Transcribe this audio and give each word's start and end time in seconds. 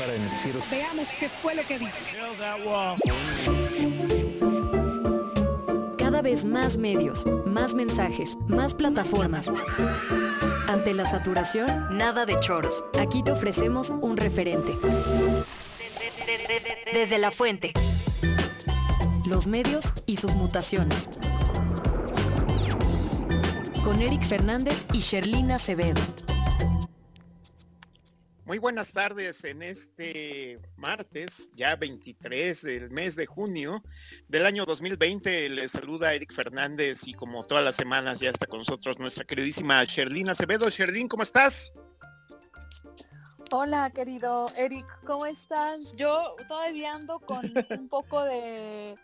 cámara 0.00 0.12
de 0.12 0.18
noticiero. 0.24 0.60
Veamos 0.70 1.08
qué 1.18 1.28
fue 1.28 1.54
lo 1.54 1.62
que 1.62 1.78
dijo. 1.78 1.92
Cada 5.98 6.22
vez 6.22 6.44
más 6.44 6.78
medios, 6.78 7.26
más 7.44 7.74
mensajes, 7.74 8.36
más 8.46 8.74
plataformas. 8.74 9.52
Ante 10.68 10.94
la 10.94 11.04
saturación, 11.04 11.98
nada 11.98 12.24
de 12.24 12.38
choros. 12.40 12.84
Aquí 12.98 13.22
te 13.22 13.32
ofrecemos 13.32 13.90
un 13.90 14.16
referente. 14.16 14.72
Desde 16.92 17.18
la 17.18 17.30
fuente. 17.30 17.72
Los 19.26 19.48
medios 19.48 19.92
y 20.06 20.16
sus 20.16 20.34
mutaciones. 20.34 21.10
Con 23.84 24.00
Eric 24.00 24.22
Fernández 24.22 24.84
y 24.92 25.00
Sherlina 25.00 25.56
Acevedo. 25.56 26.00
Muy 28.50 28.58
buenas 28.58 28.92
tardes 28.92 29.44
en 29.44 29.62
este 29.62 30.58
martes, 30.74 31.52
ya 31.54 31.76
23 31.76 32.62
del 32.62 32.90
mes 32.90 33.14
de 33.14 33.24
junio 33.24 33.80
del 34.26 34.44
año 34.44 34.64
2020. 34.64 35.50
Les 35.50 35.70
saluda 35.70 36.12
Eric 36.14 36.34
Fernández 36.34 37.06
y 37.06 37.14
como 37.14 37.44
todas 37.44 37.62
las 37.62 37.76
semanas 37.76 38.18
ya 38.18 38.30
está 38.30 38.48
con 38.48 38.58
nosotros 38.58 38.98
nuestra 38.98 39.24
queridísima 39.24 39.84
Sherlina 39.84 40.32
Acevedo. 40.32 40.68
Sherlin, 40.68 41.06
¿cómo 41.06 41.22
estás? 41.22 41.72
Hola, 43.52 43.88
querido 43.94 44.46
Eric, 44.56 44.84
¿cómo 45.06 45.26
estás? 45.26 45.92
Yo 45.92 46.34
todavía 46.48 46.94
ando 46.94 47.20
con 47.20 47.52
un 47.70 47.88
poco 47.88 48.24
de 48.24 48.96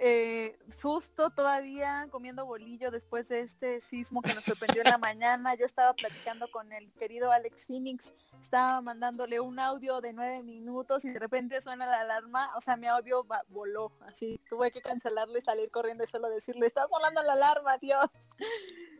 eh, 0.00 0.56
susto 0.70 1.30
todavía 1.30 2.06
comiendo 2.10 2.46
bolillo 2.46 2.92
después 2.92 3.28
de 3.28 3.40
este 3.40 3.80
sismo 3.80 4.22
que 4.22 4.32
nos 4.32 4.44
sorprendió 4.44 4.82
en 4.82 4.90
la 4.90 4.98
mañana. 4.98 5.56
Yo 5.56 5.66
estaba 5.66 5.92
platicando 5.92 6.46
con 6.48 6.72
el 6.72 6.92
querido 6.92 7.32
Alex 7.32 7.66
Phoenix, 7.66 8.14
estaba 8.40 8.80
mandándole 8.80 9.40
un 9.40 9.58
audio 9.58 10.00
de 10.00 10.12
nueve 10.12 10.42
minutos 10.44 11.04
y 11.04 11.10
de 11.10 11.18
repente 11.18 11.60
suena 11.60 11.86
la 11.86 12.00
alarma, 12.00 12.50
o 12.56 12.60
sea, 12.60 12.76
mi 12.76 12.86
audio 12.86 13.26
voló, 13.48 13.92
así 14.02 14.40
tuve 14.48 14.70
que 14.70 14.80
cancelarlo 14.80 15.36
y 15.36 15.40
salir 15.40 15.70
corriendo 15.70 16.04
y 16.04 16.06
solo 16.06 16.28
decirle, 16.28 16.66
está 16.66 16.86
volando 16.86 17.22
la 17.24 17.32
alarma, 17.32 17.76
Dios. 17.78 18.06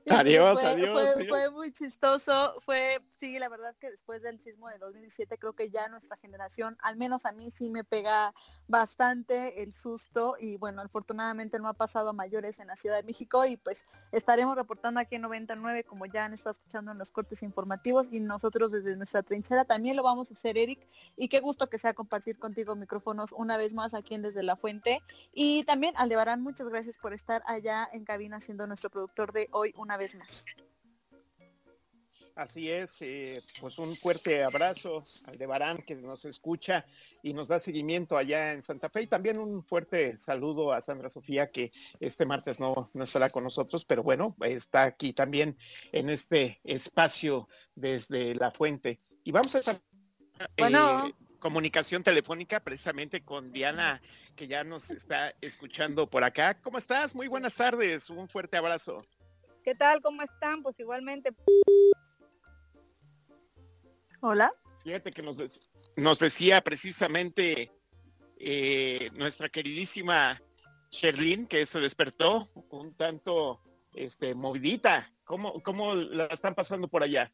Adiós, 0.18 0.60
fue, 0.60 0.68
adiós. 0.68 1.10
Fue, 1.28 1.50
muy 1.50 1.72
chistoso. 1.72 2.60
Fue, 2.64 3.00
sí, 3.18 3.38
la 3.38 3.48
verdad 3.48 3.74
que 3.78 3.90
después 3.90 4.22
del 4.22 4.38
sismo 4.40 4.68
de 4.68 4.78
2017 4.78 5.38
creo 5.38 5.52
que 5.54 5.70
ya 5.70 5.88
nuestra 5.88 6.16
generación, 6.16 6.76
al 6.80 6.96
menos 6.96 7.26
a 7.26 7.32
mí 7.32 7.50
sí 7.50 7.70
me 7.70 7.84
pega 7.84 8.32
bastante 8.66 9.62
el 9.62 9.74
susto 9.74 10.34
y 10.40 10.56
bueno, 10.56 10.82
afortunadamente 10.82 11.58
no 11.58 11.68
ha 11.68 11.74
pasado 11.74 12.10
a 12.10 12.12
mayores 12.12 12.58
en 12.58 12.68
la 12.68 12.76
Ciudad 12.76 12.96
de 12.96 13.02
México 13.02 13.44
y 13.44 13.56
pues 13.56 13.84
estaremos 14.12 14.56
reportando 14.56 15.00
aquí 15.00 15.16
en 15.16 15.22
99 15.22 15.84
como 15.84 16.06
ya 16.06 16.24
han 16.24 16.32
estado 16.32 16.52
escuchando 16.52 16.92
en 16.92 16.98
los 16.98 17.10
cortes 17.10 17.42
informativos 17.42 18.08
y 18.10 18.20
nosotros 18.20 18.72
desde 18.72 18.96
nuestra 18.96 19.22
trinchera 19.22 19.64
también 19.64 19.96
lo 19.96 20.02
vamos 20.02 20.30
a 20.30 20.34
hacer, 20.34 20.56
Eric. 20.56 20.86
Y 21.16 21.28
qué 21.28 21.40
gusto 21.40 21.66
que 21.66 21.78
sea 21.78 21.94
compartir 21.94 22.38
contigo 22.38 22.76
micrófonos 22.76 23.32
una 23.32 23.56
vez 23.56 23.74
más 23.74 23.94
aquí 23.94 24.14
en 24.14 24.22
Desde 24.22 24.42
la 24.42 24.56
Fuente. 24.56 25.02
Y 25.34 25.64
también 25.64 25.94
Aldebarán, 25.96 26.42
muchas 26.42 26.68
gracias 26.68 26.96
por 26.98 27.12
estar 27.12 27.42
allá 27.46 27.88
en 27.92 28.04
cabina 28.04 28.40
siendo 28.40 28.66
nuestro 28.66 28.90
productor 28.90 29.32
de 29.32 29.48
hoy 29.52 29.74
una 29.76 29.96
vez 29.98 30.14
más. 30.14 30.44
Así 32.34 32.70
es, 32.70 32.98
eh, 33.00 33.42
pues 33.60 33.78
un 33.78 33.96
fuerte 33.96 34.44
abrazo 34.44 35.02
al 35.26 35.36
de 35.36 35.46
Barán 35.46 35.78
que 35.78 35.96
nos 35.96 36.24
escucha 36.24 36.86
y 37.20 37.32
nos 37.34 37.48
da 37.48 37.58
seguimiento 37.58 38.16
allá 38.16 38.52
en 38.52 38.62
Santa 38.62 38.88
Fe 38.90 39.02
y 39.02 39.06
también 39.08 39.40
un 39.40 39.64
fuerte 39.64 40.16
saludo 40.16 40.72
a 40.72 40.80
Sandra 40.80 41.08
Sofía 41.08 41.50
que 41.50 41.72
este 41.98 42.26
martes 42.26 42.60
no, 42.60 42.90
no 42.94 43.02
estará 43.02 43.28
con 43.28 43.42
nosotros, 43.42 43.84
pero 43.84 44.04
bueno, 44.04 44.36
está 44.42 44.84
aquí 44.84 45.12
también 45.12 45.58
en 45.90 46.10
este 46.10 46.60
espacio 46.62 47.48
desde 47.74 48.36
la 48.36 48.52
fuente. 48.52 48.98
Y 49.24 49.32
vamos 49.32 49.56
a 49.56 49.58
estar 49.58 49.80
bueno. 50.56 51.08
Eh, 51.08 51.14
comunicación 51.38 52.02
telefónica 52.02 52.60
precisamente 52.60 53.24
con 53.24 53.52
Diana 53.52 54.00
que 54.36 54.46
ya 54.46 54.64
nos 54.64 54.90
está 54.90 55.34
escuchando 55.40 56.08
por 56.08 56.24
acá. 56.24 56.54
¿Cómo 56.54 56.78
estás? 56.78 57.14
Muy 57.14 57.28
buenas 57.28 57.56
tardes, 57.56 58.10
un 58.10 58.28
fuerte 58.28 58.56
abrazo. 58.56 59.04
¿Qué 59.68 59.74
tal? 59.74 60.00
¿Cómo 60.00 60.22
están? 60.22 60.62
Pues 60.62 60.80
igualmente. 60.80 61.30
Hola. 64.22 64.50
Fíjate 64.82 65.10
que 65.10 65.20
nos, 65.20 65.36
nos 65.94 66.18
decía 66.18 66.62
precisamente 66.62 67.70
eh, 68.38 69.10
nuestra 69.12 69.50
queridísima 69.50 70.40
Sherlyn 70.90 71.46
que 71.46 71.66
se 71.66 71.80
despertó 71.80 72.48
un 72.70 72.94
tanto 72.94 73.60
este, 73.92 74.34
movidita. 74.34 75.12
¿Cómo, 75.24 75.62
¿Cómo 75.62 75.94
la 75.94 76.24
están 76.28 76.54
pasando 76.54 76.88
por 76.88 77.02
allá? 77.02 77.30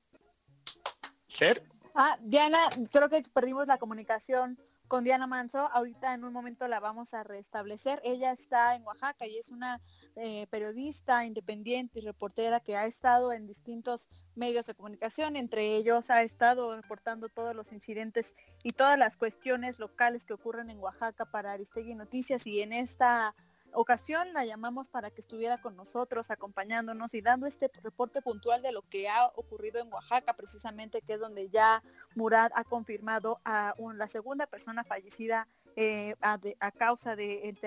Sher. 1.28 1.62
Ah, 1.94 2.18
Diana, 2.20 2.58
creo 2.90 3.08
que 3.08 3.22
perdimos 3.32 3.68
la 3.68 3.78
comunicación 3.78 4.58
con 4.94 5.02
Diana 5.02 5.26
Manso. 5.26 5.68
Ahorita 5.72 6.14
en 6.14 6.22
un 6.22 6.32
momento 6.32 6.68
la 6.68 6.78
vamos 6.78 7.14
a 7.14 7.24
restablecer. 7.24 8.00
Ella 8.04 8.30
está 8.30 8.76
en 8.76 8.84
Oaxaca 8.84 9.26
y 9.26 9.36
es 9.38 9.48
una 9.48 9.80
eh, 10.14 10.46
periodista 10.50 11.24
independiente 11.26 11.98
y 11.98 12.02
reportera 12.02 12.60
que 12.60 12.76
ha 12.76 12.86
estado 12.86 13.32
en 13.32 13.48
distintos 13.48 14.08
medios 14.36 14.66
de 14.66 14.74
comunicación. 14.76 15.34
Entre 15.34 15.74
ellos 15.74 16.10
ha 16.10 16.22
estado 16.22 16.76
reportando 16.76 17.28
todos 17.28 17.56
los 17.56 17.72
incidentes 17.72 18.36
y 18.62 18.70
todas 18.70 18.96
las 18.96 19.16
cuestiones 19.16 19.80
locales 19.80 20.24
que 20.24 20.34
ocurren 20.34 20.70
en 20.70 20.78
Oaxaca 20.78 21.24
para 21.24 21.50
Aristegui 21.50 21.96
Noticias 21.96 22.46
y 22.46 22.60
en 22.60 22.72
esta 22.72 23.34
ocasión 23.74 24.32
la 24.32 24.44
llamamos 24.44 24.88
para 24.88 25.10
que 25.10 25.20
estuviera 25.20 25.58
con 25.58 25.76
nosotros, 25.76 26.30
acompañándonos 26.30 27.14
y 27.14 27.20
dando 27.20 27.46
este 27.46 27.70
reporte 27.82 28.22
puntual 28.22 28.62
de 28.62 28.72
lo 28.72 28.82
que 28.82 29.08
ha 29.08 29.26
ocurrido 29.36 29.80
en 29.80 29.92
Oaxaca, 29.92 30.34
precisamente 30.34 31.02
que 31.02 31.14
es 31.14 31.20
donde 31.20 31.48
ya 31.50 31.82
Murad 32.14 32.50
ha 32.54 32.64
confirmado 32.64 33.38
a 33.44 33.74
la 33.94 34.08
segunda 34.08 34.46
persona 34.46 34.84
fallecida 34.84 35.46
eh, 35.76 36.14
a, 36.20 36.70
causa 36.70 37.16
del 37.16 37.58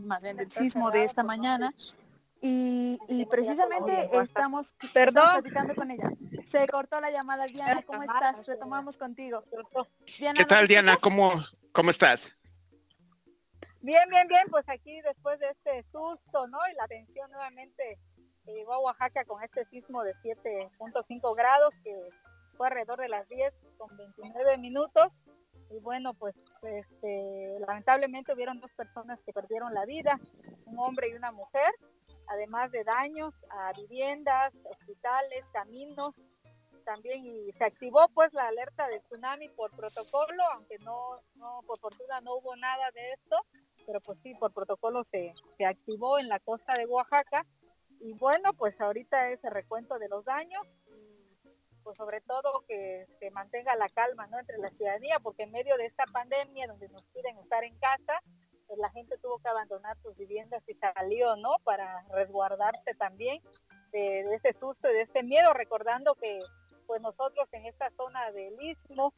más 0.00 0.22
bien 0.22 0.36
del 0.36 0.50
sismo 0.50 0.90
de 0.90 1.04
esta 1.04 1.22
mañana. 1.22 1.72
Y, 2.46 2.98
precisamente 3.30 4.10
estamos, 4.20 4.74
platicando 4.92 5.74
con 5.74 5.90
ella. 5.90 6.10
Se 6.44 6.66
cortó 6.68 7.00
la 7.00 7.10
llamada, 7.10 7.46
Diana, 7.46 7.82
¿cómo 7.86 8.02
estás? 8.02 8.46
Retomamos 8.46 8.98
contigo. 8.98 9.44
¿Qué 10.04 10.44
tal, 10.44 10.68
Diana? 10.68 10.98
¿Cómo, 11.00 11.32
¿Cómo 11.72 11.90
estás? 11.90 12.36
Bien, 13.84 14.08
bien, 14.08 14.26
bien, 14.28 14.46
pues 14.50 14.66
aquí 14.70 14.98
después 15.02 15.38
de 15.40 15.50
este 15.50 15.82
susto, 15.92 16.46
¿no? 16.46 16.58
Y 16.72 16.74
la 16.74 16.84
atención 16.84 17.30
nuevamente 17.30 17.98
que 18.46 18.54
llegó 18.54 18.72
a 18.72 18.78
Oaxaca 18.78 19.26
con 19.26 19.42
este 19.42 19.66
sismo 19.66 20.02
de 20.02 20.14
7.5 20.22 21.36
grados 21.36 21.68
que 21.82 21.94
fue 22.56 22.68
alrededor 22.68 22.98
de 22.98 23.10
las 23.10 23.28
10 23.28 23.52
con 23.76 23.94
29 23.94 24.56
minutos. 24.56 25.08
Y 25.68 25.80
bueno, 25.80 26.14
pues 26.14 26.34
este, 26.62 27.58
lamentablemente 27.60 28.32
hubieron 28.32 28.58
dos 28.58 28.72
personas 28.72 29.20
que 29.20 29.34
perdieron 29.34 29.74
la 29.74 29.84
vida, 29.84 30.18
un 30.64 30.78
hombre 30.78 31.10
y 31.10 31.12
una 31.12 31.30
mujer, 31.30 31.70
además 32.28 32.72
de 32.72 32.84
daños 32.84 33.34
a 33.50 33.74
viviendas, 33.74 34.54
hospitales, 34.64 35.44
caminos, 35.52 36.18
también 36.84 37.26
y 37.26 37.52
se 37.52 37.64
activó 37.64 38.08
pues 38.14 38.32
la 38.32 38.48
alerta 38.48 38.88
de 38.88 39.00
tsunami 39.00 39.48
por 39.48 39.70
protocolo, 39.74 40.42
aunque 40.52 40.78
no, 40.78 41.18
no 41.34 41.60
por 41.66 41.78
fortuna 41.80 42.20
no 42.20 42.36
hubo 42.36 42.54
nada 42.56 42.90
de 42.92 43.12
esto, 43.12 43.36
pero 43.86 44.00
pues 44.00 44.18
sí, 44.22 44.34
por 44.34 44.52
protocolo 44.52 45.04
se, 45.10 45.32
se 45.56 45.66
activó 45.66 46.18
en 46.18 46.28
la 46.28 46.40
costa 46.40 46.76
de 46.76 46.86
Oaxaca. 46.86 47.46
Y 48.00 48.12
bueno, 48.14 48.52
pues 48.54 48.80
ahorita 48.80 49.30
es 49.30 49.42
el 49.44 49.52
recuento 49.52 49.98
de 49.98 50.08
los 50.08 50.24
daños 50.24 50.62
pues 51.84 51.98
sobre 51.98 52.22
todo 52.22 52.64
que 52.66 53.06
se 53.20 53.30
mantenga 53.30 53.76
la 53.76 53.88
calma 53.90 54.26
¿no? 54.26 54.38
entre 54.38 54.58
la 54.58 54.70
ciudadanía, 54.70 55.20
porque 55.20 55.44
en 55.44 55.52
medio 55.52 55.76
de 55.76 55.86
esta 55.86 56.04
pandemia 56.06 56.66
donde 56.66 56.88
nos 56.88 57.04
piden 57.12 57.38
estar 57.38 57.62
en 57.62 57.78
casa, 57.78 58.20
pues 58.66 58.78
la 58.78 58.90
gente 58.90 59.18
tuvo 59.18 59.38
que 59.38 59.50
abandonar 59.50 59.96
sus 60.02 60.16
viviendas 60.16 60.62
y 60.66 60.74
salió, 60.74 61.36
¿no? 61.36 61.58
Para 61.62 62.06
resguardarse 62.08 62.94
también 62.98 63.42
de, 63.92 64.24
de 64.24 64.34
ese 64.34 64.58
susto 64.58 64.90
y 64.90 64.94
de 64.94 65.02
ese 65.02 65.22
miedo, 65.22 65.52
recordando 65.52 66.14
que 66.14 66.40
pues 66.86 67.00
nosotros 67.02 67.46
en 67.52 67.66
esta 67.66 67.90
zona 67.90 68.32
del 68.32 68.56
Istmo 68.60 69.12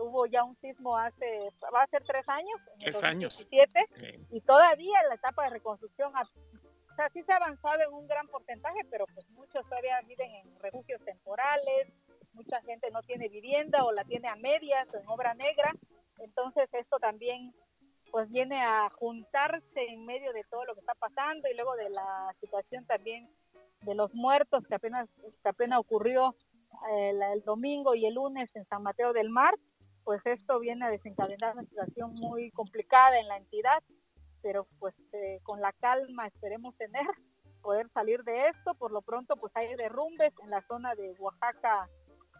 hubo 0.00 0.26
ya 0.26 0.44
un 0.44 0.56
sismo 0.56 0.96
hace, 0.96 1.50
va 1.74 1.82
a 1.82 1.86
ser 1.86 2.02
tres 2.04 2.28
años, 2.28 2.60
en 2.72 2.78
tres 2.78 3.02
años. 3.02 3.46
y 4.30 4.40
todavía 4.40 5.00
en 5.02 5.08
la 5.08 5.14
etapa 5.14 5.44
de 5.44 5.50
reconstrucción, 5.50 6.12
o 6.14 6.94
sea, 6.94 7.10
sí 7.12 7.22
se 7.22 7.32
ha 7.32 7.36
avanzado 7.36 7.82
en 7.82 7.92
un 7.92 8.06
gran 8.06 8.28
porcentaje, 8.28 8.80
pero 8.90 9.06
pues 9.14 9.28
muchos 9.30 9.62
todavía 9.68 10.00
viven 10.02 10.30
en 10.30 10.58
refugios 10.60 11.02
temporales, 11.04 11.88
mucha 12.32 12.60
gente 12.62 12.90
no 12.90 13.02
tiene 13.02 13.28
vivienda 13.28 13.84
o 13.84 13.92
la 13.92 14.04
tiene 14.04 14.28
a 14.28 14.36
medias 14.36 14.86
o 14.92 14.98
en 14.98 15.08
obra 15.08 15.34
negra, 15.34 15.74
entonces 16.18 16.68
esto 16.72 16.98
también 16.98 17.54
pues 18.10 18.28
viene 18.28 18.62
a 18.62 18.88
juntarse 18.90 19.88
en 19.88 20.06
medio 20.06 20.32
de 20.32 20.44
todo 20.44 20.64
lo 20.64 20.74
que 20.74 20.80
está 20.80 20.94
pasando 20.94 21.48
y 21.48 21.54
luego 21.54 21.74
de 21.74 21.90
la 21.90 22.32
situación 22.40 22.86
también 22.86 23.28
de 23.80 23.94
los 23.96 24.14
muertos 24.14 24.66
que 24.68 24.76
apenas, 24.76 25.08
que 25.42 25.48
apenas 25.48 25.80
ocurrió 25.80 26.36
eh, 26.92 27.12
el 27.32 27.42
domingo 27.42 27.94
y 27.94 28.06
el 28.06 28.14
lunes 28.14 28.54
en 28.54 28.64
San 28.66 28.82
Mateo 28.82 29.12
del 29.12 29.30
Mar, 29.30 29.54
pues 30.04 30.20
esto 30.24 30.60
viene 30.60 30.84
a 30.84 30.90
desencadenar 30.90 31.54
una 31.54 31.64
situación 31.64 32.14
muy 32.14 32.50
complicada 32.50 33.18
en 33.18 33.28
la 33.28 33.36
entidad, 33.36 33.82
pero 34.42 34.66
pues 34.78 34.94
eh, 35.12 35.40
con 35.42 35.60
la 35.60 35.72
calma 35.72 36.26
esperemos 36.26 36.76
tener, 36.76 37.06
poder 37.62 37.88
salir 37.90 38.22
de 38.24 38.48
esto. 38.48 38.74
Por 38.74 38.92
lo 38.92 39.02
pronto 39.02 39.36
pues 39.36 39.52
hay 39.56 39.74
derrumbes 39.74 40.32
en 40.42 40.50
la 40.50 40.62
zona 40.68 40.94
de 40.94 41.14
Oaxaca 41.18 41.88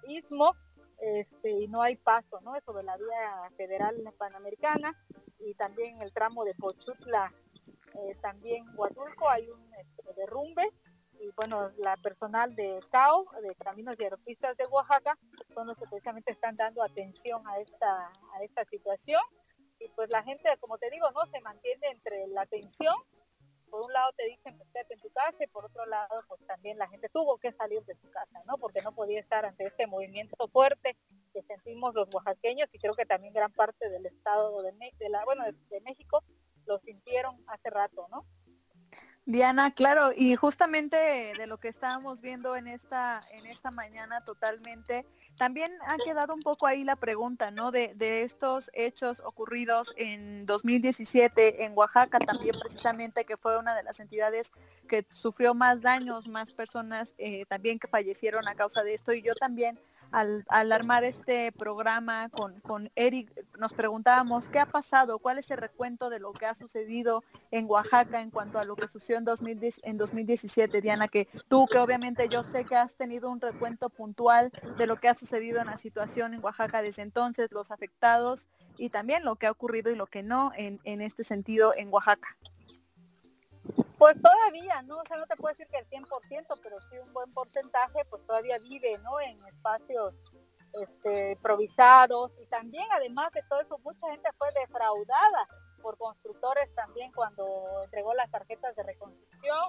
Istmo 0.06 0.54
este, 0.98 1.50
y 1.50 1.68
no 1.68 1.82
hay 1.82 1.96
paso, 1.96 2.40
¿no? 2.42 2.52
De 2.52 2.82
la 2.82 2.96
vía 2.96 3.50
federal 3.56 3.96
panamericana 4.18 4.94
y 5.38 5.54
también 5.54 6.00
el 6.02 6.12
tramo 6.12 6.44
de 6.44 6.54
Pochutla, 6.54 7.32
eh, 7.94 8.12
también 8.20 8.64
Huatulco, 8.76 9.28
hay 9.28 9.48
un 9.48 9.74
este, 9.74 10.14
derrumbe 10.14 10.70
y 11.20 11.30
bueno, 11.36 11.70
la 11.78 11.96
personal 11.96 12.54
de 12.54 12.80
CAO, 12.90 13.26
de 13.42 13.54
Caminos 13.56 13.96
y 13.98 14.04
Aeropistas 14.04 14.56
de 14.56 14.66
Oaxaca, 14.66 15.18
son 15.54 15.66
los 15.66 15.76
que 15.76 15.86
precisamente 15.86 16.32
están 16.32 16.56
dando 16.56 16.82
atención 16.82 17.46
a 17.46 17.58
esta, 17.58 18.12
a 18.32 18.42
esta 18.42 18.64
situación. 18.66 19.20
Y 19.78 19.88
pues 19.90 20.08
la 20.10 20.22
gente, 20.22 20.56
como 20.58 20.78
te 20.78 20.90
digo, 20.90 21.10
no 21.12 21.26
se 21.26 21.40
mantiene 21.40 21.88
entre 21.88 22.26
la 22.28 22.42
atención. 22.42 22.94
Por 23.70 23.82
un 23.82 23.92
lado 23.92 24.12
te 24.12 24.26
dicen 24.26 24.56
que 24.56 24.62
estés 24.64 24.90
en 24.90 25.00
tu 25.00 25.10
casa 25.10 25.36
y 25.40 25.48
por 25.48 25.64
otro 25.64 25.84
lado 25.86 26.22
pues 26.28 26.40
también 26.46 26.78
la 26.78 26.86
gente 26.88 27.08
tuvo 27.08 27.38
que 27.38 27.52
salir 27.52 27.82
de 27.84 27.96
su 27.96 28.08
casa, 28.10 28.40
¿no? 28.46 28.56
Porque 28.58 28.82
no 28.82 28.94
podía 28.94 29.18
estar 29.18 29.44
ante 29.44 29.66
este 29.66 29.88
movimiento 29.88 30.36
fuerte 30.48 30.96
que 31.32 31.42
sentimos 31.42 31.92
los 31.94 32.08
oaxaqueños 32.14 32.72
y 32.72 32.78
creo 32.78 32.94
que 32.94 33.04
también 33.04 33.34
gran 33.34 33.52
parte 33.52 33.90
del 33.90 34.06
estado 34.06 34.62
de, 34.62 34.72
de 34.96 35.08
la, 35.08 35.24
bueno, 35.24 35.44
de 35.44 35.80
México 35.80 36.22
lo 36.66 36.78
sintieron 36.78 37.42
hace 37.48 37.68
rato, 37.70 38.06
¿no? 38.10 38.24
Diana, 39.26 39.72
claro, 39.72 40.12
y 40.14 40.36
justamente 40.36 41.32
de 41.38 41.46
lo 41.46 41.58
que 41.58 41.68
estábamos 41.68 42.20
viendo 42.20 42.56
en 42.56 42.68
esta, 42.68 43.20
en 43.32 43.46
esta 43.46 43.70
mañana 43.70 44.22
totalmente, 44.22 45.06
también 45.38 45.72
ha 45.86 45.96
quedado 45.96 46.34
un 46.34 46.42
poco 46.42 46.66
ahí 46.66 46.84
la 46.84 46.96
pregunta, 46.96 47.50
¿no? 47.50 47.70
De, 47.70 47.94
de 47.94 48.22
estos 48.22 48.70
hechos 48.74 49.22
ocurridos 49.24 49.94
en 49.96 50.44
2017 50.44 51.64
en 51.64 51.72
Oaxaca 51.74 52.18
también 52.18 52.54
precisamente, 52.60 53.24
que 53.24 53.38
fue 53.38 53.58
una 53.58 53.74
de 53.74 53.82
las 53.82 53.98
entidades 53.98 54.52
que 54.88 55.06
sufrió 55.08 55.54
más 55.54 55.80
daños, 55.80 56.28
más 56.28 56.52
personas 56.52 57.14
eh, 57.16 57.46
también 57.46 57.78
que 57.78 57.88
fallecieron 57.88 58.46
a 58.46 58.54
causa 58.54 58.82
de 58.82 58.92
esto. 58.92 59.14
Y 59.14 59.22
yo 59.22 59.34
también 59.34 59.80
al, 60.10 60.44
armar 60.48 61.04
este 61.04 61.52
programa 61.52 62.28
con, 62.28 62.60
con, 62.60 62.90
Eric, 62.94 63.30
nos 63.58 63.72
preguntábamos 63.72 64.48
qué 64.48 64.58
ha 64.58 64.66
pasado, 64.66 65.18
cuál 65.18 65.38
es 65.38 65.50
el 65.50 65.58
recuento 65.58 66.10
de 66.10 66.20
lo 66.20 66.32
que 66.32 66.46
ha 66.46 66.54
sucedido 66.54 67.22
en 67.50 67.66
Oaxaca 67.68 68.20
en 68.20 68.30
cuanto 68.30 68.58
a 68.58 68.64
lo 68.64 68.76
que 68.76 68.86
sucedió 68.88 69.18
en, 69.18 69.24
2010, 69.24 69.80
en 69.84 69.96
2017, 69.96 70.80
Diana, 70.80 71.08
que 71.08 71.28
tú 71.48 71.66
que 71.66 71.78
obviamente 71.78 72.28
yo 72.28 72.42
sé 72.42 72.64
que 72.64 72.76
has 72.76 72.96
tenido 72.96 73.30
un 73.30 73.40
recuento 73.40 73.90
puntual 73.90 74.52
de 74.76 74.86
lo 74.86 74.96
que 74.96 75.08
ha 75.08 75.14
sucedido 75.14 75.60
en 75.60 75.66
la 75.66 75.76
situación 75.76 76.34
en 76.34 76.44
Oaxaca 76.44 76.82
desde 76.82 77.02
entonces, 77.02 77.50
los 77.52 77.70
afectados 77.70 78.48
y 78.76 78.90
también 78.90 79.24
lo 79.24 79.36
que 79.36 79.46
ha 79.46 79.50
ocurrido 79.50 79.90
y 79.90 79.96
lo 79.96 80.06
que 80.06 80.22
no 80.22 80.52
en, 80.56 80.80
en 80.84 81.00
este 81.00 81.24
sentido 81.24 81.74
en 81.76 81.92
Oaxaca. 81.92 82.36
Pues 83.98 84.16
todavía, 84.20 84.82
¿no? 84.82 84.98
O 84.98 85.04
sea, 85.06 85.16
no 85.16 85.26
te 85.26 85.36
puedo 85.36 85.54
decir 85.54 85.68
que 85.68 85.78
el 85.78 85.88
100%, 85.88 86.60
pero 86.62 86.80
sí 86.80 86.98
un 86.98 87.12
buen 87.12 87.32
porcentaje, 87.32 88.04
pues 88.10 88.26
todavía 88.26 88.58
vive, 88.58 88.98
¿no? 88.98 89.20
En 89.20 89.38
espacios 89.46 90.14
este, 90.72 91.32
improvisados 91.32 92.32
y 92.40 92.46
también, 92.46 92.86
además 92.92 93.30
de 93.32 93.42
todo 93.48 93.60
eso, 93.60 93.78
mucha 93.78 94.10
gente 94.10 94.28
fue 94.36 94.48
defraudada 94.52 95.48
por 95.82 95.96
constructores 95.98 96.74
también 96.74 97.12
cuando 97.12 97.84
entregó 97.84 98.14
las 98.14 98.30
tarjetas 98.30 98.74
de 98.74 98.82
reconstrucción 98.82 99.68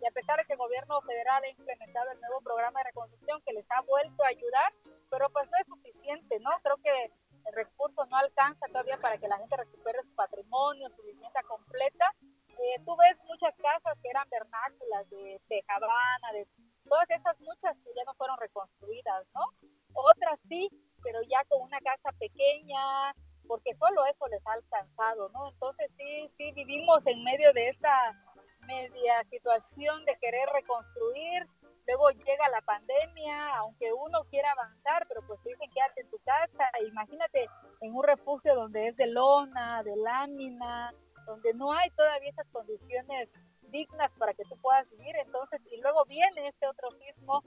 y 0.00 0.06
a 0.06 0.10
pesar 0.10 0.38
de 0.38 0.44
que 0.44 0.52
el 0.52 0.58
gobierno 0.58 1.00
federal 1.02 1.42
ha 1.42 1.48
implementado 1.48 2.10
el 2.10 2.20
nuevo 2.20 2.40
programa 2.42 2.80
de 2.80 2.84
reconstrucción 2.84 3.40
que 3.44 3.54
les 3.54 3.66
ha 3.70 3.80
vuelto 3.82 4.22
a 4.22 4.28
ayudar, 4.28 4.72
pero 5.10 5.30
pues 5.30 5.48
no 5.50 5.56
es 5.58 5.66
suficiente, 5.66 6.38
¿no? 6.40 6.50
Creo 6.62 6.76
que 6.76 7.12
el 7.46 7.54
recurso 7.54 8.04
no 8.06 8.16
alcanza 8.16 8.66
todavía 8.68 8.98
para 8.98 9.18
que 9.18 9.28
la 9.28 9.38
gente 9.38 9.56
recupere 9.56 10.02
su 10.02 10.14
patrimonio, 10.14 10.88
su 10.90 11.02
vivienda 11.02 11.42
completa 11.42 12.14
eh, 12.58 12.80
tú 12.84 12.96
ves 12.96 13.16
muchas 13.24 13.54
casas 13.56 13.98
que 14.02 14.10
eran 14.10 14.28
vernáculas 14.30 15.08
de 15.10 15.40
tejabana, 15.48 16.32
de 16.32 16.46
todas 16.88 17.08
esas 17.10 17.38
muchas 17.40 17.76
que 17.84 17.90
ya 17.96 18.04
no 18.04 18.14
fueron 18.14 18.36
reconstruidas, 18.38 19.26
¿no? 19.34 19.42
Otras 19.94 20.38
sí, 20.48 20.68
pero 21.02 21.20
ya 21.22 21.44
con 21.48 21.62
una 21.62 21.80
casa 21.80 22.12
pequeña, 22.18 23.14
porque 23.46 23.74
solo 23.76 24.04
eso 24.06 24.26
les 24.28 24.46
ha 24.46 24.52
alcanzado, 24.52 25.28
¿no? 25.30 25.48
Entonces 25.48 25.90
sí, 25.96 26.30
sí 26.36 26.52
vivimos 26.52 27.06
en 27.06 27.22
medio 27.24 27.52
de 27.52 27.68
esta 27.68 28.12
media 28.66 29.22
situación 29.30 30.04
de 30.06 30.16
querer 30.18 30.48
reconstruir, 30.54 31.46
luego 31.86 32.10
llega 32.10 32.48
la 32.48 32.62
pandemia, 32.62 33.56
aunque 33.56 33.92
uno 33.92 34.24
quiera 34.30 34.52
avanzar, 34.52 35.06
pero 35.08 35.20
pues 35.26 35.38
dicen 35.44 35.70
quédate 35.70 36.00
en 36.00 36.10
tu 36.10 36.18
casa, 36.24 36.70
imagínate 36.86 37.48
en 37.80 37.94
un 37.94 38.04
refugio 38.04 38.54
donde 38.54 38.88
es 38.88 38.96
de 38.96 39.06
lona, 39.06 39.82
de 39.82 39.96
lámina, 39.96 40.94
donde 41.26 41.54
no 41.54 41.72
hay 41.72 41.90
todavía 41.90 42.30
esas 42.30 42.46
condiciones 42.48 43.28
dignas 43.62 44.10
para 44.18 44.34
que 44.34 44.44
tú 44.44 44.56
puedas 44.60 44.88
vivir, 44.90 45.16
entonces, 45.16 45.60
y 45.70 45.80
luego 45.80 46.04
viene 46.04 46.48
este 46.48 46.66
otro 46.66 46.90
sismo, 46.92 47.42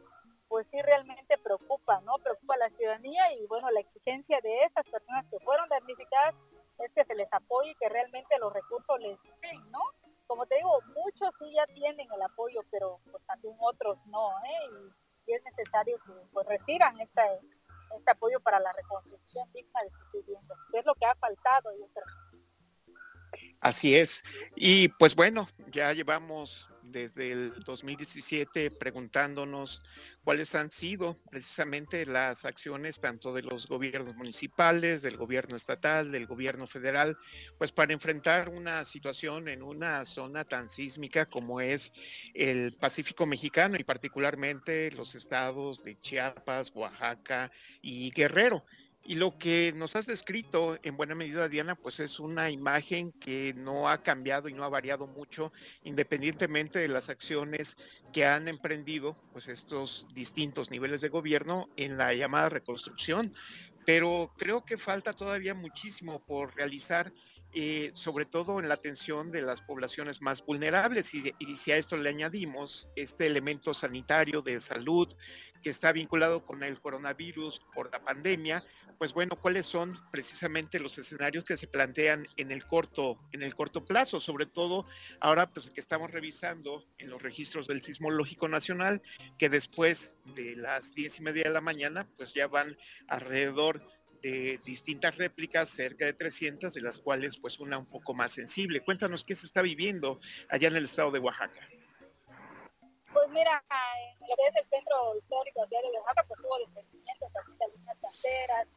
pues 0.48 0.66
sí 0.72 0.82
realmente 0.82 1.38
preocupa, 1.38 2.02
¿no? 2.02 2.18
Preocupa 2.20 2.56
a 2.56 2.58
la 2.58 2.70
ciudadanía 2.70 3.34
y 3.34 3.46
bueno, 3.48 3.70
la 3.72 3.80
exigencia 3.80 4.40
de 4.42 4.60
esas 4.60 4.86
personas 4.90 5.26
que 5.30 5.40
fueron 5.40 5.68
damnificadas 5.70 6.36
es 6.80 6.92
que 6.94 7.06
se 7.06 7.16
les 7.16 7.32
apoye 7.32 7.72
y 7.72 7.76
que 7.76 7.90
realmente 7.90 8.38
los 8.40 8.54
recursos 8.54 9.00
les 9.00 9.18
den, 9.42 9.72
¿no? 9.72 9.80
Como 10.28 10.46
te 10.46 10.56
digo, 10.56 10.72
muchos 10.96 11.32
sí 11.40 11.54
ya 11.54 11.66
tienen 11.68 12.08
el 12.12 12.22
apoyo, 12.22 12.62
pero 12.70 13.00
pues 13.10 13.26
también 13.26 13.58
otros 13.60 13.98
no, 14.08 14.30
¿eh? 14.46 14.70
Y, 14.72 15.34
es 15.34 15.44
necesario 15.44 15.98
que 16.06 16.14
pues 16.32 16.48
reciban 16.48 16.98
este, 17.02 17.22
este 17.98 18.12
apoyo 18.12 18.40
para 18.40 18.62
la 18.62 18.72
reconstrucción 18.72 19.52
digna 19.52 19.82
de 19.82 19.90
sus 19.90 20.12
viviendas, 20.14 20.58
que 20.72 20.80
es 20.80 20.86
lo 20.86 20.96
que 20.96 21.06
ha 21.06 21.16
faltado, 21.16 21.70
yo 21.78 21.86
creo. 21.94 22.06
Así 23.60 23.96
es. 23.96 24.24
Y 24.56 24.90
pues 24.90 25.16
bueno, 25.16 25.50
ya 25.72 25.92
llevamos 25.94 26.70
desde 26.92 27.32
el 27.32 27.54
2017 27.66 28.72
preguntándonos 28.72 29.82
cuáles 30.24 30.56
han 30.56 30.72
sido 30.72 31.18
precisamente 31.30 32.06
las 32.06 32.46
acciones 32.46 33.00
tanto 33.00 33.34
de 33.34 33.42
los 33.42 33.68
gobiernos 33.68 34.16
municipales, 34.16 35.02
del 35.02 35.18
gobierno 35.18 35.56
estatal, 35.56 36.12
del 36.12 36.28
gobierno 36.28 36.68
federal, 36.68 37.18
pues 37.58 37.72
para 37.72 37.94
enfrentar 37.94 38.50
una 38.50 38.86
situación 38.86 39.48
en 39.48 39.64
una 39.64 40.06
zona 40.06 40.46
tan 40.46 40.70
sísmica 40.70 41.26
como 41.26 41.60
es 41.62 41.92
el 42.34 42.74
Pacífico 42.74 43.26
mexicano 43.26 43.78
y 43.80 43.84
particularmente 43.84 44.92
los 44.92 45.16
estados 45.16 45.84
de 45.84 46.00
Chiapas, 46.00 46.72
Oaxaca 46.76 47.52
y 47.82 48.12
Guerrero. 48.12 48.64
Y 49.10 49.16
lo 49.16 49.38
que 49.38 49.72
nos 49.74 49.96
has 49.96 50.06
descrito 50.06 50.78
en 50.84 50.98
buena 50.98 51.16
medida, 51.16 51.48
Diana, 51.48 51.76
pues 51.76 52.02
es 52.02 52.20
una 52.20 52.52
imagen 52.52 53.14
que 53.14 53.54
no 53.56 53.88
ha 53.88 54.04
cambiado 54.04 54.50
y 54.50 54.54
no 54.54 54.66
ha 54.66 54.70
variado 54.70 55.08
mucho, 55.08 55.54
independientemente 55.86 56.80
de 56.80 56.90
las 56.90 57.08
acciones 57.08 57.78
que 58.12 58.26
han 58.26 58.50
emprendido 58.50 59.16
pues 59.32 59.48
estos 59.48 60.06
distintos 60.14 60.72
niveles 60.72 61.00
de 61.00 61.08
gobierno 61.08 61.70
en 61.78 61.98
la 61.98 62.14
llamada 62.14 62.50
reconstrucción. 62.50 63.34
Pero 63.86 64.34
creo 64.38 64.66
que 64.66 64.78
falta 64.78 65.14
todavía 65.14 65.54
muchísimo 65.54 66.20
por 66.26 66.54
realizar 66.54 67.14
eh, 67.54 67.92
sobre 67.94 68.26
todo 68.26 68.60
en 68.60 68.68
la 68.68 68.74
atención 68.74 69.32
de 69.32 69.42
las 69.42 69.62
poblaciones 69.62 70.22
más 70.22 70.46
vulnerables. 70.46 71.14
Y, 71.14 71.34
y, 71.40 71.56
si 71.56 71.72
a 71.72 71.78
esto 71.78 71.96
le 71.96 72.10
añadimos 72.10 72.90
este 72.96 73.26
elemento 73.26 73.74
sanitario 73.74 74.42
de 74.42 74.60
salud 74.60 75.08
que 75.64 75.70
está 75.70 75.94
vinculado 75.94 76.46
con 76.46 76.62
el 76.62 76.80
coronavirus 76.82 77.62
por 77.74 77.90
la 77.92 78.04
pandemia, 78.04 78.64
pues 78.98 79.14
bueno, 79.14 79.36
cuáles 79.40 79.66
son 79.66 80.00
precisamente 80.12 80.80
los 80.80 80.98
escenarios 80.98 81.44
que 81.44 81.58
se 81.58 81.68
plantean 81.68 82.26
en 82.38 82.52
el 82.52 82.66
corto, 82.66 83.20
en 83.32 83.44
el 83.44 83.56
corto 83.56 83.86
plazo, 83.86 84.20
sobre 84.20 84.46
todo 84.46 84.86
ahora 85.20 85.50
pues 85.50 85.70
que 85.70 85.80
estamos 85.80 86.12
revisando 86.12 86.84
en 86.98 87.10
los 87.10 87.22
registros 87.22 87.68
del 87.68 87.82
Sismológico 87.82 88.48
Nacional, 88.48 89.02
que 89.38 89.50
después 89.50 90.14
de 90.36 90.56
las 90.56 90.94
diez 90.96 91.20
y 91.20 91.22
media 91.22 91.44
de 91.44 91.52
la 91.52 91.62
mañana, 91.62 92.08
pues 92.18 92.34
ya 92.34 92.48
van 92.48 92.78
alrededor 93.08 93.82
de 94.22 94.60
distintas 94.66 95.16
réplicas, 95.16 95.70
cerca 95.70 96.06
de 96.06 96.14
300, 96.14 96.74
de 96.74 96.82
las 96.82 97.00
cuales 97.00 97.38
pues 97.38 97.60
una 97.60 97.78
un 97.78 97.86
poco 97.86 98.14
más 98.14 98.32
sensible. 98.32 98.82
Cuéntanos 98.82 99.24
qué 99.24 99.36
se 99.36 99.46
está 99.46 99.62
viviendo 99.62 100.20
allá 100.50 100.70
en 100.70 100.76
el 100.76 100.86
estado 100.86 101.12
de 101.12 101.20
Oaxaca. 101.20 101.62
Pues 103.14 103.30
mira, 103.30 103.64
en 104.22 104.28
lo 104.28 104.36
que 104.36 104.48
es 104.48 104.56
el 104.64 104.70
centro 104.70 105.18
histórico 105.18 105.66
de 105.68 105.78
Oaxaca, 106.00 106.24
pues 106.28 106.40
hubo 106.42 106.60
desprendimientos 106.60 107.32
de 107.34 107.40
algunas 107.40 107.98
canteras, 108.00 108.68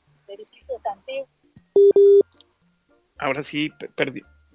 Ahora 3.19 3.43
sí, 3.43 3.71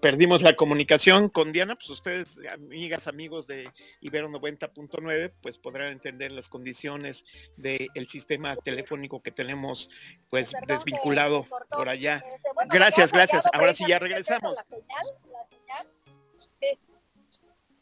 perdimos 0.01 0.41
la 0.41 0.55
comunicación 0.55 1.29
con 1.29 1.51
Diana, 1.51 1.75
pues 1.75 1.89
ustedes, 1.89 2.37
amigas, 2.51 3.07
amigos 3.07 3.47
de 3.47 3.71
Ibero 4.01 4.29
90.9, 4.29 5.33
pues 5.41 5.57
podrán 5.57 5.91
entender 5.91 6.31
las 6.31 6.49
condiciones 6.49 7.23
del 7.57 8.07
sistema 8.07 8.55
telefónico 8.55 9.21
que 9.21 9.31
tenemos 9.31 9.89
pues 10.29 10.53
desvinculado 10.67 11.45
por 11.69 11.89
allá. 11.89 12.23
Este, 12.27 12.49
gracias, 12.69 13.11
gracias. 13.11 13.45
Ahora 13.53 13.73
sí 13.73 13.85
ya 13.87 13.99
regresamos. 13.99 14.57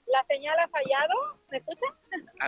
La 0.06 0.24
señal, 0.30 0.60
ha 0.60 0.68
fallado, 0.68 1.40
¿me 1.50 1.58
escuchan? 1.58 1.90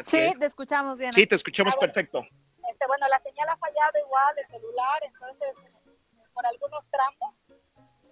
sí, 0.04 0.40
te 0.40 0.46
escuchamos, 0.46 1.00
Diana. 1.00 1.14
Sí, 1.14 1.26
te 1.26 1.36
escuchamos 1.36 1.74
ah, 1.76 1.80
perfecto. 1.80 2.28
Este, 2.70 2.88
bueno, 2.88 3.08
la 3.08 3.20
señal 3.20 3.50
ha 3.50 3.58
fallado 3.58 4.00
igual, 4.00 4.38
el 4.38 4.48
celular, 4.48 5.00
entonces 5.04 5.54
por 6.34 6.46
algunos 6.46 6.84
tramos. 6.92 7.36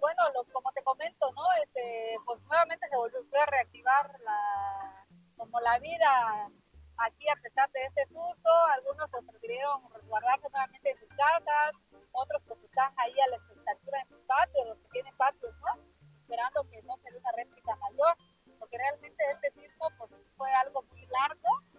Bueno, 0.00 0.22
como 0.52 0.72
te 0.72 0.82
comento, 0.82 1.32
¿no? 1.32 1.42
Este, 1.62 2.16
pues 2.24 2.40
nuevamente 2.42 2.88
se 2.88 2.96
volvió 2.96 3.20
a 3.42 3.46
reactivar 3.46 4.20
la, 4.20 5.06
como 5.36 5.60
la 5.60 5.78
vida 5.78 6.50
aquí 6.98 7.28
a 7.28 7.36
pesar 7.36 7.70
de 7.72 7.84
este 7.84 8.06
susto, 8.06 8.50
algunos 8.72 9.08
pues 9.10 9.24
prefirieron 9.26 9.82
resguardarse 9.92 10.48
nuevamente 10.50 10.90
en 10.90 10.98
sus 10.98 11.08
casas, 11.08 11.72
otros 12.12 12.42
pues 12.46 12.62
están 12.62 12.92
ahí 12.98 13.14
a 13.20 13.28
la 13.28 13.36
expectativa 13.36 13.98
en 14.00 14.08
sus 14.08 14.20
patios, 14.26 14.66
los 14.68 14.78
que 14.78 14.88
tienen 14.92 15.16
patios, 15.16 15.54
¿no? 15.60 15.82
Esperando 16.20 16.64
que 16.68 16.82
no 16.82 16.96
se 16.98 17.10
dé 17.10 17.18
una 17.18 17.32
réplica 17.32 17.76
mayor, 17.76 18.16
porque 18.58 18.78
realmente 18.78 19.24
este 19.32 19.52
sismo 19.52 19.90
pues 19.98 20.10
fue 20.36 20.52
algo 20.54 20.82
muy 20.82 21.06
largo 21.06 21.50
y 21.72 21.73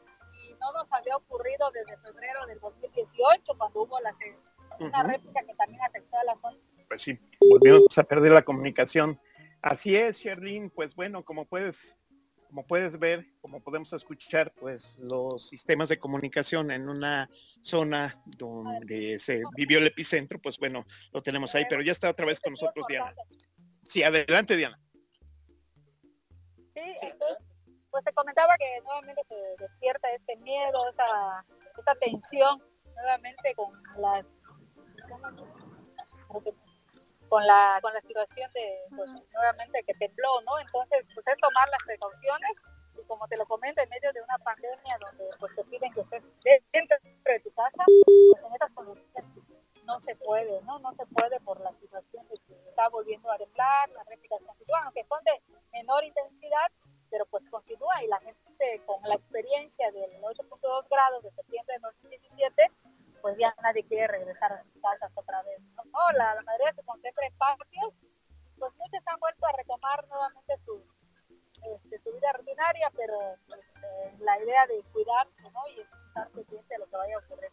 no 0.60 0.72
nos 0.74 0.92
había 0.92 1.16
ocurrido 1.16 1.72
desde 1.72 1.98
febrero 1.98 2.46
del 2.48 2.60
2018 2.60 3.58
cuando 3.58 3.84
hubo 3.84 4.00
la, 4.02 4.16
una 4.80 5.04
réplica 5.04 5.44
que 5.46 5.54
también 5.56 5.82
afectó 5.84 6.18
a 6.18 6.24
la 6.24 6.36
zona. 6.42 6.58
Pues 6.88 7.02
sí, 7.02 7.20
volvimos 7.40 7.98
a 7.98 8.04
perder 8.04 8.32
la 8.32 8.44
comunicación. 8.44 9.20
Así 9.62 9.96
es, 9.96 10.18
Sherlyn, 10.18 10.70
pues 10.70 10.96
bueno, 10.96 11.24
como 11.24 11.46
puedes 11.46 11.96
como 12.56 12.68
puedes 12.68 12.98
ver, 12.98 13.26
como 13.42 13.62
podemos 13.62 13.92
escuchar, 13.92 14.54
pues 14.54 14.96
los 14.98 15.50
sistemas 15.50 15.90
de 15.90 16.00
comunicación 16.00 16.72
en 16.72 16.88
una 16.88 17.30
zona 17.62 18.22
donde 18.38 19.20
se 19.20 19.42
vivió 19.58 19.80
el 19.80 19.88
epicentro, 19.88 20.40
pues 20.40 20.58
bueno, 20.58 20.86
lo 21.12 21.22
tenemos 21.22 21.54
ahí, 21.54 21.66
pero 21.70 21.82
ya 21.82 21.92
está 21.92 22.10
otra 22.10 22.26
vez 22.26 22.40
con 22.40 22.54
nosotros 22.54 22.86
Diana. 22.88 23.14
Sí, 23.84 24.04
adelante 24.04 24.56
Diana. 24.56 24.80
Sí, 26.74 26.82
entonces, 27.02 27.44
pues 27.96 28.04
te 28.04 28.12
comentaba 28.12 28.58
que 28.58 28.82
nuevamente 28.82 29.24
se 29.26 29.36
despierta 29.58 30.12
este 30.12 30.36
miedo, 30.36 30.90
esta, 30.90 31.96
tensión, 32.02 32.62
nuevamente 32.94 33.56
con 33.56 33.72
las 34.02 34.26
con 37.30 37.48
la 37.48 37.80
con 37.82 37.94
la 37.94 38.02
situación 38.02 38.52
de 38.52 38.80
pues, 38.94 39.10
nuevamente 39.32 39.82
que 39.84 39.94
tembló 39.94 40.42
no 40.42 40.60
entonces 40.60 41.06
pues 41.14 41.26
es 41.26 41.38
tomar 41.38 41.70
las 41.70 41.84
precauciones 41.86 42.52
y 43.00 43.04
como 43.08 43.28
te 43.30 43.38
lo 43.38 43.46
comento 43.46 43.82
en 43.82 43.90
medio 43.90 44.12
de 44.12 44.22
una 44.22 44.38
pandemia 44.40 44.98
donde 45.00 45.30
pues 45.40 45.56
te 45.56 45.64
piden 45.64 45.94
que 45.94 46.02
estés 46.02 46.24
dentro 46.74 46.98
de 47.26 47.40
tu 47.40 47.52
casa 47.54 47.84
pues 47.86 48.44
en 48.46 48.54
estas 48.54 48.72
condiciones 48.72 49.32
no 49.86 50.00
se 50.02 50.16
puede 50.18 50.62
no 50.64 50.80
no 50.80 50.94
se 50.96 51.06
puede 51.08 51.40
por 51.40 51.62
la 51.62 51.72
situación 51.80 52.28
de 52.28 52.38
que 52.46 52.54
está 52.70 52.90
volviendo 52.90 53.32
a 53.32 53.38
temblar 53.38 53.90
las 53.90 54.06
réplicas 54.06 54.40
continúan 54.46 54.84
aunque 54.84 55.06
son 55.06 55.24
de 55.24 55.42
menor 55.72 56.04
intensidad 56.04 56.72
pero 57.10 57.26
pues 57.28 57.44
continúa 57.50 58.04
y 58.04 58.08
la 58.08 58.20
gente 58.20 58.82
con 58.86 59.02
la 59.04 59.16
experiencia 59.16 59.92
del 59.92 60.12
8.2 60.22 60.88
grados 60.90 61.24
de 61.24 61.32
septiembre 61.32 61.76
de 61.76 61.82
2017 61.82 62.72
pues 63.26 63.38
ya 63.40 63.56
nadie 63.64 63.84
quiere 63.86 64.08
regresar 64.08 64.54
a 64.54 64.62
sus 64.62 64.80
casas 64.80 65.12
otra 65.16 65.42
vez. 65.42 65.60
¿no? 65.60 65.84
la, 66.14 66.40
mayoría 66.44 66.76
se 66.76 66.84
concentra 66.84 67.26
en 67.26 67.34
pues 68.60 68.72
muchos 68.78 69.02
han 69.08 69.20
vuelto 69.20 69.46
a 69.48 69.52
retomar 69.58 70.08
nuevamente 70.08 70.54
su, 70.64 70.84
este, 71.76 72.00
su 72.04 72.14
vida 72.14 72.30
ordinaria, 72.38 72.92
pero 72.96 73.18
pues, 73.48 73.62
la 74.20 74.40
idea 74.44 74.68
de 74.68 74.84
cuidarse 74.92 75.32
y 75.76 75.82
estar 75.82 76.30
pendiente 76.34 76.74
de 76.76 76.80
lo 76.80 76.86
que 76.86 76.98
vaya 76.98 77.16
a 77.16 77.20
ocurrir. 77.20 77.52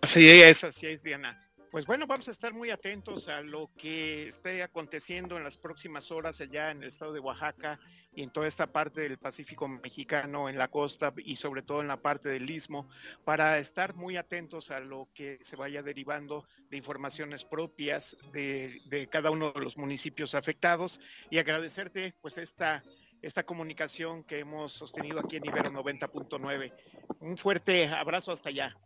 Así 0.00 0.30
es, 0.30 0.62
así 0.62 0.86
es, 0.86 1.02
Diana. 1.02 1.51
Pues 1.72 1.86
bueno, 1.86 2.06
vamos 2.06 2.28
a 2.28 2.32
estar 2.32 2.52
muy 2.52 2.68
atentos 2.68 3.28
a 3.28 3.40
lo 3.40 3.70
que 3.78 4.28
esté 4.28 4.62
aconteciendo 4.62 5.38
en 5.38 5.44
las 5.44 5.56
próximas 5.56 6.10
horas 6.10 6.38
allá 6.42 6.70
en 6.70 6.82
el 6.82 6.90
estado 6.90 7.14
de 7.14 7.20
Oaxaca 7.20 7.80
y 8.14 8.22
en 8.22 8.28
toda 8.28 8.46
esta 8.46 8.66
parte 8.66 9.00
del 9.00 9.16
Pacífico 9.16 9.66
mexicano, 9.66 10.50
en 10.50 10.58
la 10.58 10.68
costa 10.68 11.14
y 11.16 11.36
sobre 11.36 11.62
todo 11.62 11.80
en 11.80 11.88
la 11.88 11.96
parte 11.96 12.28
del 12.28 12.50
istmo, 12.50 12.90
para 13.24 13.56
estar 13.56 13.94
muy 13.94 14.18
atentos 14.18 14.70
a 14.70 14.80
lo 14.80 15.08
que 15.14 15.38
se 15.40 15.56
vaya 15.56 15.82
derivando 15.82 16.46
de 16.68 16.76
informaciones 16.76 17.46
propias 17.46 18.18
de, 18.34 19.08
cada 19.10 19.30
uno 19.30 19.50
de 19.52 19.62
los 19.62 19.78
municipios 19.78 20.34
afectados 20.34 21.00
y 21.30 21.38
agradecerte 21.38 22.14
pues 22.20 22.36
esta 22.36 22.82
esta 23.22 23.44
comunicación 23.44 24.24
que 24.24 24.40
hemos 24.40 24.72
sostenido 24.72 25.20
aquí 25.20 25.36
en 25.36 25.46
Ibero 25.46 25.70
90.9. 25.70 26.72
Un 27.20 27.38
fuerte 27.38 27.86
abrazo 27.86 28.32
hasta 28.32 28.50
allá. 28.50 28.76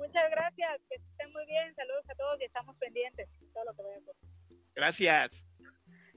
Muchas 0.00 0.30
gracias, 0.30 0.80
que 0.88 0.96
estén 0.96 1.30
muy 1.30 1.44
bien, 1.44 1.74
saludos 1.74 2.04
a 2.08 2.14
todos 2.14 2.40
y 2.40 2.44
estamos 2.44 2.74
pendientes 2.76 3.28
todo 3.52 3.64
lo 3.66 3.74
que 3.74 3.82
vaya 3.82 4.00
Gracias. 4.74 5.46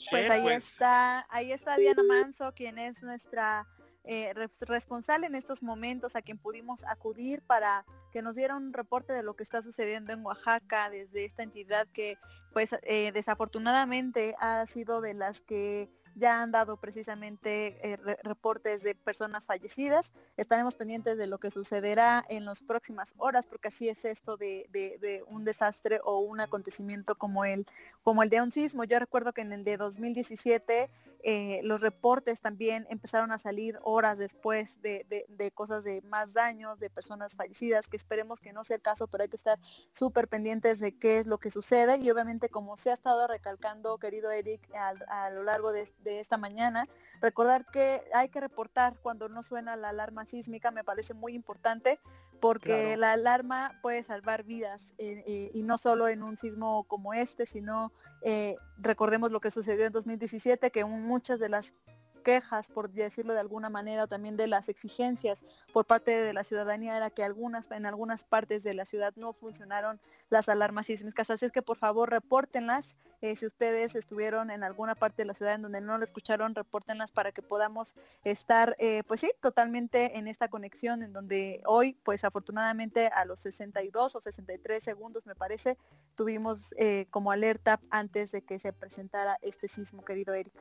Pues 0.10 0.30
ahí 0.30 0.42
pues. 0.42 0.72
está, 0.72 1.28
ahí 1.30 1.52
está 1.52 1.76
Diana 1.76 2.02
Manso, 2.04 2.54
quien 2.54 2.78
es 2.80 3.04
nuestra 3.04 3.68
eh, 4.06 4.34
responsable 4.68 5.28
en 5.28 5.36
estos 5.36 5.62
momentos, 5.62 6.16
a 6.16 6.22
quien 6.22 6.38
pudimos 6.38 6.86
acudir 6.86 7.42
para 7.42 7.86
que 8.14 8.22
nos 8.22 8.36
diera 8.36 8.56
un 8.56 8.72
reporte 8.72 9.12
de 9.12 9.22
lo 9.22 9.36
que 9.36 9.44
está 9.44 9.62
sucediendo 9.62 10.14
en 10.14 10.26
Oaxaca 10.26 10.90
desde 10.90 11.26
esta 11.26 11.44
entidad 11.44 11.86
que 11.94 12.18
pues 12.54 12.76
eh, 12.84 13.12
desafortunadamente 13.14 14.34
ha 14.40 14.66
sido 14.66 15.02
de 15.02 15.14
las 15.14 15.42
que 15.42 15.90
ya 16.16 16.42
han 16.42 16.52
dado 16.52 16.78
precisamente 16.78 17.94
eh, 17.94 17.98
reportes 18.24 18.84
de 18.84 18.96
personas 18.96 19.46
fallecidas. 19.46 20.14
Estaremos 20.38 20.76
pendientes 20.76 21.18
de 21.18 21.28
lo 21.28 21.40
que 21.40 21.52
sucederá 21.52 22.24
en 22.30 22.46
las 22.46 22.62
próximas 22.62 23.14
horas, 23.18 23.48
porque 23.48 23.70
así 23.70 23.90
es 23.90 24.06
esto 24.06 24.38
de, 24.38 25.24
un 25.28 25.44
desastre 25.44 26.00
o 26.04 26.20
un 26.20 26.40
acontecimiento 26.40 27.16
como 27.16 27.46
el, 27.46 27.66
como 28.04 28.24
el 28.24 28.30
de 28.30 28.42
un 28.42 28.52
sismo. 28.52 28.84
Yo 28.84 29.00
recuerdo 29.00 29.34
que 29.34 29.42
en 29.42 29.54
el 29.54 29.64
de 29.64 29.78
2017 29.78 30.90
eh, 31.26 31.62
los 31.64 31.80
reportes 31.80 32.42
también 32.42 32.86
empezaron 32.90 33.32
a 33.32 33.38
salir 33.38 33.80
horas 33.82 34.18
después 34.18 34.82
de, 34.82 35.26
cosas 35.56 35.86
de 35.86 36.02
más 36.02 36.34
daños, 36.34 36.80
de 36.80 36.90
personas 36.90 37.38
fallecidas, 37.38 37.88
que 37.88 37.96
esperemos 37.96 38.42
que 38.42 38.52
no 38.52 38.66
sea 38.66 38.76
el 38.76 38.82
caso, 38.82 39.08
pero 39.08 39.24
hay 39.24 39.30
que 39.30 39.38
estar 39.38 39.58
súper 39.94 40.28
pendientes 40.28 40.80
de 40.80 40.98
qué 40.98 41.20
es 41.20 41.26
lo 41.26 41.38
que 41.38 41.50
sucede. 41.50 41.98
Y 41.98 42.12
obviamente, 42.12 42.50
como 42.50 42.76
se 42.76 42.90
ha 42.90 42.94
estado 42.94 43.26
recalcando, 43.28 43.98
querido 44.00 44.32
Eric, 44.32 44.70
a, 44.76 45.30
lo 45.30 45.44
largo 45.44 45.72
de, 45.72 45.88
esta 46.20 46.38
mañana, 46.38 46.88
recordar 47.22 47.66
que 47.72 48.02
hay 48.14 48.28
que 48.28 48.42
reportar 48.42 48.98
cuando 49.02 49.30
no 49.30 49.44
suena 49.44 49.78
la 49.78 49.90
alarma 49.90 50.26
sísmica, 50.26 50.72
me 50.72 50.84
parece 50.84 51.14
muy 51.14 51.36
importante, 51.36 52.02
porque 52.44 52.98
la 52.98 53.14
alarma 53.14 53.80
puede 53.82 54.04
salvar 54.04 54.44
vidas 54.44 54.96
eh, 54.98 55.24
eh, 55.26 55.52
y 55.54 55.64
no 55.64 55.78
solo 55.78 56.10
en 56.10 56.24
un 56.24 56.36
sismo 56.36 56.84
como 56.90 57.14
este, 57.14 57.46
sino 57.46 57.94
recordemos 58.78 59.32
lo 59.32 59.40
que 59.40 59.50
sucedió 59.50 59.86
en 59.86 59.94
2017, 59.94 60.70
que 60.70 60.84
muchas 60.84 61.40
de 61.40 61.48
las 61.48 61.74
quejas, 62.24 62.70
por 62.70 62.90
decirlo 62.90 63.34
de 63.34 63.40
alguna 63.40 63.70
manera, 63.70 64.06
o 64.06 64.08
también 64.08 64.38
de 64.38 64.48
las 64.48 64.70
exigencias 64.70 65.46
por 65.72 65.86
parte 65.86 66.12
de 66.12 66.34
la 66.34 66.44
ciudadanía 66.44 66.98
era 66.98 67.10
que 67.10 67.24
algunas, 67.24 67.70
en 67.72 67.86
algunas 67.86 68.24
partes 68.24 68.64
de 68.64 68.74
la 68.74 68.86
ciudad 68.86 69.14
no 69.16 69.34
funcionaron 69.34 70.00
las 70.30 70.50
alarmas 70.50 70.88
sísmicas. 70.88 71.30
Así 71.30 71.46
es 71.46 71.52
que 71.52 71.62
por 71.62 71.78
favor 71.78 72.10
repórtenlas. 72.10 72.98
Eh, 73.22 73.36
si 73.36 73.46
ustedes 73.46 73.96
estuvieron 73.96 74.52
en 74.52 74.64
alguna 74.64 74.96
parte 74.96 75.22
de 75.22 75.26
la 75.26 75.34
ciudad 75.34 75.56
en 75.56 75.62
donde 75.62 75.80
no 75.80 75.98
lo 75.98 76.04
escucharon, 76.04 76.56
repórtenlas 76.56 77.12
para 77.12 77.32
que 77.32 77.42
podamos 77.42 77.96
estar, 78.24 78.76
eh, 78.80 79.04
pues 79.08 79.22
sí, 79.22 79.32
totalmente 79.40 80.18
en 80.18 80.28
esta 80.28 80.50
conexión, 80.50 81.04
en 81.04 81.14
donde 81.14 81.62
hoy, 81.66 81.94
pues 82.04 82.24
afortunadamente 82.24 83.08
a 83.08 83.26
los 83.26 83.40
62 83.40 84.16
o 84.16 84.22
63 84.22 84.84
segundos, 84.84 85.26
me 85.26 85.36
parece, 85.36 85.78
tuvimos 86.16 86.74
eh, 86.78 87.08
como 87.12 87.32
alerta 87.32 87.80
antes 87.90 88.32
de 88.32 88.42
que 88.42 88.60
se 88.60 88.74
presentara 88.74 89.38
este 89.42 89.68
sismo, 89.68 90.04
querido 90.04 90.34
Eric. 90.34 90.54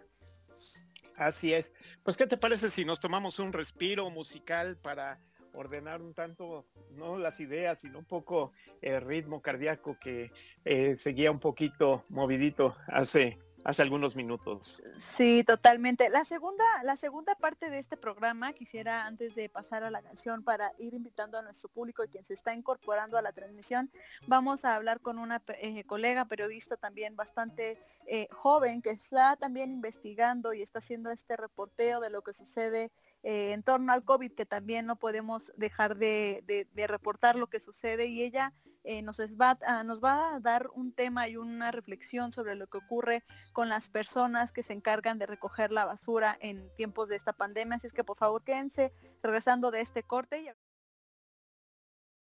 Así 1.17 1.53
es. 1.53 1.73
Pues, 2.03 2.17
¿qué 2.17 2.27
te 2.27 2.37
parece 2.37 2.69
si 2.69 2.85
nos 2.85 3.01
tomamos 3.01 3.39
un 3.39 3.53
respiro 3.53 4.09
musical 4.11 4.77
para 4.77 5.21
ordenar 5.55 6.01
un 6.01 6.15
tanto, 6.15 6.67
no 6.93 7.19
las 7.19 7.41
ideas, 7.41 7.81
sino 7.81 7.99
un 7.99 8.05
poco 8.05 8.53
el 8.81 9.01
ritmo 9.03 9.43
cardíaco 9.43 9.99
que 9.99 10.31
eh, 10.65 10.97
seguía 10.97 11.31
un 11.31 11.41
poquito 11.41 12.05
movidito 12.09 12.77
hace 12.87 13.39
hace 13.65 13.83
algunos 13.83 14.17
minutos. 14.17 14.83
Sí, 14.99 15.45
totalmente. 15.45 16.09
La 16.11 16.25
segunda, 16.25 16.65
la 16.85 16.97
segunda 16.97 17.35
parte 17.35 17.71
de 17.71 17.79
este 17.79 17.97
programa, 17.97 18.53
quisiera 18.53 19.07
antes 19.07 19.35
de 19.35 19.49
pasar 19.49 19.85
a 19.85 19.91
la 19.91 20.03
canción 20.03 20.43
para 20.43 20.73
ir 20.79 20.95
invitando 20.95 21.39
a 21.39 21.43
nuestro 21.43 21.69
público 21.69 22.05
y 22.05 22.09
quien 22.09 22.25
se 22.25 22.35
está 22.35 22.55
incorporando 22.55 23.17
a 23.19 23.23
la 23.23 23.33
transmisión, 23.33 23.91
vamos 24.27 24.65
a 24.65 24.75
hablar 24.75 25.01
con 25.01 25.19
una 25.19 25.43
eh, 25.59 25.85
colega 25.85 26.25
periodista 26.25 26.77
también 26.77 27.17
bastante 27.17 27.79
eh, 28.07 28.29
joven 28.31 28.83
que 28.83 28.91
está 28.91 29.37
también 29.37 29.73
investigando 29.73 30.53
y 30.53 30.63
está 30.63 30.79
haciendo 30.79 31.11
este 31.11 31.37
reporteo 31.37 32.01
de 32.01 32.11
lo 32.11 32.23
que 32.23 32.33
sucede 32.33 32.91
eh, 33.23 33.53
en 33.53 33.63
torno 33.63 33.93
al 33.93 34.05
COVID, 34.05 34.33
que 34.33 34.47
también 34.47 34.87
no 34.87 34.97
podemos 34.97 35.53
dejar 35.57 35.97
de, 35.97 36.67
de 36.73 36.87
reportar 36.87 37.37
lo 37.37 37.47
que 37.47 37.61
sucede 37.61 38.07
y 38.07 38.23
ella 38.23 38.53
eh, 38.85 39.03
nos, 39.03 39.19
va, 39.19 39.59
a, 39.65 39.85
nos 39.85 40.01
va 40.03 40.35
a 40.35 40.41
dar 40.41 40.69
un 40.75 40.93
tema 40.93 41.29
y 41.29 41.37
una 41.37 41.71
reflexión 41.71 42.33
sobre 42.33 42.55
lo 42.57 42.67
que 42.67 42.79
ocurre 42.79 43.23
con 43.53 43.69
las 43.69 43.91
personas 43.91 44.53
que 44.53 44.63
se 44.63 44.73
encargan 44.73 45.19
de 45.19 45.27
recoger 45.27 45.71
la 45.71 45.85
basura 45.85 46.37
en 46.41 46.73
tiempos 46.75 47.09
de 47.09 47.17
esta 47.17 47.33
pandemia. 47.33 47.77
Así 47.77 47.87
es 47.87 47.93
que 47.93 48.05
por 48.05 48.17
favor 48.17 48.43
quédense 48.43 48.93
regresando 49.23 49.71
de 49.71 49.81
este 49.81 50.03
corte. 50.03 50.41
Y... 50.41 50.49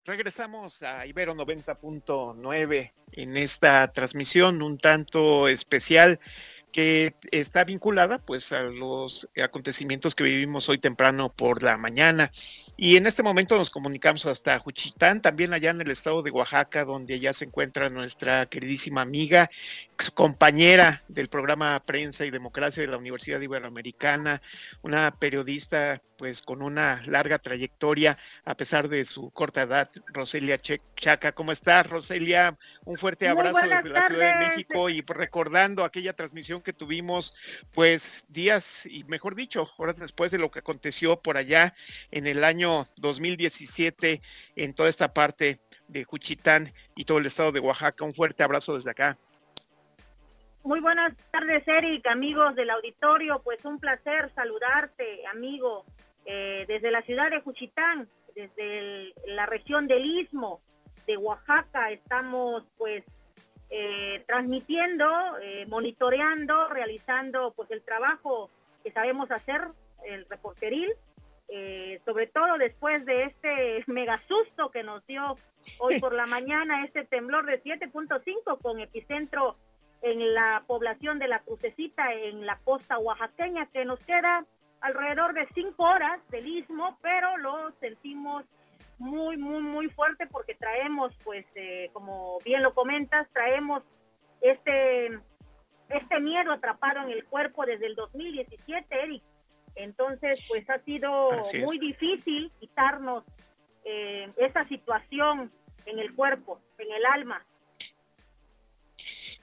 Regresamos 0.04 0.82
a 0.82 1.04
Ibero 1.04 1.34
90.9 1.34 2.92
en 3.12 3.36
esta 3.36 3.92
transmisión 3.92 4.62
un 4.62 4.78
tanto 4.78 5.48
especial 5.48 6.18
que 6.72 7.14
está 7.30 7.64
vinculada 7.64 8.18
pues 8.18 8.52
a 8.52 8.62
los 8.62 9.28
acontecimientos 9.36 10.14
que 10.14 10.24
vivimos 10.24 10.68
hoy 10.68 10.78
temprano 10.78 11.30
por 11.30 11.62
la 11.62 11.76
mañana. 11.76 12.32
Y 12.80 12.96
en 12.96 13.08
este 13.08 13.24
momento 13.24 13.56
nos 13.58 13.70
comunicamos 13.70 14.24
hasta 14.26 14.56
Juchitán, 14.60 15.20
también 15.20 15.52
allá 15.52 15.70
en 15.70 15.80
el 15.80 15.90
estado 15.90 16.22
de 16.22 16.30
Oaxaca, 16.30 16.84
donde 16.84 17.18
ya 17.18 17.32
se 17.32 17.46
encuentra 17.46 17.90
nuestra 17.90 18.46
queridísima 18.46 19.02
amiga 19.02 19.50
ex 19.98 20.12
compañera 20.12 21.02
del 21.08 21.28
programa 21.28 21.82
Prensa 21.84 22.24
y 22.24 22.30
Democracia 22.30 22.80
de 22.80 22.86
la 22.86 22.98
Universidad 22.98 23.40
Iberoamericana, 23.40 24.40
una 24.82 25.10
periodista 25.18 26.00
pues 26.16 26.40
con 26.40 26.62
una 26.62 27.02
larga 27.06 27.40
trayectoria 27.40 28.16
a 28.44 28.56
pesar 28.56 28.88
de 28.88 29.04
su 29.04 29.30
corta 29.30 29.62
edad, 29.62 29.90
Roselia 30.06 30.56
Chaca. 30.96 31.32
¿Cómo 31.32 31.50
estás, 31.50 31.88
Roselia? 31.88 32.56
Un 32.84 32.96
fuerte 32.96 33.28
abrazo 33.28 33.58
desde 33.60 33.88
la 33.88 34.06
Ciudad 34.06 34.38
de 34.38 34.48
México 34.48 34.88
y 34.88 35.02
recordando 35.02 35.82
aquella 35.82 36.12
transmisión 36.12 36.62
que 36.62 36.72
tuvimos 36.72 37.34
pues 37.72 38.24
días 38.28 38.86
y 38.86 39.02
mejor 39.02 39.34
dicho, 39.34 39.68
horas 39.78 39.98
después 39.98 40.30
de 40.30 40.38
lo 40.38 40.52
que 40.52 40.60
aconteció 40.60 41.20
por 41.20 41.36
allá 41.36 41.74
en 42.12 42.28
el 42.28 42.44
año 42.44 42.86
2017 42.98 44.22
en 44.54 44.74
toda 44.74 44.88
esta 44.88 45.12
parte 45.12 45.58
de 45.88 46.04
Juchitán 46.04 46.72
y 46.94 47.04
todo 47.04 47.18
el 47.18 47.26
estado 47.26 47.50
de 47.50 47.58
Oaxaca. 47.58 48.04
Un 48.04 48.14
fuerte 48.14 48.44
abrazo 48.44 48.74
desde 48.74 48.90
acá. 48.90 49.18
Muy 50.68 50.80
buenas 50.80 51.14
tardes, 51.30 51.66
Eric, 51.66 52.06
amigos 52.08 52.54
del 52.54 52.68
auditorio. 52.68 53.40
Pues 53.42 53.64
un 53.64 53.80
placer 53.80 54.30
saludarte, 54.34 55.26
amigo, 55.26 55.86
eh, 56.26 56.66
desde 56.68 56.90
la 56.90 57.00
ciudad 57.00 57.30
de 57.30 57.40
Juchitán, 57.40 58.06
desde 58.34 59.14
la 59.28 59.46
región 59.46 59.86
del 59.86 60.04
Istmo 60.04 60.60
de 61.06 61.16
Oaxaca. 61.16 61.90
Estamos 61.90 62.64
pues 62.76 63.02
eh, 63.70 64.22
transmitiendo, 64.26 65.38
eh, 65.40 65.64
monitoreando, 65.68 66.68
realizando 66.68 67.54
pues 67.56 67.70
el 67.70 67.80
trabajo 67.80 68.50
que 68.84 68.92
sabemos 68.92 69.30
hacer, 69.30 69.68
el 70.04 70.26
reporteril, 70.28 70.92
sobre 72.04 72.26
todo 72.26 72.58
después 72.58 73.06
de 73.06 73.22
este 73.22 73.84
mega 73.90 74.22
susto 74.28 74.70
que 74.70 74.82
nos 74.82 75.06
dio 75.06 75.38
hoy 75.78 75.98
por 75.98 76.12
la 76.12 76.26
mañana, 76.26 76.84
este 76.84 77.06
temblor 77.06 77.46
de 77.46 77.62
7.5 77.62 78.60
con 78.60 78.80
epicentro 78.80 79.56
en 80.02 80.34
la 80.34 80.64
población 80.66 81.18
de 81.18 81.28
la 81.28 81.40
Crucecita, 81.40 82.12
en 82.12 82.46
la 82.46 82.58
costa 82.60 82.98
oaxaqueña, 82.98 83.66
que 83.66 83.84
nos 83.84 83.98
queda 84.00 84.46
alrededor 84.80 85.34
de 85.34 85.48
cinco 85.54 85.84
horas 85.84 86.20
del 86.30 86.46
istmo, 86.46 86.98
pero 87.02 87.36
lo 87.36 87.72
sentimos 87.80 88.44
muy, 88.98 89.36
muy, 89.36 89.60
muy 89.62 89.88
fuerte 89.88 90.26
porque 90.26 90.54
traemos, 90.54 91.12
pues, 91.24 91.46
eh, 91.54 91.90
como 91.92 92.38
bien 92.44 92.62
lo 92.62 92.74
comentas, 92.74 93.28
traemos 93.32 93.82
este, 94.40 95.18
este 95.88 96.20
miedo 96.20 96.52
atrapado 96.52 97.00
en 97.02 97.10
el 97.10 97.24
cuerpo 97.24 97.64
desde 97.64 97.86
el 97.86 97.94
2017, 97.94 99.02
Eric. 99.02 99.22
Entonces, 99.74 100.40
pues 100.48 100.68
ha 100.70 100.78
sido 100.80 101.30
muy 101.64 101.78
difícil 101.78 102.50
quitarnos 102.58 103.24
eh, 103.84 104.28
esa 104.36 104.66
situación 104.66 105.52
en 105.86 105.98
el 105.98 106.14
cuerpo, 106.14 106.60
en 106.78 106.92
el 106.92 107.06
alma. 107.06 107.46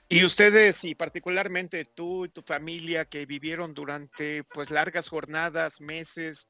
Y 0.08 0.24
ustedes, 0.24 0.84
y 0.84 0.94
particularmente 0.94 1.84
tú 1.84 2.26
y 2.26 2.28
tu 2.28 2.40
familia 2.42 3.06
que 3.06 3.26
vivieron 3.26 3.74
durante 3.74 4.44
pues 4.44 4.70
largas 4.70 5.08
jornadas, 5.08 5.80
meses, 5.80 6.48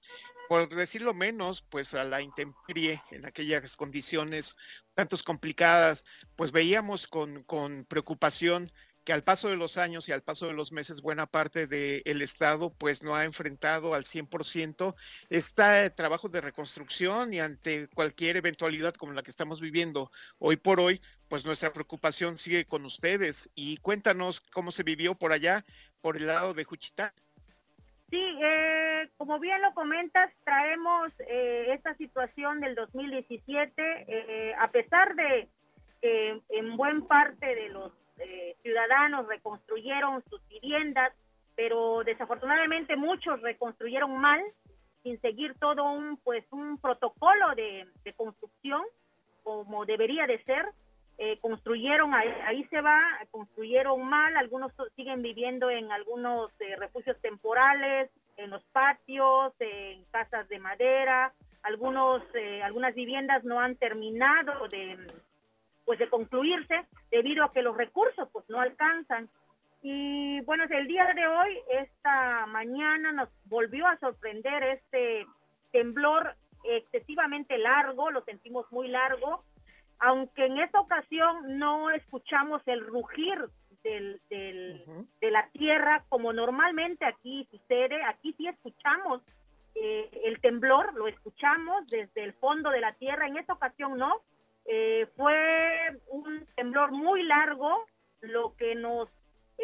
por 0.50 0.68
decirlo 0.68 1.14
menos, 1.14 1.62
pues 1.62 1.94
a 1.94 2.04
la 2.04 2.20
intemperie 2.20 3.02
en 3.10 3.24
aquellas 3.24 3.74
condiciones 3.74 4.56
tantos 4.94 5.22
complicadas, 5.22 6.04
pues 6.36 6.52
veíamos 6.52 7.06
con, 7.06 7.44
con 7.44 7.86
preocupación 7.86 8.70
que 9.06 9.12
al 9.12 9.22
paso 9.22 9.48
de 9.48 9.56
los 9.56 9.76
años 9.78 10.08
y 10.08 10.12
al 10.12 10.22
paso 10.22 10.48
de 10.48 10.52
los 10.52 10.72
meses 10.72 11.00
buena 11.00 11.26
parte 11.26 11.68
del 11.68 12.22
Estado 12.22 12.70
pues 12.70 13.04
no 13.04 13.14
ha 13.14 13.24
enfrentado 13.24 13.94
al 13.94 14.02
100% 14.02 14.96
este 15.30 15.90
trabajo 15.90 16.28
de 16.28 16.40
reconstrucción 16.40 17.32
y 17.32 17.38
ante 17.38 17.86
cualquier 17.94 18.36
eventualidad 18.36 18.94
como 18.94 19.12
la 19.12 19.22
que 19.22 19.30
estamos 19.30 19.60
viviendo 19.60 20.10
hoy 20.40 20.56
por 20.56 20.80
hoy, 20.80 21.00
pues 21.28 21.44
nuestra 21.44 21.72
preocupación 21.72 22.36
sigue 22.36 22.64
con 22.64 22.84
ustedes 22.84 23.48
y 23.54 23.76
cuéntanos 23.76 24.40
cómo 24.40 24.72
se 24.72 24.82
vivió 24.82 25.14
por 25.14 25.32
allá, 25.32 25.64
por 26.00 26.16
el 26.16 26.26
lado 26.26 26.52
de 26.52 26.64
Juchitán. 26.64 27.12
Sí, 28.10 28.38
eh, 28.42 29.08
como 29.16 29.38
bien 29.38 29.62
lo 29.62 29.72
comentas, 29.72 30.32
traemos 30.42 31.12
eh, 31.28 31.66
esta 31.68 31.94
situación 31.94 32.60
del 32.60 32.74
2017, 32.74 34.04
eh, 34.08 34.54
a 34.58 34.68
pesar 34.72 35.14
de 35.14 35.48
que 36.02 36.42
en 36.48 36.76
buen 36.76 37.06
parte 37.06 37.54
de 37.54 37.68
los 37.68 37.92
eh, 38.18 38.56
ciudadanos 38.62 39.26
reconstruyeron 39.28 40.22
sus 40.30 40.40
viviendas, 40.48 41.12
pero 41.54 42.02
desafortunadamente 42.04 42.96
muchos 42.96 43.40
reconstruyeron 43.42 44.18
mal, 44.18 44.42
sin 45.02 45.20
seguir 45.20 45.54
todo 45.58 45.84
un 45.92 46.16
pues 46.18 46.44
un 46.50 46.78
protocolo 46.78 47.54
de, 47.54 47.86
construcción 48.16 48.82
como 49.42 49.84
debería 49.84 50.26
de 50.26 50.42
ser. 50.44 50.72
Eh, 51.18 51.38
construyeron, 51.40 52.12
ahí, 52.12 52.68
se 52.70 52.82
va, 52.82 53.00
construyeron 53.30 54.04
mal, 54.04 54.36
algunos 54.36 54.70
siguen 54.96 55.22
viviendo 55.22 55.70
en 55.70 55.90
algunos 55.90 56.50
eh, 56.58 56.76
refugios 56.76 57.18
temporales, 57.22 58.10
en 58.36 58.50
los 58.50 58.62
patios, 58.64 59.54
en 59.60 60.04
casas 60.10 60.46
de 60.50 60.58
madera, 60.58 61.32
algunos, 61.62 62.22
algunas 62.62 62.94
viviendas 62.94 63.44
no 63.44 63.60
han 63.60 63.76
terminado 63.76 64.68
de, 64.68 64.98
pues 65.86 65.98
de 65.98 66.10
concluirse 66.10 66.86
debido 67.10 67.44
a 67.44 67.52
que 67.52 67.62
los 67.62 67.76
recursos 67.76 68.28
pues 68.32 68.44
no 68.48 68.60
alcanzan. 68.60 69.30
Y 69.80 70.40
bueno, 70.40 70.64
el 70.68 70.88
día 70.88 71.14
de 71.14 71.26
hoy, 71.26 71.58
esta 71.70 72.46
mañana 72.46 73.12
nos 73.12 73.28
volvió 73.44 73.86
a 73.86 73.98
sorprender 73.98 74.62
este 74.64 75.26
temblor 75.70 76.36
excesivamente 76.64 77.56
largo, 77.56 78.10
lo 78.10 78.24
sentimos 78.24 78.66
muy 78.72 78.88
largo, 78.88 79.44
aunque 80.00 80.46
en 80.46 80.58
esta 80.58 80.80
ocasión 80.80 81.58
no 81.58 81.90
escuchamos 81.90 82.60
el 82.66 82.84
rugir 82.84 83.48
del, 83.84 84.20
de 84.28 85.30
la 85.30 85.48
tierra 85.50 86.04
como 86.08 86.32
normalmente 86.32 87.04
aquí 87.04 87.46
sucede, 87.52 88.02
aquí 88.02 88.34
sí 88.36 88.48
escuchamos 88.48 89.22
eh, 89.76 90.10
el 90.24 90.40
temblor, 90.40 90.94
lo 90.94 91.06
escuchamos 91.06 91.86
desde 91.86 92.24
el 92.24 92.32
fondo 92.32 92.70
de 92.70 92.80
la 92.80 92.94
tierra, 92.94 93.26
en 93.26 93.36
esta 93.36 93.52
ocasión 93.52 93.96
no, 93.96 94.22
eh, 94.68 95.06
fue 95.16 96.00
un 96.08 96.46
temblor 96.56 96.90
muy 96.92 97.22
largo, 97.22 97.86
lo 98.20 98.56
que 98.56 98.74
nos 98.74 99.08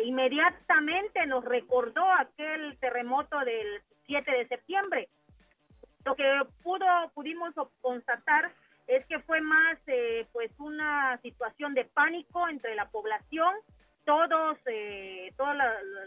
inmediatamente 0.03 1.27
nos 1.27 1.45
recordó 1.45 2.05
aquel 2.13 2.79
terremoto 2.79 3.41
del 3.41 3.83
7 4.07 4.31
de 4.31 4.49
septiembre. 4.49 5.09
Lo 6.05 6.15
que 6.15 6.43
pudo, 6.63 6.87
pudimos 7.15 7.53
constatar 7.81 8.55
es 8.87 9.05
que 9.07 9.19
fue 9.21 9.41
más 9.41 9.77
eh, 9.87 10.27
pues 10.33 10.51
una 10.59 11.19
situación 11.23 11.75
de 11.75 11.85
pánico 11.85 12.49
entre 12.49 12.75
la 12.75 12.89
población. 12.91 13.55
Todos, 14.05 14.59
eh, 14.67 15.33
todas 15.37 15.57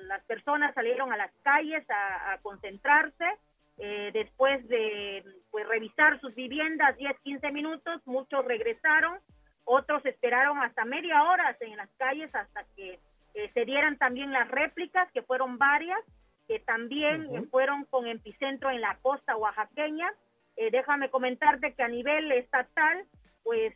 las 0.04 0.24
personas 0.24 0.74
salieron 0.74 1.14
a 1.14 1.18
las 1.18 1.32
calles 1.44 1.84
a 1.90 2.38
concentrarse 2.42 3.38
eh, 3.78 4.12
después 4.14 4.66
de 4.70 5.24
pues, 5.52 5.68
revisar 5.68 6.20
sus 6.22 6.34
viviendas 6.34 6.96
10, 6.98 7.20
15 7.24 7.52
minutos, 7.52 8.02
muchos 8.06 8.46
regresaron, 8.46 9.20
otros 9.66 10.06
esperaron 10.06 10.60
hasta 10.60 10.86
media 10.86 11.24
hora 11.24 11.58
en 11.60 11.76
las 11.76 11.90
calles 11.98 12.30
hasta 12.34 12.64
que 12.76 13.00
eh, 13.34 13.52
se 13.54 13.66
dieran 13.66 13.98
también 13.98 14.32
las 14.32 14.48
réplicas, 14.48 15.12
que 15.12 15.24
fueron 15.24 15.58
varias, 15.58 16.00
que 16.48 16.60
también 16.60 17.50
fueron 17.50 17.86
con 17.86 18.08
epicentro 18.08 18.70
en 18.70 18.80
la 18.80 18.98
costa 19.02 19.36
oaxaqueña. 19.36 20.14
Eh, 20.56 20.70
déjame 20.72 21.10
comentarte 21.10 21.74
que 21.74 21.84
a 21.84 21.90
nivel 21.90 22.32
estatal, 22.32 23.06
pues 23.44 23.74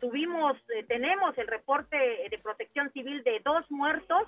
tuvimos, 0.00 0.54
tenemos 0.88 1.36
el 1.38 1.46
reporte 1.48 2.28
de 2.30 2.38
protección 2.38 2.90
civil 2.92 3.22
de 3.24 3.40
dos 3.44 3.68
muertos, 3.70 4.22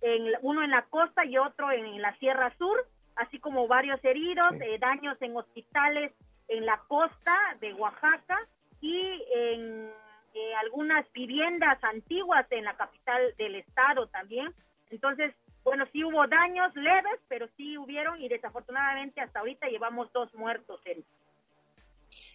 en, 0.00 0.32
uno 0.42 0.62
en 0.62 0.70
la 0.70 0.82
costa 0.82 1.24
y 1.24 1.38
otro 1.38 1.70
en 1.70 2.00
la 2.02 2.16
Sierra 2.18 2.52
Sur 2.58 2.86
así 3.16 3.38
como 3.38 3.68
varios 3.68 4.02
heridos, 4.04 4.52
eh, 4.60 4.78
daños 4.78 5.16
en 5.20 5.36
hospitales 5.36 6.12
en 6.48 6.66
la 6.66 6.78
costa 6.88 7.36
de 7.60 7.72
Oaxaca 7.74 8.38
y 8.80 9.22
en 9.34 9.90
eh, 10.34 10.54
algunas 10.60 11.10
viviendas 11.12 11.78
antiguas 11.82 12.46
en 12.50 12.64
la 12.64 12.76
capital 12.76 13.34
del 13.38 13.56
estado 13.56 14.08
también. 14.08 14.54
Entonces, 14.90 15.34
bueno, 15.64 15.86
sí 15.92 16.04
hubo 16.04 16.26
daños 16.26 16.74
leves, 16.74 17.18
pero 17.28 17.48
sí 17.56 17.78
hubieron 17.78 18.20
y 18.20 18.28
desafortunadamente 18.28 19.20
hasta 19.20 19.40
ahorita 19.40 19.68
llevamos 19.68 20.12
dos 20.12 20.34
muertos. 20.34 20.80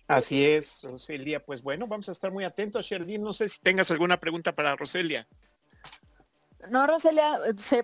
Así 0.07 0.45
es, 0.45 0.83
Roselia. 0.83 1.43
Pues 1.43 1.61
bueno, 1.61 1.87
vamos 1.87 2.07
a 2.07 2.13
estar 2.13 2.31
muy 2.31 2.45
atentos, 2.45 2.85
Sherlyn. 2.85 3.21
No 3.21 3.33
sé 3.33 3.49
si 3.49 3.61
tengas 3.61 3.91
alguna 3.91 4.17
pregunta 4.17 4.53
para 4.53 4.75
Roselia. 4.75 5.27
No, 6.69 6.87
Roselia, 6.87 7.39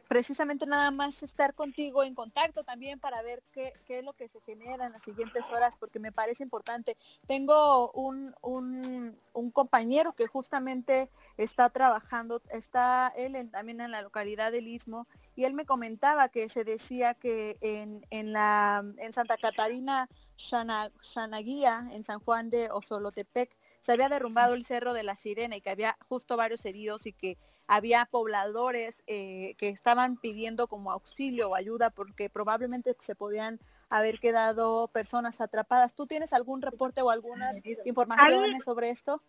precisamente 0.08 0.66
nada 0.66 0.92
más 0.92 1.24
estar 1.24 1.54
contigo 1.54 2.04
en 2.04 2.16
contacto 2.16 2.64
también 2.64 3.00
para 3.00 3.22
ver 3.22 3.44
qué, 3.52 3.74
es 3.88 4.04
lo 4.04 4.14
que 4.14 4.28
se 4.28 4.42
genera 4.42 4.86
en 4.86 4.94
las 4.94 5.04
siguientes 5.04 5.50
horas, 5.50 5.76
porque 5.78 6.00
me 6.00 6.12
parece 6.12 6.44
importante. 6.44 6.98
Tengo 7.28 7.92
un, 7.92 8.36
un, 8.42 9.52
compañero 9.52 10.14
que 10.14 10.28
justamente 10.28 11.10
está 11.38 11.70
trabajando, 11.70 12.42
está 12.50 13.12
él 13.16 13.50
también 13.52 13.82
en 13.82 13.92
la 13.92 14.02
localidad 14.02 14.52
del 14.52 14.68
Istmo, 14.68 15.08
y 15.36 15.46
él 15.46 15.54
me 15.54 15.66
comentaba 15.66 16.30
que 16.30 16.50
se 16.50 16.64
decía 16.64 17.14
que 17.14 17.58
en, 17.62 18.06
en, 18.10 18.34
la, 18.34 18.84
en 18.98 19.14
Santa 19.14 19.38
Catarina, 19.38 20.10
Xanaguía, 20.38 21.88
en 21.92 22.04
San 22.04 22.20
Juan 22.20 22.50
de 22.50 22.70
Osolotepec, 22.72 23.56
se 23.82 23.92
había 23.92 24.10
derrumbado 24.10 24.54
el 24.54 24.66
cerro 24.66 24.94
de 24.94 25.04
la 25.04 25.16
Sirena 25.16 25.58
y 25.58 25.62
que 25.62 25.70
había 25.70 25.98
justo 26.08 26.38
varios 26.38 26.66
heridos 26.66 27.06
y 27.06 27.12
que 27.12 27.38
había 27.74 28.06
pobladores 28.06 29.04
eh, 29.08 29.56
que 29.58 29.70
estaban 29.70 30.18
pidiendo 30.18 30.68
como 30.68 30.92
auxilio 30.92 31.50
o 31.50 31.56
ayuda 31.56 31.90
porque 31.90 32.30
probablemente 32.30 32.96
se 33.00 33.16
podían 33.16 33.60
haber 33.90 34.20
quedado 34.20 34.88
personas 34.90 35.42
atrapadas. 35.42 35.96
¿Tú 35.96 36.06
tienes 36.06 36.34
algún 36.34 36.62
reporte 36.62 37.02
o 37.02 37.10
algunas 37.10 37.58
informaciones 37.86 38.64
sobre 38.64 38.92
esto? 38.92 39.24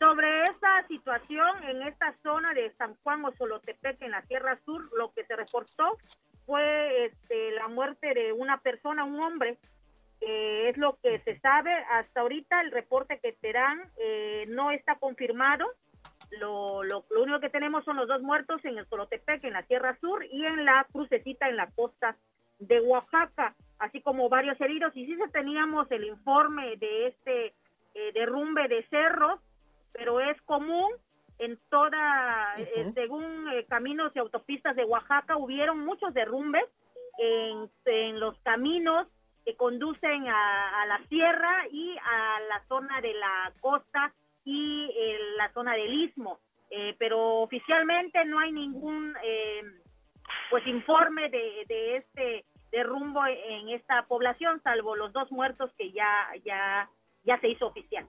Sobre 0.00 0.44
esta 0.44 0.86
situación 0.88 1.62
en 1.64 1.82
esta 1.82 2.16
zona 2.24 2.54
de 2.54 2.74
San 2.76 2.96
Juan 3.02 3.24
o 3.24 3.32
Solotepec 3.36 4.02
en 4.02 4.12
la 4.12 4.22
Tierra 4.22 4.58
Sur, 4.64 4.90
lo 4.96 5.12
que 5.12 5.24
se 5.24 5.36
reportó 5.36 5.94
fue 6.46 7.04
este, 7.04 7.52
la 7.52 7.68
muerte 7.68 8.14
de 8.14 8.32
una 8.32 8.60
persona, 8.60 9.04
un 9.04 9.20
hombre, 9.20 9.58
es 10.20 10.76
lo 10.76 10.98
que 11.02 11.20
se 11.20 11.38
sabe. 11.40 11.72
Hasta 11.90 12.20
ahorita 12.20 12.60
el 12.62 12.72
reporte 12.72 13.20
que 13.20 13.32
te 13.32 13.52
dan 13.52 13.90
eh, 13.96 14.46
no 14.48 14.70
está 14.70 14.98
confirmado. 14.98 15.66
Lo, 16.30 16.84
lo, 16.84 17.04
único 17.16 17.40
que 17.40 17.48
tenemos 17.48 17.84
son 17.84 17.96
los 17.96 18.06
dos 18.06 18.22
muertos 18.22 18.64
en 18.64 18.78
el 18.78 18.86
Solotepec, 18.88 19.44
en 19.44 19.52
la 19.52 19.64
Tierra 19.64 19.98
Sur, 20.00 20.24
y 20.30 20.46
en 20.46 20.64
la 20.64 20.86
crucecita 20.92 21.48
en 21.48 21.56
la 21.56 21.70
costa 21.70 22.16
de 22.58 22.80
Oaxaca, 22.80 23.56
así 23.78 24.00
como 24.00 24.28
varios 24.28 24.60
heridos. 24.60 24.92
Y 24.94 25.06
sí 25.06 25.16
se 25.16 25.28
teníamos 25.28 25.90
el 25.90 26.04
informe 26.04 26.76
de 26.76 27.08
este 27.08 27.54
eh, 27.94 28.12
derrumbe 28.14 28.68
de 28.68 28.86
cerros, 28.90 29.40
pero 29.92 30.20
es 30.20 30.40
común 30.42 30.90
en 31.38 31.58
toda, 31.70 32.54
eh, 32.58 32.92
según 32.94 33.46
caminos 33.68 34.12
y 34.14 34.18
autopistas 34.18 34.76
de 34.76 34.84
Oaxaca, 34.84 35.38
hubieron 35.38 35.78
muchos 35.80 36.12
derrumbes 36.12 36.64
en, 37.18 37.70
en 37.86 38.20
los 38.20 38.38
caminos 38.40 39.06
que 39.44 39.56
conducen 39.56 40.28
a, 40.28 40.86
la 40.86 41.00
sierra 41.08 41.66
y 41.70 41.96
a 41.98 42.40
la 42.48 42.64
zona 42.68 43.00
de 43.00 43.14
la 43.14 43.52
costa 43.60 44.14
y 44.50 44.90
la 45.36 45.52
zona 45.52 45.74
del 45.74 45.92
istmo. 45.92 46.40
Eh, 46.70 46.94
pero 46.98 47.38
oficialmente 47.40 48.24
no 48.24 48.38
hay 48.38 48.52
ningún 48.52 49.14
eh, 49.24 49.62
pues 50.50 50.64
informe 50.66 51.28
de, 51.28 51.64
de, 51.66 51.96
este 51.96 52.44
derrumbo 52.70 53.26
en 53.26 53.70
esta 53.70 54.06
población, 54.06 54.60
salvo 54.62 54.94
los 54.94 55.12
dos 55.12 55.32
muertos 55.32 55.72
que 55.76 55.90
ya, 55.90 56.28
ya, 56.44 56.88
ya 57.24 57.40
se 57.40 57.48
hizo 57.48 57.66
oficial. 57.66 58.08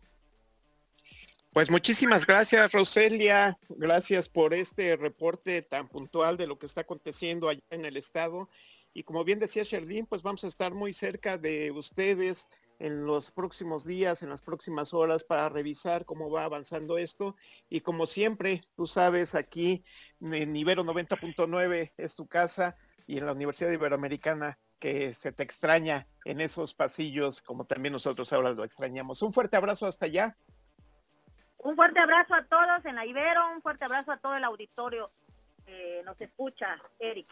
Pues 1.54 1.72
muchísimas 1.72 2.28
gracias, 2.28 2.72
Roselia. 2.72 3.58
Gracias 3.70 4.30
por 4.30 4.54
este 4.54 4.96
reporte 4.96 5.64
tan 5.64 5.88
puntual 5.88 6.38
de 6.38 6.46
lo 6.46 6.60
que 6.60 6.68
está 6.68 6.82
aconteciendo 6.82 7.50
allá 7.50 7.64
en 7.72 7.86
el 7.86 7.98
estado 7.98 8.48
y 8.94 9.04
como 9.04 9.24
bien 9.24 9.40
decía 9.40 9.64
Sherlyn, 9.64 10.06
pues 10.06 10.22
vamos 10.22 10.44
a 10.44 10.48
estar 10.48 10.74
muy 10.74 10.94
cerca 10.94 11.38
de 11.38 11.72
ustedes 11.72 12.48
en 12.82 13.06
los 13.06 13.30
próximos 13.30 13.86
días, 13.86 14.24
en 14.24 14.30
las 14.30 14.42
próximas 14.42 14.92
horas 14.92 15.24
para 15.24 15.50
revisar 15.50 16.04
cómo 16.04 16.32
va 16.32 16.46
avanzando 16.46 16.98
esto. 16.98 17.36
Y 17.70 17.82
como 17.82 18.08
siempre, 18.08 18.64
tú 18.76 18.88
sabes, 18.88 19.36
aquí 19.36 19.84
en 20.20 20.56
Ibero 20.56 20.84
90.9 20.84 21.94
es 21.96 22.16
tu 22.16 22.28
casa 22.28 22.76
y 23.06 23.20
en 23.20 23.28
la 23.28 23.34
Universidad 23.34 23.72
Iberoamericana 23.72 24.58
que 24.80 25.14
se 25.14 25.32
te 25.32 25.44
extraña 25.44 26.08
en 26.26 26.42
esos 26.42 26.74
pasillos, 26.74 27.44
como 27.44 27.66
también 27.66 27.94
nosotros 27.94 28.34
ahora 28.34 28.50
lo 28.50 28.64
extrañamos. 28.64 29.22
Un 29.22 29.32
fuerte 29.32 29.58
abrazo 29.58 29.86
hasta 29.86 30.08
allá. 30.08 30.36
Un 31.60 31.76
fuerte 31.76 32.00
abrazo 32.00 32.34
a 32.34 32.46
todos 32.46 32.84
en 32.86 32.96
la 32.96 33.06
Ibero, 33.06 33.52
un 33.52 33.62
fuerte 33.62 33.86
abrazo 33.86 34.12
a 34.12 34.18
todo 34.18 34.36
el 34.36 34.44
auditorio 34.44 35.08
que 35.68 36.02
nos 36.04 36.20
escucha, 36.20 36.82
Eric. 36.98 37.28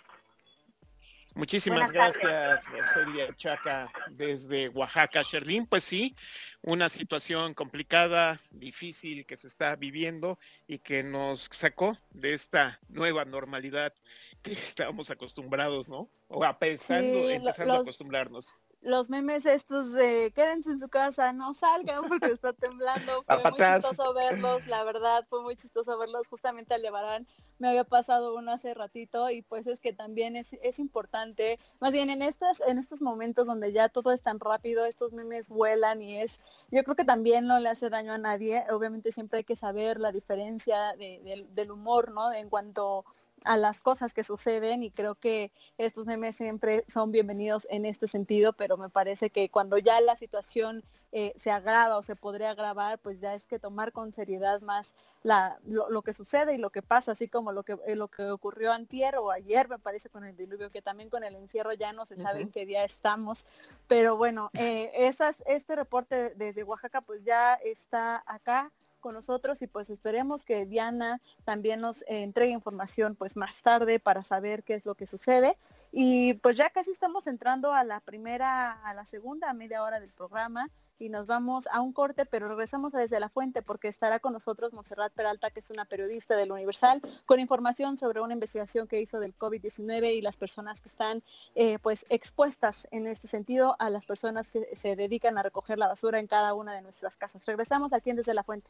Muchísimas 1.35 1.91
gracias, 1.91 2.63
Roselia 2.65 3.35
Chaca, 3.35 3.91
desde 4.09 4.67
Oaxaca. 4.69 5.21
Sherlyn, 5.21 5.65
pues 5.65 5.83
sí, 5.83 6.15
una 6.61 6.89
situación 6.89 7.53
complicada, 7.53 8.41
difícil 8.51 9.25
que 9.25 9.35
se 9.35 9.47
está 9.47 9.75
viviendo 9.75 10.39
y 10.67 10.79
que 10.79 11.03
nos 11.03 11.49
sacó 11.51 11.97
de 12.11 12.33
esta 12.33 12.79
nueva 12.87 13.25
normalidad 13.25 13.93
que 14.41 14.53
estábamos 14.53 15.09
acostumbrados, 15.09 15.87
¿no? 15.87 16.09
O 16.27 16.43
a 16.43 16.57
pensando, 16.57 17.29
empezando 17.29 17.73
a 17.73 17.79
acostumbrarnos 17.79 18.57
los 18.81 19.09
memes 19.09 19.45
estos 19.45 19.91
de 19.91 20.31
quédense 20.33 20.71
en 20.71 20.79
su 20.79 20.87
casa, 20.87 21.33
no 21.33 21.53
salgan 21.53 22.07
porque 22.07 22.27
está 22.33 22.53
temblando. 22.53 23.23
Fue 23.23 23.37
muy 23.51 23.59
chistoso 23.59 24.13
verlos, 24.13 24.67
la 24.67 24.83
verdad, 24.83 25.25
fue 25.29 25.41
muy 25.41 25.55
chistoso 25.55 25.97
verlos. 25.97 26.27
Justamente 26.27 26.73
al 26.73 26.81
Levarán 26.81 27.27
me 27.57 27.69
había 27.69 27.83
pasado 27.83 28.35
uno 28.35 28.51
hace 28.51 28.73
ratito 28.73 29.29
y 29.29 29.41
pues 29.41 29.67
es 29.67 29.81
que 29.81 29.91
también 29.91 30.35
es, 30.35 30.53
es 30.61 30.79
importante, 30.79 31.59
más 31.79 31.91
bien 31.91 32.09
en 32.09 32.21
estas, 32.21 32.61
en 32.61 32.77
estos 32.77 33.01
momentos 33.01 33.47
donde 33.47 33.73
ya 33.73 33.89
todo 33.89 34.11
es 34.11 34.21
tan 34.21 34.39
rápido, 34.39 34.85
estos 34.85 35.11
memes 35.11 35.49
vuelan 35.49 36.01
y 36.01 36.21
es, 36.21 36.39
yo 36.71 36.83
creo 36.83 36.95
que 36.95 37.05
también 37.05 37.47
no 37.47 37.59
le 37.59 37.69
hace 37.69 37.89
daño 37.89 38.13
a 38.13 38.17
nadie. 38.17 38.63
Obviamente 38.71 39.11
siempre 39.11 39.39
hay 39.39 39.43
que 39.43 39.55
saber 39.55 39.99
la 39.99 40.11
diferencia 40.11 40.93
del 40.97 41.71
humor, 41.71 42.11
¿no? 42.11 42.31
En 42.31 42.49
cuanto 42.49 43.05
a 43.45 43.57
las 43.57 43.81
cosas 43.81 44.13
que 44.13 44.23
suceden 44.23 44.83
y 44.83 44.91
creo 44.91 45.15
que 45.15 45.51
estos 45.77 46.05
memes 46.05 46.35
siempre 46.35 46.83
son 46.87 47.11
bienvenidos 47.11 47.67
en 47.69 47.85
este 47.85 48.07
sentido, 48.07 48.53
pero 48.53 48.77
me 48.77 48.89
parece 48.89 49.29
que 49.29 49.49
cuando 49.49 49.77
ya 49.77 49.99
la 50.01 50.15
situación 50.15 50.83
eh, 51.11 51.33
se 51.37 51.49
agrava 51.49 51.97
o 51.97 52.03
se 52.03 52.15
podría 52.15 52.51
agravar, 52.51 52.99
pues 52.99 53.19
ya 53.19 53.33
es 53.33 53.47
que 53.47 53.57
tomar 53.57 53.91
con 53.91 54.13
seriedad 54.13 54.61
más 54.61 54.93
la, 55.23 55.59
lo, 55.65 56.01
que 56.03 56.13
sucede 56.13 56.53
y 56.53 56.57
lo 56.59 56.69
que 56.69 56.83
pasa, 56.83 57.13
así 57.13 57.27
como 57.27 57.51
lo 57.51 57.63
que, 57.63 57.77
eh, 57.87 57.95
lo 57.95 58.09
que 58.09 58.29
ocurrió 58.29 58.71
antier 58.71 59.17
o 59.17 59.31
ayer, 59.31 59.67
me 59.67 59.79
parece, 59.79 60.09
con 60.09 60.23
el 60.23 60.37
diluvio, 60.37 60.69
que 60.69 60.83
también 60.83 61.09
con 61.09 61.23
el 61.23 61.35
encierro 61.35 61.73
ya 61.73 61.93
no 61.93 62.05
se 62.05 62.15
sabe 62.15 62.41
en 62.41 62.51
qué 62.51 62.65
día 62.65 62.83
estamos. 62.83 63.45
Pero 63.87 64.17
bueno, 64.17 64.51
eh, 64.53 64.91
esas, 64.93 65.41
este 65.47 65.75
reporte 65.75 66.35
desde 66.35 66.63
Oaxaca 66.63 67.01
pues 67.01 67.23
ya 67.23 67.55
está 67.55 68.23
acá 68.27 68.71
con 68.99 69.13
nosotros 69.13 69.61
y 69.61 69.67
pues 69.67 69.89
esperemos 69.89 70.45
que 70.45 70.65
Diana 70.65 71.21
también 71.43 71.81
nos 71.81 72.01
eh, 72.03 72.23
entregue 72.23 72.53
información 72.53 73.15
pues 73.15 73.35
más 73.35 73.61
tarde 73.63 73.99
para 73.99 74.23
saber 74.23 74.63
qué 74.63 74.75
es 74.75 74.85
lo 74.85 74.95
que 74.95 75.07
sucede. 75.07 75.57
Y 75.91 76.35
pues 76.35 76.55
ya 76.55 76.69
casi 76.69 76.91
estamos 76.91 77.27
entrando 77.27 77.73
a 77.73 77.83
la 77.83 77.99
primera, 77.99 78.73
a 78.83 78.93
la 78.93 79.05
segunda 79.05 79.53
media 79.53 79.83
hora 79.83 79.99
del 79.99 80.13
programa 80.13 80.69
y 80.99 81.09
nos 81.09 81.25
vamos 81.25 81.67
a 81.71 81.81
un 81.81 81.93
corte, 81.93 82.25
pero 82.25 82.49
regresamos 82.49 82.93
desde 82.93 83.19
la 83.19 83.29
fuente 83.29 83.61
porque 83.61 83.87
estará 83.87 84.19
con 84.19 84.33
nosotros 84.33 84.73
Monserrat 84.73 85.13
Peralta, 85.13 85.49
que 85.49 85.61
es 85.61 85.69
una 85.71 85.85
periodista 85.85 86.35
del 86.35 86.51
Universal, 86.51 87.01
con 87.25 87.39
información 87.39 87.97
sobre 87.97 88.19
una 88.19 88.33
investigación 88.33 88.87
que 88.87 88.99
hizo 88.99 89.19
del 89.19 89.35
COVID-19 89.35 90.13
y 90.13 90.21
las 90.21 90.37
personas 90.37 90.81
que 90.81 90.89
están 90.89 91.23
eh, 91.55 91.79
pues 91.79 92.05
expuestas 92.09 92.87
en 92.91 93.07
este 93.07 93.27
sentido 93.27 93.77
a 93.79 93.89
las 93.89 94.05
personas 94.05 94.49
que 94.49 94.75
se 94.75 94.95
dedican 94.95 95.37
a 95.37 95.43
recoger 95.43 95.79
la 95.79 95.87
basura 95.87 96.19
en 96.19 96.27
cada 96.27 96.53
una 96.53 96.73
de 96.73 96.81
nuestras 96.81 97.15
casas. 97.15 97.45
Regresamos 97.45 97.93
aquí 97.93 98.09
en 98.09 98.17
Desde 98.17 98.33
la 98.33 98.43
Fuente. 98.43 98.69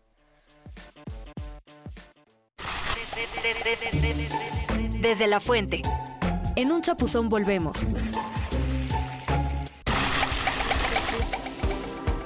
Desde 4.99 5.27
la 5.27 5.39
Fuente. 5.39 5.81
En 6.55 6.71
un 6.71 6.81
chapuzón 6.81 7.29
volvemos. 7.29 7.85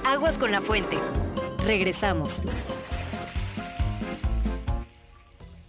Aguas 0.04 0.38
con 0.38 0.52
la 0.52 0.60
fuente. 0.60 0.98
Regresamos. 1.64 2.42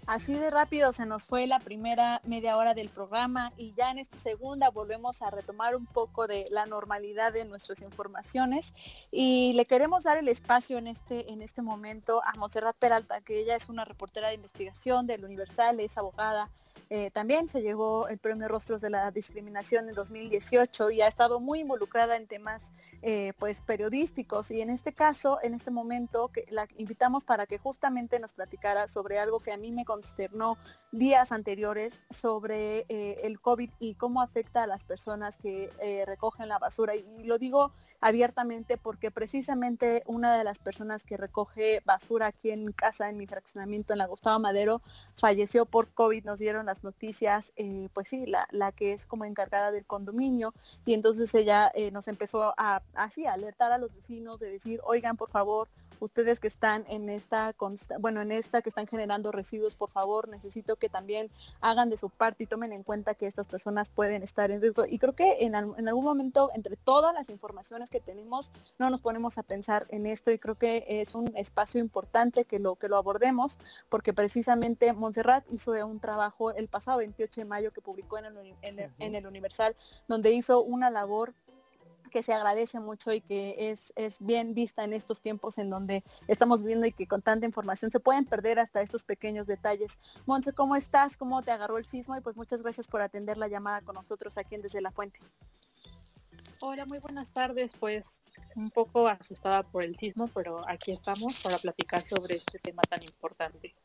Así 0.07 0.35
de 0.35 0.51
rápido 0.51 0.93
se 0.93 1.07
nos 1.07 1.25
fue 1.25 1.47
la 1.47 1.59
primera 1.59 2.21
media 2.25 2.57
hora 2.57 2.75
del 2.75 2.89
programa 2.89 3.51
y 3.57 3.73
ya 3.73 3.89
en 3.89 3.97
esta 3.97 4.19
segunda 4.19 4.69
volvemos 4.69 5.23
a 5.23 5.31
retomar 5.31 5.75
un 5.75 5.87
poco 5.87 6.27
de 6.27 6.45
la 6.51 6.67
normalidad 6.67 7.33
de 7.33 7.43
nuestras 7.43 7.81
informaciones. 7.81 8.75
Y 9.11 9.53
le 9.53 9.65
queremos 9.65 10.03
dar 10.03 10.17
el 10.17 10.27
espacio 10.27 10.77
en 10.77 10.85
este, 10.85 11.31
en 11.31 11.41
este 11.41 11.63
momento 11.63 12.21
a 12.23 12.37
Monserrat 12.37 12.75
Peralta, 12.75 13.21
que 13.21 13.39
ella 13.39 13.55
es 13.55 13.67
una 13.67 13.83
reportera 13.83 14.27
de 14.27 14.35
investigación 14.35 15.07
del 15.07 15.25
Universal, 15.25 15.79
es 15.79 15.97
abogada, 15.97 16.51
eh, 16.89 17.11
también 17.11 17.47
se 17.47 17.61
llevó 17.61 18.07
el 18.07 18.17
premio 18.17 18.47
Rostros 18.47 18.81
de 18.81 18.89
la 18.89 19.09
Discriminación 19.11 19.89
en 19.89 19.95
2018 19.95 20.91
y 20.91 21.01
ha 21.01 21.07
estado 21.07 21.39
muy 21.39 21.59
involucrada 21.59 22.15
en 22.15 22.27
temas 22.27 22.71
eh, 23.01 23.33
pues 23.39 23.61
periodísticos 23.61 24.51
y 24.51 24.61
en 24.61 24.69
este 24.69 24.93
caso, 24.93 25.39
en 25.41 25.53
este 25.53 25.71
momento, 25.71 26.29
que 26.29 26.45
la 26.49 26.67
invitamos 26.77 27.23
para 27.23 27.45
que 27.45 27.57
justamente 27.57 28.19
nos 28.19 28.33
platicara 28.33 28.87
sobre 28.87 29.19
algo 29.19 29.39
que 29.39 29.51
a 29.51 29.57
mí 29.57 29.71
me 29.71 29.85
consternó 29.85 30.57
días 30.91 31.31
anteriores 31.31 32.01
sobre 32.09 32.85
eh, 32.89 33.21
el 33.23 33.39
COVID 33.39 33.71
y 33.79 33.95
cómo 33.95 34.21
afecta 34.21 34.63
a 34.63 34.67
las 34.67 34.83
personas 34.83 35.37
que 35.37 35.71
recogen 36.05 36.47
la 36.49 36.59
basura. 36.59 36.95
Y, 36.95 37.03
lo 37.23 37.37
digo 37.37 37.71
abiertamente 38.05 38.77
porque 38.77 39.09
precisamente 39.09 40.03
una 40.05 40.37
de 40.37 40.43
las 40.43 40.59
personas 40.59 41.03
que 41.03 41.17
recoge 41.17 41.81
basura 41.85 42.27
aquí 42.27 42.51
en 42.51 42.71
casa, 42.71 43.09
en 43.09 43.17
mi 43.17 43.25
fraccionamiento 43.25 43.93
en 43.93 43.97
la 43.97 44.05
Gustavo 44.05 44.39
Madero, 44.39 44.83
falleció 45.17 45.65
por 45.65 45.89
COVID. 45.89 46.23
Nos 46.23 46.37
dieron 46.37 46.67
las 46.67 46.83
noticias, 46.83 47.51
eh, 47.55 47.89
pues 47.93 48.09
sí, 48.09 48.27
la, 48.27 48.47
la, 48.51 48.71
que 48.71 48.93
es 48.93 49.07
como 49.07 49.25
encargada 49.25 49.71
del 49.71 49.87
condominio 49.87 50.53
y 50.85 50.93
entonces 50.93 51.33
ella 51.33 51.71
eh, 51.73 51.89
nos 51.89 52.07
empezó 52.07 52.53
a 52.57 52.83
así 52.93 53.25
a 53.25 53.33
alertar 53.33 53.71
a 53.71 53.79
los 53.79 53.91
vecinos 53.91 54.39
de 54.39 54.51
decir, 54.51 54.81
oigan, 54.83 55.17
por 55.17 55.31
favor, 55.31 55.67
ustedes 55.99 56.39
que 56.39 56.47
están 56.47 56.85
en 56.87 57.09
esta, 57.09 57.55
bueno, 57.99 58.21
en 58.21 58.31
esta 58.31 58.61
que 58.61 58.69
están 58.69 58.87
generando 58.87 59.31
residuos, 59.31 59.75
por 59.75 59.89
favor, 59.89 60.27
necesito 60.29 60.75
que 60.75 60.89
también 60.89 61.29
hagan 61.61 61.89
de 61.89 61.97
su 61.97 62.09
parte 62.09 62.43
y 62.43 62.47
tomen 62.47 62.73
en 62.73 62.83
cuenta 62.83 63.15
que 63.15 63.25
estas 63.25 63.47
personas 63.47 63.89
pueden 63.89 64.23
estar 64.23 64.51
en 64.51 64.61
riesgo. 64.61 64.85
Y 64.87 64.99
creo 64.99 65.13
que 65.13 65.43
en, 65.45 65.55
en 65.55 65.87
algún 65.87 66.05
momento, 66.05 66.49
entre 66.53 66.75
todas 66.75 67.13
las 67.13 67.29
informaciones 67.29 67.89
que 67.89 67.99
tenemos, 67.99 68.51
no 68.77 68.89
nos 68.89 69.01
ponemos 69.01 69.37
a 69.37 69.43
pensar 69.43 69.85
en 69.89 70.05
esto 70.05 70.31
y 70.31 70.39
creo 70.39 70.55
que 70.55 70.85
es 70.87 71.15
un 71.15 71.31
espacio 71.35 71.79
importante 71.79 72.45
que 72.45 72.59
lo, 72.59 72.75
que 72.75 72.87
lo 72.87 72.97
abordemos, 72.97 73.59
porque 73.89 74.13
precisamente 74.13 74.91
Montserrat 74.93 75.45
hizo 75.51 75.71
un 75.85 75.99
trabajo 75.99 76.51
el 76.51 76.67
pasado 76.67 76.99
28 76.99 77.41
de 77.41 77.45
mayo 77.45 77.71
que 77.71 77.81
publicó 77.81 78.17
en 78.17 78.25
el, 78.25 78.55
en 78.61 79.15
el 79.15 79.27
Universal, 79.27 79.75
donde 80.07 80.31
hizo 80.31 80.61
una 80.61 80.89
labor 80.89 81.33
que 82.11 82.23
se 82.23 82.33
agradece 82.33 82.79
mucho 82.79 83.11
y 83.11 83.21
que 83.21 83.71
es, 83.71 83.93
es 83.95 84.17
bien 84.19 84.53
vista 84.53 84.83
en 84.83 84.93
estos 84.93 85.21
tiempos 85.21 85.57
en 85.57 85.69
donde 85.69 86.03
estamos 86.27 86.63
viendo 86.63 86.85
y 86.85 86.91
que 86.91 87.07
con 87.07 87.21
tanta 87.21 87.45
información 87.45 87.91
se 87.91 87.99
pueden 87.99 88.25
perder 88.25 88.59
hasta 88.59 88.81
estos 88.81 89.03
pequeños 89.03 89.47
detalles. 89.47 89.99
Monse, 90.25 90.53
¿cómo 90.53 90.75
estás? 90.75 91.17
¿Cómo 91.17 91.41
te 91.41 91.51
agarró 91.51 91.77
el 91.77 91.85
sismo? 91.85 92.15
Y 92.17 92.21
pues 92.21 92.35
muchas 92.35 92.61
gracias 92.61 92.87
por 92.87 93.01
atender 93.01 93.37
la 93.37 93.47
llamada 93.47 93.81
con 93.81 93.95
nosotros 93.95 94.37
aquí 94.37 94.55
en 94.55 94.61
Desde 94.61 94.81
la 94.81 94.91
Fuente. 94.91 95.19
Hola, 96.61 96.85
muy 96.85 96.99
buenas 96.99 97.29
tardes. 97.31 97.73
Pues 97.79 98.21
un 98.55 98.69
poco 98.71 99.07
asustada 99.07 99.63
por 99.63 99.83
el 99.83 99.95
sismo, 99.97 100.29
pero 100.33 100.61
aquí 100.67 100.91
estamos 100.91 101.41
para 101.41 101.57
platicar 101.57 102.03
sobre 102.05 102.35
este 102.35 102.59
tema 102.59 102.81
tan 102.83 103.03
importante. 103.03 103.75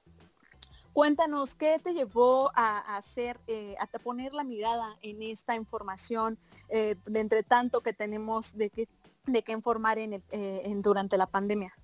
Cuéntanos, 0.93 1.55
¿qué 1.55 1.77
te 1.83 1.95
llevó 1.95 2.51
a, 2.55 2.97
hacer, 2.97 3.39
eh, 3.47 3.77
a 3.79 3.87
poner 3.99 4.35
la 4.35 4.43
mirada 4.43 4.97
en 5.03 5.23
esta 5.23 5.55
información 5.55 6.37
eh, 6.69 6.97
de 7.07 7.21
entre 7.21 7.45
tanto 7.45 7.81
que 7.81 7.93
tenemos 7.93 8.57
de 8.57 8.71
qué 8.71 8.89
de 9.27 9.45
informar 9.49 9.99
en, 9.99 10.15
eh, 10.15 10.23
en 10.33 10.83
durante 10.83 11.17
la 11.17 11.27
pandemia? 11.27 11.75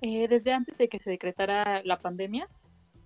desde 0.00 0.52
antes 0.52 0.76
de 0.76 0.90
que 0.90 0.98
se 0.98 1.08
decretara 1.08 1.80
la 1.82 1.98
pandemia 1.98 2.46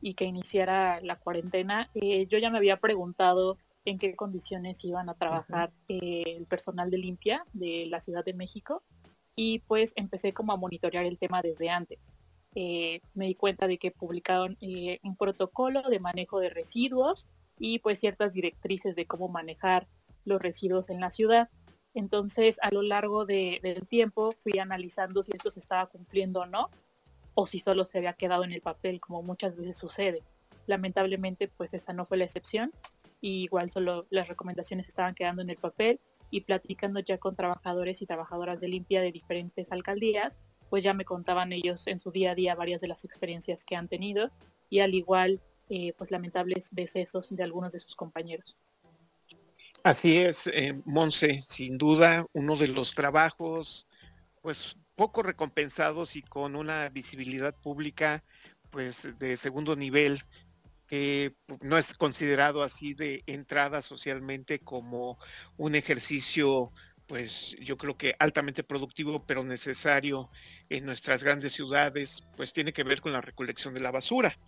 y 0.00 0.14
que 0.14 0.24
iniciara 0.24 1.00
la 1.00 1.14
cuarentena, 1.14 1.88
yo 1.94 2.38
ya 2.38 2.50
me 2.50 2.58
había 2.58 2.78
preguntado 2.78 3.56
en 3.84 4.00
qué 4.00 4.16
condiciones 4.16 4.84
iban 4.84 5.08
a 5.08 5.14
trabajar 5.14 5.70
el 5.86 6.44
personal 6.46 6.90
de 6.90 6.98
limpia 6.98 7.46
de 7.52 7.86
la 7.86 8.00
Ciudad 8.00 8.24
de 8.24 8.34
México 8.34 8.82
y 9.36 9.60
pues 9.60 9.92
empecé 9.94 10.32
como 10.32 10.52
a 10.52 10.56
monitorear 10.56 11.04
el 11.04 11.18
tema 11.18 11.40
desde 11.40 11.70
antes. 11.70 12.00
Eh, 12.54 13.00
me 13.14 13.26
di 13.26 13.34
cuenta 13.34 13.66
de 13.66 13.78
que 13.78 13.90
publicaron 13.90 14.56
eh, 14.60 14.98
un 15.02 15.16
protocolo 15.16 15.82
de 15.82 16.00
manejo 16.00 16.40
de 16.40 16.50
residuos 16.50 17.28
y 17.58 17.78
pues 17.80 18.00
ciertas 18.00 18.32
directrices 18.32 18.96
de 18.96 19.06
cómo 19.06 19.28
manejar 19.28 19.88
los 20.24 20.40
residuos 20.40 20.90
en 20.90 21.00
la 21.00 21.10
ciudad. 21.10 21.50
Entonces, 21.94 22.58
a 22.62 22.70
lo 22.70 22.82
largo 22.82 23.26
del 23.26 23.86
tiempo 23.88 24.30
fui 24.42 24.58
analizando 24.58 25.22
si 25.22 25.32
esto 25.34 25.50
se 25.50 25.60
estaba 25.60 25.86
cumpliendo 25.86 26.40
o 26.40 26.46
no, 26.46 26.70
o 27.34 27.46
si 27.46 27.60
solo 27.60 27.84
se 27.84 27.98
había 27.98 28.12
quedado 28.12 28.44
en 28.44 28.52
el 28.52 28.60
papel, 28.60 29.00
como 29.00 29.22
muchas 29.22 29.56
veces 29.56 29.76
sucede. 29.76 30.22
Lamentablemente, 30.66 31.48
pues 31.48 31.74
esa 31.74 31.92
no 31.92 32.06
fue 32.06 32.18
la 32.18 32.24
excepción. 32.24 32.72
Y 33.20 33.42
igual 33.42 33.70
solo 33.70 34.06
las 34.10 34.28
recomendaciones 34.28 34.88
estaban 34.88 35.14
quedando 35.14 35.42
en 35.42 35.50
el 35.50 35.56
papel 35.56 36.00
y 36.30 36.42
platicando 36.42 37.00
ya 37.00 37.18
con 37.18 37.34
trabajadores 37.34 38.02
y 38.02 38.06
trabajadoras 38.06 38.60
de 38.60 38.68
limpia 38.68 39.00
de 39.00 39.12
diferentes 39.12 39.72
alcaldías, 39.72 40.38
pues 40.70 40.84
ya 40.84 40.94
me 40.94 41.04
contaban 41.04 41.52
ellos 41.52 41.86
en 41.86 41.98
su 41.98 42.10
día 42.10 42.32
a 42.32 42.34
día 42.34 42.54
varias 42.54 42.80
de 42.80 42.88
las 42.88 43.04
experiencias 43.04 43.64
que 43.64 43.76
han 43.76 43.88
tenido 43.88 44.30
y 44.70 44.80
al 44.80 44.94
igual 44.94 45.40
eh, 45.68 45.92
pues 45.96 46.10
lamentables 46.10 46.68
decesos 46.72 47.34
de 47.34 47.42
algunos 47.42 47.72
de 47.72 47.78
sus 47.78 47.94
compañeros. 47.94 48.56
Así 49.84 50.18
es, 50.18 50.46
eh, 50.48 50.80
Monse, 50.84 51.40
sin 51.42 51.78
duda 51.78 52.26
uno 52.32 52.56
de 52.56 52.68
los 52.68 52.94
trabajos 52.94 53.86
pues 54.42 54.76
poco 54.94 55.22
recompensados 55.22 56.16
y 56.16 56.22
con 56.22 56.56
una 56.56 56.88
visibilidad 56.88 57.54
pública 57.62 58.24
pues 58.70 59.08
de 59.18 59.36
segundo 59.36 59.76
nivel 59.76 60.22
que 60.86 61.34
no 61.60 61.76
es 61.76 61.94
considerado 61.94 62.62
así 62.62 62.94
de 62.94 63.22
entrada 63.26 63.82
socialmente 63.82 64.58
como 64.58 65.18
un 65.56 65.74
ejercicio 65.74 66.72
pues 67.08 67.56
yo 67.60 67.78
creo 67.78 67.96
que 67.96 68.14
altamente 68.18 68.62
productivo, 68.62 69.24
pero 69.26 69.42
necesario 69.42 70.28
en 70.68 70.84
nuestras 70.84 71.24
grandes 71.24 71.54
ciudades, 71.54 72.22
pues 72.36 72.52
tiene 72.52 72.74
que 72.74 72.84
ver 72.84 73.00
con 73.00 73.12
la 73.12 73.22
recolección 73.22 73.72
de 73.72 73.80
la 73.80 73.90
basura. 73.90 74.38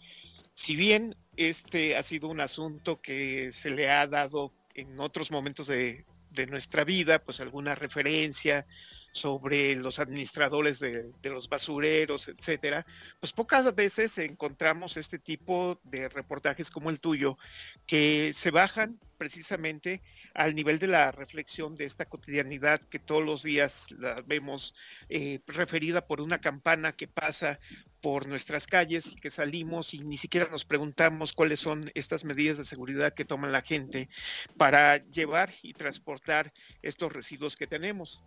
Si 0.55 0.77
bien 0.77 1.16
este 1.37 1.96
ha 1.96 2.03
sido 2.03 2.29
un 2.29 2.40
asunto 2.40 3.01
que 3.01 3.51
se 3.55 3.70
le 3.70 3.90
ha 3.90 4.07
dado 4.07 4.53
en 4.75 5.01
otros 5.01 5.31
momentos 5.31 5.66
de, 5.66 6.05
de 6.31 6.46
nuestra 6.46 6.85
vida, 6.85 7.18
pues 7.18 7.40
alguna 7.40 7.75
referencia 7.75 8.66
sobre 9.12 9.75
los 9.75 9.99
administradores 9.99 10.79
de, 10.79 11.11
de, 11.23 11.31
los 11.31 11.49
basureros, 11.49 12.29
etcétera, 12.29 12.85
pues 13.18 13.33
pocas 13.33 13.75
veces 13.75 14.16
encontramos 14.18 14.99
este 14.99 15.18
tipo 15.18 15.81
de 15.83 16.09
reportajes 16.11 16.70
como 16.70 16.90
el 16.90 17.01
tuyo 17.01 17.38
que 17.87 18.33
se 18.35 18.51
bajan 18.51 19.01
precisamente 19.20 20.00
al 20.33 20.54
nivel 20.54 20.78
de 20.78 20.87
la 20.87 21.12
reflexión 21.12 21.74
de 21.74 21.85
esta 21.85 22.06
cotidianidad 22.06 22.80
que 22.80 22.98
todos 22.98 23.22
los 23.22 23.42
días 23.42 23.90
la 23.98 24.22
vemos 24.26 24.74
eh, 25.11 25.40
referida 25.46 26.06
por 26.06 26.22
una 26.22 26.40
campana 26.40 26.92
que 26.92 27.06
pasa 27.06 27.61
por 28.00 28.26
nuestras 28.26 28.66
calles 28.66 29.12
y 29.12 29.16
que 29.16 29.28
salimos 29.28 29.92
y 29.92 29.98
ni 29.98 30.16
siquiera 30.16 30.48
nos 30.50 30.64
preguntamos 30.64 31.35
cuáles 31.35 31.61
son 31.61 31.83
estas 31.92 32.24
medidas 32.24 32.56
de 32.56 32.64
seguridad 32.64 33.12
que 33.12 33.26
toma 33.26 33.50
la 33.50 33.61
gente 33.61 34.09
para 34.56 34.96
llevar 35.11 35.52
y 35.61 35.74
transportar 35.74 36.50
estos 36.80 37.12
residuos 37.12 37.56
que 37.56 37.66
tenemos 37.66 38.24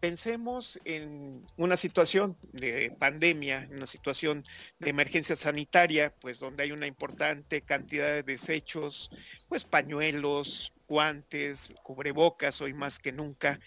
pensemos 0.00 0.78
en 0.84 1.44
una 1.56 1.76
situación 1.76 2.36
de 2.52 2.94
pandemia, 2.98 3.64
en 3.64 3.76
una 3.76 3.86
situación 3.86 4.44
de 4.78 4.90
emergencia 4.90 5.36
sanitaria, 5.36 6.14
pues 6.20 6.38
donde 6.38 6.64
hay 6.64 6.72
una 6.72 6.86
importante 6.86 7.62
cantidad 7.62 8.06
de 8.06 8.22
desechos, 8.22 9.10
pues 9.48 9.64
pañuelos, 9.64 10.72
guantes, 10.88 11.68
cubrebocas, 11.82 12.60
hoy 12.60 12.74
más 12.74 12.98
que 12.98 13.12
nunca. 13.12 13.60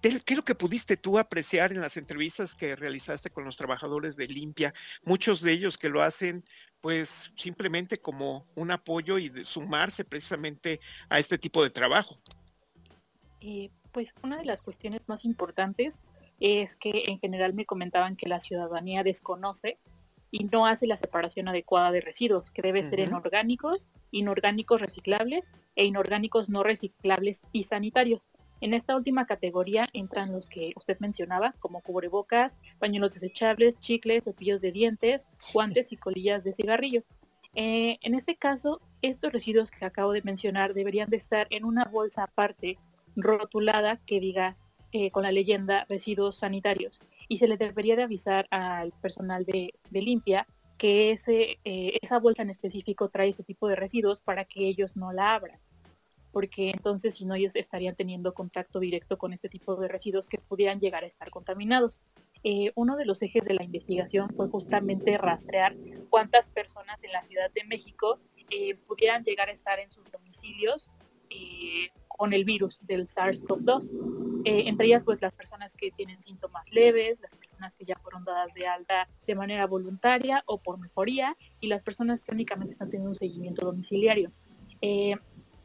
¿Qué 0.00 0.16
es 0.26 0.36
lo 0.36 0.44
que 0.44 0.54
pudiste 0.54 0.96
tú 0.96 1.18
apreciar 1.18 1.72
en 1.72 1.80
las 1.80 1.96
entrevistas 1.96 2.54
que 2.54 2.76
realizaste 2.76 3.30
con 3.30 3.44
los 3.44 3.56
trabajadores 3.56 4.16
de 4.16 4.26
limpia? 4.26 4.72
Muchos 5.04 5.42
de 5.42 5.52
ellos 5.52 5.76
que 5.76 5.90
lo 5.90 6.02
hacen 6.02 6.44
pues 6.80 7.30
simplemente 7.36 7.98
como 7.98 8.46
un 8.54 8.70
apoyo 8.70 9.18
y 9.18 9.28
de 9.28 9.44
sumarse 9.44 10.04
precisamente 10.04 10.80
a 11.10 11.18
este 11.18 11.36
tipo 11.36 11.62
de 11.62 11.70
trabajo. 11.70 12.16
Eh, 13.42 13.70
pues 13.92 14.14
una 14.22 14.38
de 14.38 14.44
las 14.44 14.62
cuestiones 14.62 15.08
más 15.08 15.24
importantes 15.24 16.00
es 16.40 16.76
que 16.76 17.04
en 17.08 17.18
general 17.18 17.54
me 17.54 17.66
comentaban 17.66 18.16
que 18.16 18.28
la 18.28 18.40
ciudadanía 18.40 19.02
desconoce 19.02 19.78
y 20.30 20.44
no 20.44 20.66
hace 20.66 20.86
la 20.86 20.96
separación 20.96 21.48
adecuada 21.48 21.90
de 21.90 22.00
residuos, 22.00 22.50
que 22.50 22.62
debe 22.62 22.82
ser 22.82 23.00
en 23.00 23.14
orgánicos, 23.14 23.88
inorgánicos 24.10 24.80
reciclables 24.80 25.50
e 25.74 25.84
inorgánicos 25.84 26.48
no 26.48 26.62
reciclables 26.62 27.42
y 27.52 27.64
sanitarios. 27.64 28.30
En 28.60 28.74
esta 28.74 28.94
última 28.94 29.26
categoría 29.26 29.88
entran 29.92 30.32
los 30.32 30.48
que 30.48 30.72
usted 30.76 30.98
mencionaba, 31.00 31.54
como 31.58 31.80
cubrebocas, 31.80 32.54
pañuelos 32.78 33.14
desechables, 33.14 33.80
chicles, 33.80 34.24
cepillos 34.24 34.60
de 34.60 34.70
dientes, 34.70 35.26
guantes 35.52 35.92
y 35.92 35.96
colillas 35.96 36.44
de 36.44 36.52
cigarrillo. 36.52 37.02
Eh, 37.54 37.98
en 38.02 38.14
este 38.14 38.36
caso, 38.36 38.80
estos 39.02 39.32
residuos 39.32 39.70
que 39.70 39.84
acabo 39.84 40.12
de 40.12 40.22
mencionar 40.22 40.74
deberían 40.74 41.10
de 41.10 41.16
estar 41.16 41.46
en 41.50 41.64
una 41.64 41.86
bolsa 41.86 42.24
aparte 42.24 42.78
rotulada 43.16 43.96
que 44.06 44.20
diga 44.20 44.56
eh, 44.92 45.12
con 45.12 45.22
la 45.22 45.30
leyenda 45.30 45.86
residuos 45.88 46.38
sanitarios 46.38 47.00
y 47.28 47.38
se 47.38 47.46
le 47.46 47.56
debería 47.56 47.94
de 47.94 48.02
avisar 48.02 48.48
al 48.50 48.92
personal 49.00 49.44
de, 49.44 49.72
limpia 49.92 50.48
que 50.78 51.12
ese, 51.12 51.60
eh, 51.64 51.98
esa 52.02 52.18
bolsa 52.18 52.42
en 52.42 52.50
específico 52.50 53.08
trae 53.08 53.28
ese 53.28 53.44
tipo 53.44 53.68
de 53.68 53.76
residuos 53.76 54.20
para 54.20 54.44
que 54.46 54.66
ellos 54.66 54.96
no 54.96 55.12
la 55.12 55.34
abran 55.34 55.60
porque 56.32 56.70
entonces 56.70 57.14
si 57.14 57.24
no 57.24 57.36
ellos 57.36 57.54
estarían 57.54 57.94
teniendo 57.94 58.34
contacto 58.34 58.80
directo 58.80 59.16
con 59.16 59.32
este 59.32 59.48
tipo 59.48 59.76
de 59.76 59.86
residuos 59.86 60.26
que 60.26 60.38
pudieran 60.38 60.80
llegar 60.80 61.04
a 61.04 61.08
estar 61.08 61.30
contaminados. 61.30 62.00
Eh, 62.42 62.72
uno 62.74 62.96
de 62.96 63.04
los 63.04 63.20
ejes 63.22 63.44
de 63.44 63.54
la 63.54 63.64
investigación 63.64 64.28
fue 64.30 64.48
justamente 64.48 65.18
rastrear 65.18 65.76
cuántas 66.08 66.48
personas 66.48 67.02
en 67.04 67.12
la 67.12 67.22
Ciudad 67.22 67.50
de 67.52 67.64
México 67.64 68.18
pudieran 68.86 69.22
llegar 69.22 69.48
a 69.48 69.52
estar 69.52 69.78
en 69.78 69.90
sus 69.90 70.10
domicilios 70.10 70.88
con 72.20 72.34
el 72.34 72.44
virus 72.44 72.78
del 72.82 73.06
SARS-CoV-2. 73.06 74.42
Eh, 74.44 74.64
entre 74.68 74.88
ellas, 74.88 75.04
pues 75.04 75.22
las 75.22 75.34
personas 75.34 75.74
que 75.74 75.90
tienen 75.90 76.22
síntomas 76.22 76.70
leves, 76.70 77.18
las 77.22 77.34
personas 77.34 77.74
que 77.74 77.86
ya 77.86 77.96
fueron 78.02 78.26
dadas 78.26 78.52
de 78.52 78.66
alta 78.66 79.08
de 79.26 79.34
manera 79.34 79.66
voluntaria 79.66 80.42
o 80.44 80.58
por 80.58 80.78
mejoría, 80.78 81.34
y 81.60 81.68
las 81.68 81.82
personas 81.82 82.22
que 82.22 82.32
únicamente 82.32 82.74
están 82.74 82.90
teniendo 82.90 83.08
un 83.08 83.14
seguimiento 83.14 83.64
domiciliario. 83.64 84.30
Eh, 84.82 85.16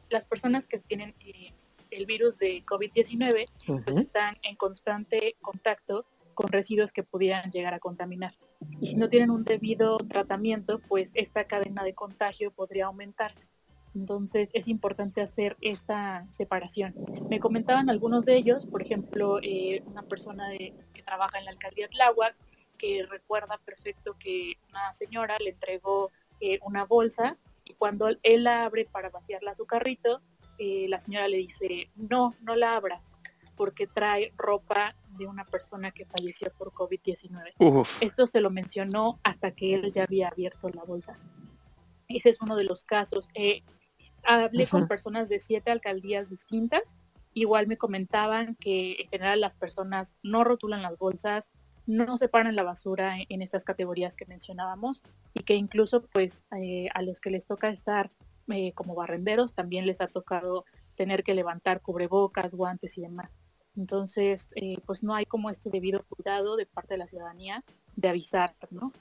las 0.08 0.24
personas 0.24 0.66
que 0.66 0.78
tienen 0.78 1.14
eh, 1.20 1.52
el 1.90 2.06
virus 2.06 2.38
de 2.38 2.64
COVID-19 2.64 3.84
pues 3.84 3.98
están 3.98 4.38
en 4.42 4.56
constante 4.56 5.36
contacto 5.42 6.06
con 6.32 6.48
residuos 6.48 6.90
que 6.90 7.02
pudieran 7.02 7.50
llegar 7.50 7.74
a 7.74 7.80
contaminar. 7.80 8.32
Y 8.80 8.86
si 8.86 8.96
no 8.96 9.10
tienen 9.10 9.28
un 9.30 9.44
debido 9.44 9.98
tratamiento, 9.98 10.78
pues 10.88 11.10
esta 11.12 11.44
cadena 11.44 11.84
de 11.84 11.92
contagio 11.92 12.50
podría 12.50 12.86
aumentarse. 12.86 13.46
Entonces 13.96 14.50
es 14.52 14.68
importante 14.68 15.22
hacer 15.22 15.56
esta 15.62 16.22
separación. 16.30 16.94
Me 17.30 17.40
comentaban 17.40 17.88
algunos 17.88 18.26
de 18.26 18.36
ellos, 18.36 18.66
por 18.66 18.82
ejemplo, 18.82 19.38
eh, 19.42 19.82
una 19.86 20.02
persona 20.02 20.50
que 20.50 21.02
trabaja 21.02 21.38
en 21.38 21.46
la 21.46 21.52
alcaldía 21.52 21.88
Tláhuac, 21.88 22.36
que 22.76 23.06
recuerda 23.08 23.58
perfecto 23.64 24.14
que 24.18 24.58
una 24.68 24.92
señora 24.92 25.38
le 25.42 25.50
entregó 25.50 26.10
eh, 26.40 26.58
una 26.62 26.84
bolsa 26.84 27.38
y 27.64 27.72
cuando 27.72 28.08
él 28.22 28.44
la 28.44 28.66
abre 28.66 28.84
para 28.84 29.08
vaciarla 29.08 29.52
a 29.52 29.56
su 29.56 29.64
carrito, 29.64 30.20
eh, 30.58 30.86
la 30.90 31.00
señora 31.00 31.26
le 31.26 31.38
dice, 31.38 31.88
no, 31.96 32.34
no 32.42 32.54
la 32.54 32.76
abras, 32.76 33.14
porque 33.56 33.86
trae 33.86 34.34
ropa 34.36 34.94
de 35.16 35.26
una 35.26 35.46
persona 35.46 35.90
que 35.90 36.04
falleció 36.04 36.52
por 36.58 36.70
COVID-19. 36.72 37.86
Esto 38.02 38.26
se 38.26 38.42
lo 38.42 38.50
mencionó 38.50 39.18
hasta 39.22 39.52
que 39.52 39.72
él 39.74 39.90
ya 39.90 40.04
había 40.04 40.28
abierto 40.28 40.68
la 40.68 40.84
bolsa. 40.84 41.18
Ese 42.08 42.28
es 42.28 42.42
uno 42.42 42.56
de 42.56 42.64
los 42.64 42.84
casos. 42.84 43.26
Eh, 43.34 43.62
hablé 44.26 44.66
con 44.66 44.88
personas 44.88 45.28
de 45.28 45.40
siete 45.40 45.70
alcaldías 45.70 46.30
distintas. 46.30 46.96
Igual 47.34 47.66
me 47.66 47.76
comentaban 47.76 48.54
que 48.56 48.96
en 49.00 49.08
general 49.08 49.40
las 49.40 49.54
personas 49.54 50.12
no 50.22 50.44
rotulan 50.44 50.82
las 50.82 50.96
bolsas, 50.96 51.50
no 51.86 52.16
separan 52.16 52.56
la 52.56 52.62
basura 52.62 53.16
en, 53.28 53.42
estas 53.42 53.64
categorías 53.64 54.16
que 54.16 54.26
mencionábamos 54.26 55.02
y 55.34 55.42
que 55.44 55.54
incluso 55.54 56.02
pues 56.02 56.44
eh, 56.56 56.88
a 56.94 57.02
los 57.02 57.20
que 57.20 57.30
les 57.30 57.46
toca 57.46 57.68
estar 57.68 58.10
eh, 58.48 58.72
como 58.72 58.94
barrenderos 58.94 59.54
también 59.54 59.86
les 59.86 60.00
ha 60.00 60.08
tocado 60.08 60.64
tener 60.96 61.22
que 61.22 61.34
levantar 61.34 61.80
cubrebocas, 61.80 62.54
guantes 62.54 62.96
y 62.98 63.02
demás. 63.02 63.30
Entonces, 63.76 64.48
eh, 64.56 64.78
pues 64.86 65.02
no 65.02 65.14
hay 65.14 65.26
como 65.26 65.50
este 65.50 65.70
debido 65.70 66.04
cuidado 66.08 66.56
de 66.56 66.66
parte 66.66 66.94
de 66.94 66.98
la 66.98 67.06
ciudadanía 67.06 67.62
de 67.96 68.08
avisar, 68.08 68.54
¿no? 68.70 68.92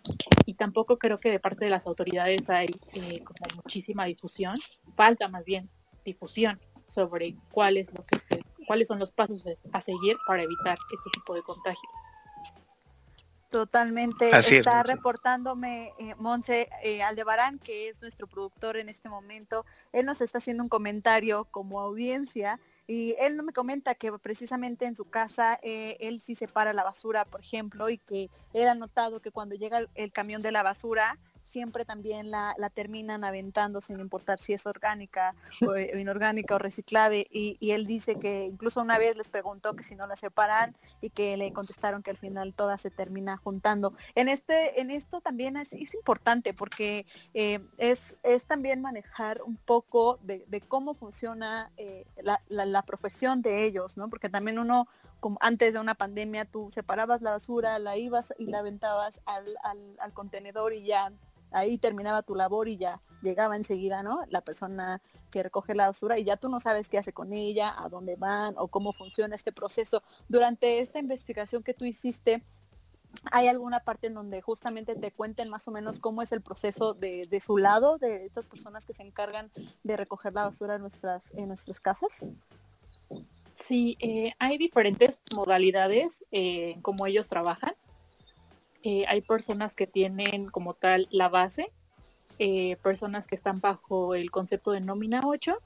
Y 0.45 0.55
tampoco 0.55 0.97
creo 0.97 1.19
que 1.19 1.29
de 1.29 1.39
parte 1.39 1.65
de 1.65 1.71
las 1.71 1.85
autoridades 1.85 2.49
hay 2.49 2.67
como 3.23 3.55
muchísima 3.55 4.05
difusión, 4.05 4.55
falta 4.95 5.27
más 5.27 5.43
bien 5.43 5.69
difusión 6.03 6.59
sobre 6.87 7.35
cuál 7.51 7.75
lo 7.75 8.03
que 8.03 8.41
cuáles 8.65 8.87
son 8.87 8.99
los 8.99 9.11
pasos 9.11 9.43
a 9.71 9.81
seguir 9.81 10.17
para 10.25 10.43
evitar 10.43 10.77
este 10.91 11.09
tipo 11.13 11.35
de 11.35 11.43
contagios. 11.43 11.91
Totalmente. 13.49 14.37
Está 14.37 14.83
reportándome 14.83 15.93
eh, 15.99 16.15
Monse 16.15 16.67
eh, 16.83 17.01
Aldebarán, 17.01 17.59
que 17.59 17.87
es 17.87 18.01
nuestro 18.01 18.27
productor 18.27 18.75
en 18.75 18.89
este 18.89 19.07
momento. 19.07 19.65
Él 19.93 20.05
nos 20.05 20.19
está 20.21 20.39
haciendo 20.39 20.63
un 20.63 20.69
comentario 20.69 21.45
como 21.45 21.79
audiencia 21.79 22.59
y 22.87 23.15
él 23.19 23.35
no 23.35 23.43
me 23.43 23.53
comenta 23.53 23.95
que 23.95 24.11
precisamente 24.19 24.85
en 24.85 24.95
su 24.95 25.05
casa 25.05 25.59
eh, 25.63 25.97
él 25.99 26.21
sí 26.21 26.35
separa 26.35 26.73
la 26.73 26.83
basura, 26.83 27.25
por 27.25 27.41
ejemplo, 27.41 27.89
y 27.89 27.97
que 27.97 28.29
él 28.53 28.67
ha 28.67 28.75
notado 28.75 29.21
que 29.21 29.31
cuando 29.31 29.55
llega 29.55 29.79
el 29.95 30.11
camión 30.11 30.41
de 30.41 30.51
la 30.51 30.63
basura, 30.63 31.17
siempre 31.45 31.85
también 31.85 32.31
la, 32.31 32.55
terminan 32.73 33.23
aventando 33.23 33.79
sin 33.79 33.99
importar 33.99 34.39
si 34.39 34.53
es 34.53 34.65
orgánica 34.65 35.35
o 35.65 35.77
inorgánica 35.97 36.55
o 36.55 36.59
reciclable. 36.59 37.27
Y, 37.31 37.57
él 37.75 37.85
dice 37.87 38.15
que 38.15 38.45
incluso 38.45 38.81
una 38.81 38.97
vez 38.97 39.15
les 39.15 39.27
preguntó 39.27 39.75
que 39.75 39.83
si 39.83 39.95
no 39.95 40.07
la 40.07 40.15
separan 40.15 40.75
y 41.01 41.09
que 41.09 41.35
le 41.37 41.51
contestaron 41.51 42.03
que 42.03 42.11
al 42.11 42.17
final 42.17 42.53
toda 42.53 42.77
se 42.77 42.89
termina 42.89 43.37
juntando. 43.37 43.93
En, 44.15 44.29
este, 44.29 44.79
en 44.81 44.91
esto 44.91 45.21
también 45.21 45.57
es, 45.57 45.73
importante 45.93 46.53
porque 46.53 47.05
eh, 47.33 47.59
es, 47.77 48.17
es 48.23 48.45
también 48.45 48.81
manejar 48.81 49.41
un 49.41 49.57
poco 49.57 50.19
de, 50.23 50.45
cómo 50.67 50.93
funciona 50.93 51.71
eh, 51.77 52.05
la, 52.47 52.81
profesión 52.83 53.41
de 53.41 53.65
ellos, 53.65 53.97
¿no? 53.97 54.09
Porque 54.09 54.29
también 54.29 54.59
uno 54.59 54.87
como 55.19 55.37
antes 55.41 55.73
de 55.73 55.79
una 55.79 55.95
pandemia 55.95 56.45
tú 56.45 56.69
separabas 56.71 57.21
la 57.21 57.31
basura, 57.31 57.79
la 57.79 57.97
ibas 57.97 58.33
y 58.37 58.45
la 58.45 58.59
aventabas 58.59 59.21
al, 59.25 59.57
al 59.99 60.13
contenedor 60.13 60.73
y 60.73 60.83
ya 60.83 61.11
ahí 61.55 61.77
terminaba 61.77 62.21
tu 62.21 62.35
labor 62.35 62.67
y 62.67 62.77
ya 62.77 63.01
llegaba 63.21 63.55
enseguida, 63.55 64.03
¿no? 64.03 64.23
La 64.29 64.41
persona 64.41 65.01
que 65.31 65.41
recoge 65.41 65.73
la 65.73 65.87
basura 65.87 66.19
y 66.19 66.23
ya 66.23 66.37
tú 66.37 66.49
no 66.49 66.59
sabes 66.59 66.89
qué 66.89 66.97
hace 66.97 67.13
con 67.13 67.33
ella, 67.33 67.73
a 67.77 67.89
dónde 67.89 68.15
van 68.15 68.55
o 68.57 68.67
cómo 68.67 68.91
funciona 68.91 69.35
este 69.35 69.51
proceso. 69.51 70.03
Durante 70.27 70.79
esta 70.79 70.99
investigación 70.99 71.63
que 71.63 71.73
tú 71.73 71.85
hiciste, 71.85 72.43
¿hay 73.31 73.47
alguna 73.47 73.79
parte 73.79 74.07
en 74.07 74.13
donde 74.13 74.41
justamente 74.41 74.95
te 74.95 75.11
cuenten 75.11 75.49
más 75.49 75.67
o 75.67 75.71
menos 75.71 75.99
cómo 75.99 76.21
es 76.21 76.31
el 76.31 76.41
proceso 76.41 76.93
de, 76.93 77.41
su 77.43 77.57
lado, 77.57 77.97
de 77.97 78.25
estas 78.25 78.47
personas 78.47 78.85
que 78.85 78.93
se 78.93 79.03
encargan 79.03 79.49
de 79.83 79.97
recoger 79.97 80.33
la 80.33 80.43
basura 80.43 80.75
en 80.75 80.81
nuestras, 80.81 81.33
en 81.35 81.47
nuestras 81.47 81.79
casas? 81.79 82.25
Sí, 83.53 83.97
eh, 84.01 84.33
hay 84.37 84.57
diferentes 84.57 85.17
modalidades 85.33 86.25
eh, 86.31 86.77
cómo 86.81 87.05
ellos 87.05 87.29
trabajan. 87.29 87.73
Eh, 88.85 89.03
hay 89.07 89.21
personas 89.21 89.75
que 89.75 89.87
tienen 89.87 90.45
como 90.45 90.75
tal 90.75 91.07
la 91.09 91.27
base, 91.27 91.71
eh, 92.37 92.77
personas 92.83 93.25
que 93.25 93.33
están 93.33 93.59
bajo 93.59 94.13
el 94.13 94.29
concepto 94.29 94.71
de 94.71 94.79
nómina 94.79 95.23
8, 95.25 95.57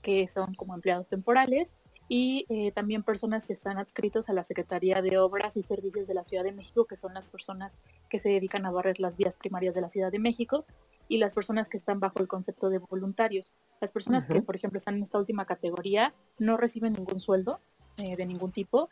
que 0.00 0.26
son 0.26 0.54
como 0.54 0.74
empleados 0.74 1.06
temporales, 1.06 1.74
y 2.08 2.46
eh, 2.48 2.72
también 2.72 3.02
personas 3.02 3.46
que 3.46 3.52
están 3.52 3.76
adscritos 3.76 4.30
a 4.30 4.32
la 4.32 4.42
Secretaría 4.42 5.02
de 5.02 5.18
Obras 5.18 5.58
y 5.58 5.62
Servicios 5.62 6.08
de 6.08 6.14
la 6.14 6.24
Ciudad 6.24 6.42
de 6.42 6.52
México, 6.52 6.86
que 6.86 6.96
son 6.96 7.12
las 7.12 7.28
personas 7.28 7.76
que 8.08 8.18
se 8.18 8.30
dedican 8.30 8.64
a 8.64 8.70
barrer 8.70 9.00
las 9.00 9.18
vías 9.18 9.36
primarias 9.36 9.74
de 9.74 9.82
la 9.82 9.90
Ciudad 9.90 10.10
de 10.10 10.18
México, 10.18 10.64
y 11.08 11.18
las 11.18 11.34
personas 11.34 11.68
que 11.68 11.76
están 11.76 12.00
bajo 12.00 12.20
el 12.20 12.26
concepto 12.26 12.70
de 12.70 12.78
voluntarios. 12.78 13.52
Las 13.82 13.92
personas 13.92 14.26
que, 14.26 14.40
por 14.40 14.56
ejemplo, 14.56 14.78
están 14.78 14.94
en 14.94 15.02
esta 15.02 15.18
última 15.18 15.44
categoría 15.44 16.14
no 16.38 16.56
reciben 16.56 16.94
ningún 16.94 17.20
sueldo 17.20 17.60
de 17.96 18.24
ningún 18.24 18.50
tipo, 18.52 18.88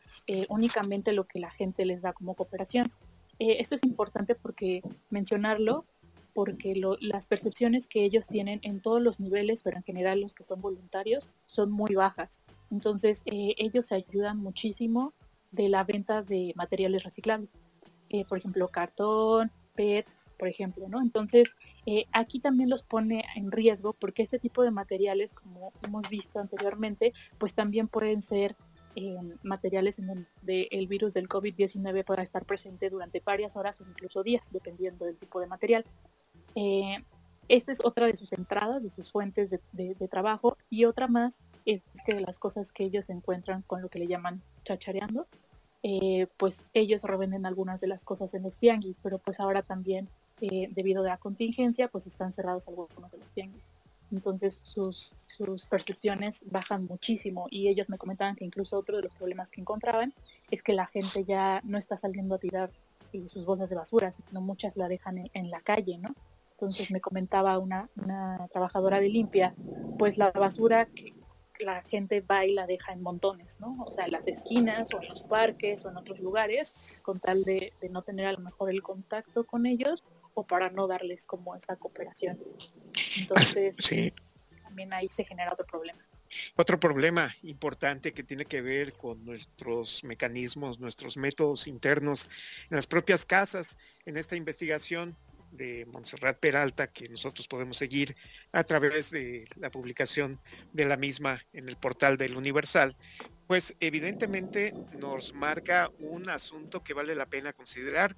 únicamente 0.51 1.13
lo 1.13 1.25
que 1.25 1.39
la 1.39 1.51
gente 1.51 1.87
les 1.87 2.03
da 2.03 2.13
como 2.13 2.35
cooperación. 2.35 2.93
Eh, 3.39 3.59
esto 3.61 3.75
es 3.75 3.85
importante 3.85 4.35
porque 4.35 4.83
mencionarlo, 5.11 5.85
porque 6.35 6.81
las 7.01 7.27
percepciones 7.27 7.89
que 7.89 8.05
ellos 8.05 8.29
tienen 8.29 8.61
en 8.63 8.81
todos 8.81 9.03
los 9.03 9.19
niveles, 9.19 9.63
pero 9.63 9.77
en 9.77 9.83
general 9.83 10.21
los 10.21 10.35
que 10.35 10.45
son 10.45 10.61
voluntarios, 10.61 11.27
son 11.47 11.71
muy 11.71 11.95
bajas. 11.95 12.41
Entonces, 12.71 13.23
eh, 13.27 13.55
ellos 13.59 13.91
ayudan 13.93 14.39
muchísimo 14.39 15.15
de 15.51 15.69
la 15.69 15.83
venta 15.85 16.23
de 16.23 16.53
materiales 16.55 17.03
reciclables. 17.03 17.51
Eh, 18.11 18.25
por 18.25 18.39
ejemplo, 18.39 18.69
cartón, 18.69 19.51
PET, 19.75 20.07
por 20.39 20.49
ejemplo, 20.49 20.87
¿no? 20.89 21.03
Entonces, 21.03 21.55
aquí 22.13 22.39
también 22.39 22.69
los 22.69 22.83
pone 22.83 23.25
en 23.35 23.51
riesgo 23.51 23.95
porque 23.95 24.23
este 24.23 24.39
tipo 24.39 24.63
de 24.63 24.71
materiales, 24.71 25.33
como 25.33 25.73
hemos 25.83 26.09
visto 26.11 26.39
anteriormente, 26.39 27.13
pues 27.39 27.55
también 27.55 27.89
pueden 27.89 28.23
ser 28.23 28.55
materiales 29.43 29.99
en 29.99 30.07
donde 30.07 30.69
el 30.71 30.87
virus 30.87 31.15
del 31.15 31.29
COVID-19 31.29 32.05
pueda 32.05 32.23
estar 32.23 32.45
presente 32.45 32.91
durante 32.91 33.21
varias 33.21 33.57
horas 33.57 33.81
o 33.81 33.85
incluso 33.89 34.23
días, 34.23 34.49
dependiendo 34.51 35.05
del 35.05 35.17
tipo 35.17 35.41
de 35.41 35.47
material. 35.47 35.85
Eh, 36.55 36.97
esta 37.49 37.73
es 37.73 37.81
otra 37.83 38.07
de 38.07 38.17
sus 38.17 38.33
entradas, 38.33 38.83
de 38.83 38.91
sus 38.91 39.11
fuentes 39.11 39.51
de, 39.51 40.09
trabajo, 40.11 40.57
y 40.69 40.85
otra 40.85 41.09
más 41.09 41.39
es 41.65 41.83
que 42.05 42.15
de 42.15 42.21
las 42.21 42.39
cosas 42.39 42.73
que 42.73 42.85
ellos 42.85 43.09
encuentran 43.09 43.63
con 43.63 43.81
lo 43.81 43.89
que 43.89 43.99
le 43.99 44.07
llaman 44.07 44.43
chachareando, 44.65 45.27
eh, 45.83 46.27
pues 46.37 46.63
ellos 46.75 47.03
revenden 47.03 47.47
algunas 47.47 47.81
de 47.81 47.87
las 47.87 48.05
cosas 48.05 48.35
en 48.35 48.43
los 48.43 48.59
tianguis, 48.59 48.99
pero 49.03 49.19
pues 49.19 49.41
ahora 49.41 49.63
también, 49.63 50.09
eh, 50.41 50.69
debido 50.73 51.03
a 51.03 51.07
la 51.07 51.17
contingencia, 51.17 51.89
pues 51.89 52.07
están 52.07 52.33
cerrados 52.33 52.69
algunos 52.69 53.11
de 53.11 53.19
los 53.19 53.29
tianguis. 53.31 53.63
Entonces 54.13 54.59
sus, 54.63 55.13
sus 55.27 55.67
percepciones 55.67 56.43
bajan 56.47 56.87
muchísimo 56.87 57.47
y 57.51 57.69
ellos 57.69 57.89
me 57.89 57.99
comentaban 57.99 58.37
que 58.37 58.45
incluso 58.45 58.79
otro 58.79 58.97
de 58.97 59.03
los 59.03 59.13
problemas 59.13 59.51
que 59.51 59.61
encontraban 59.61 60.15
es 60.51 60.63
que 60.63 60.73
la 60.73 60.87
gente 60.87 61.25
ya 61.25 61.61
no 61.65 61.79
está 61.79 61.97
saliendo 61.97 62.37
a 62.37 62.39
tirar 62.39 62.71
eh, 63.13 63.29
sus 63.29 63.45
bolsas 63.45 63.69
de 63.69 63.77
basura, 63.77 64.13
sino 64.13 64.41
muchas 64.41 64.77
la 64.77 64.89
dejan 64.89 65.31
en, 65.33 65.51
la 65.51 65.61
calle, 65.61 65.99
¿no? 65.99 66.15
Entonces 66.53 66.91
me 66.91 67.01
comentaba 67.01 67.59
una, 67.59 67.89
una 67.97 68.49
trabajadora 68.53 68.99
de 69.01 69.09
limpia, 69.09 69.55
pues 69.99 70.19
la 70.19 70.33
basura 70.33 70.87
que 70.87 71.15
la 71.61 71.83
gente 71.83 72.21
va 72.21 72.45
y 72.45 72.53
la 72.53 72.67
deja 72.67 72.93
en 72.93 73.03
montones, 73.03 73.59
¿no? 73.61 73.77
O 73.87 73.91
sea, 73.91 74.07
en 74.07 74.13
las 74.13 74.27
esquinas 74.27 74.93
o 74.93 75.01
en 75.01 75.09
los 75.09 75.23
parques 75.23 75.85
o 75.85 75.91
en 75.91 75.97
otros 75.97 76.21
lugares, 76.21 76.95
con 77.03 77.21
tal 77.21 77.43
de, 77.45 77.73
de 77.81 77.89
no 77.89 78.03
tener 78.03 78.27
a 78.27 78.33
lo 78.33 78.41
mejor 78.41 78.71
el 78.71 78.83
contacto 78.83 79.45
con 79.45 79.67
ellos 79.67 80.03
o 80.39 80.47
para 80.47 80.71
no 80.71 80.87
darles 80.87 81.27
como 81.27 81.57
esta 81.57 81.75
cooperación. 81.75 82.39
Entonces, 83.17 83.77
también 84.63 84.93
ahí 84.93 85.09
se 85.09 85.25
genera 85.25 85.53
otro 85.53 85.67
problema. 85.67 85.99
Otro 86.55 86.79
problema 86.79 87.35
importante 87.43 88.13
que 88.13 88.23
tiene 88.23 88.45
que 88.45 88.61
ver 88.61 88.93
con 88.93 89.25
nuestros 89.25 90.05
mecanismos, 90.05 90.79
nuestros 90.79 91.17
métodos 91.17 91.67
internos 91.67 92.29
en 92.71 92.77
las 92.77 92.87
propias 92.87 93.25
casas. 93.25 93.77
En 94.07 94.17
esta 94.17 94.37
investigación 94.37 95.17
de 95.51 95.87
Montserrat 95.87 96.39
Peralta 96.39 96.87
que 96.87 97.09
nosotros 97.09 97.49
podemos 97.49 97.77
seguir 97.77 98.15
a 98.53 98.63
través 98.63 99.11
de 99.11 99.49
la 99.57 99.73
publicación 99.73 100.39
de 100.73 100.85
la 100.85 100.97
misma 100.97 101.43
en 101.53 101.69
el 101.69 101.77
portal 101.77 102.17
del 102.17 102.37
Universal, 102.37 102.95
pues 103.49 103.75
evidentemente 103.81 104.73
nos 104.99 105.33
marca 105.33 105.91
un 105.99 106.29
asunto 106.29 106.85
que 106.85 106.95
vale 106.95 107.17
la 107.17 107.27
pena 107.27 107.53
considerar 107.53 108.15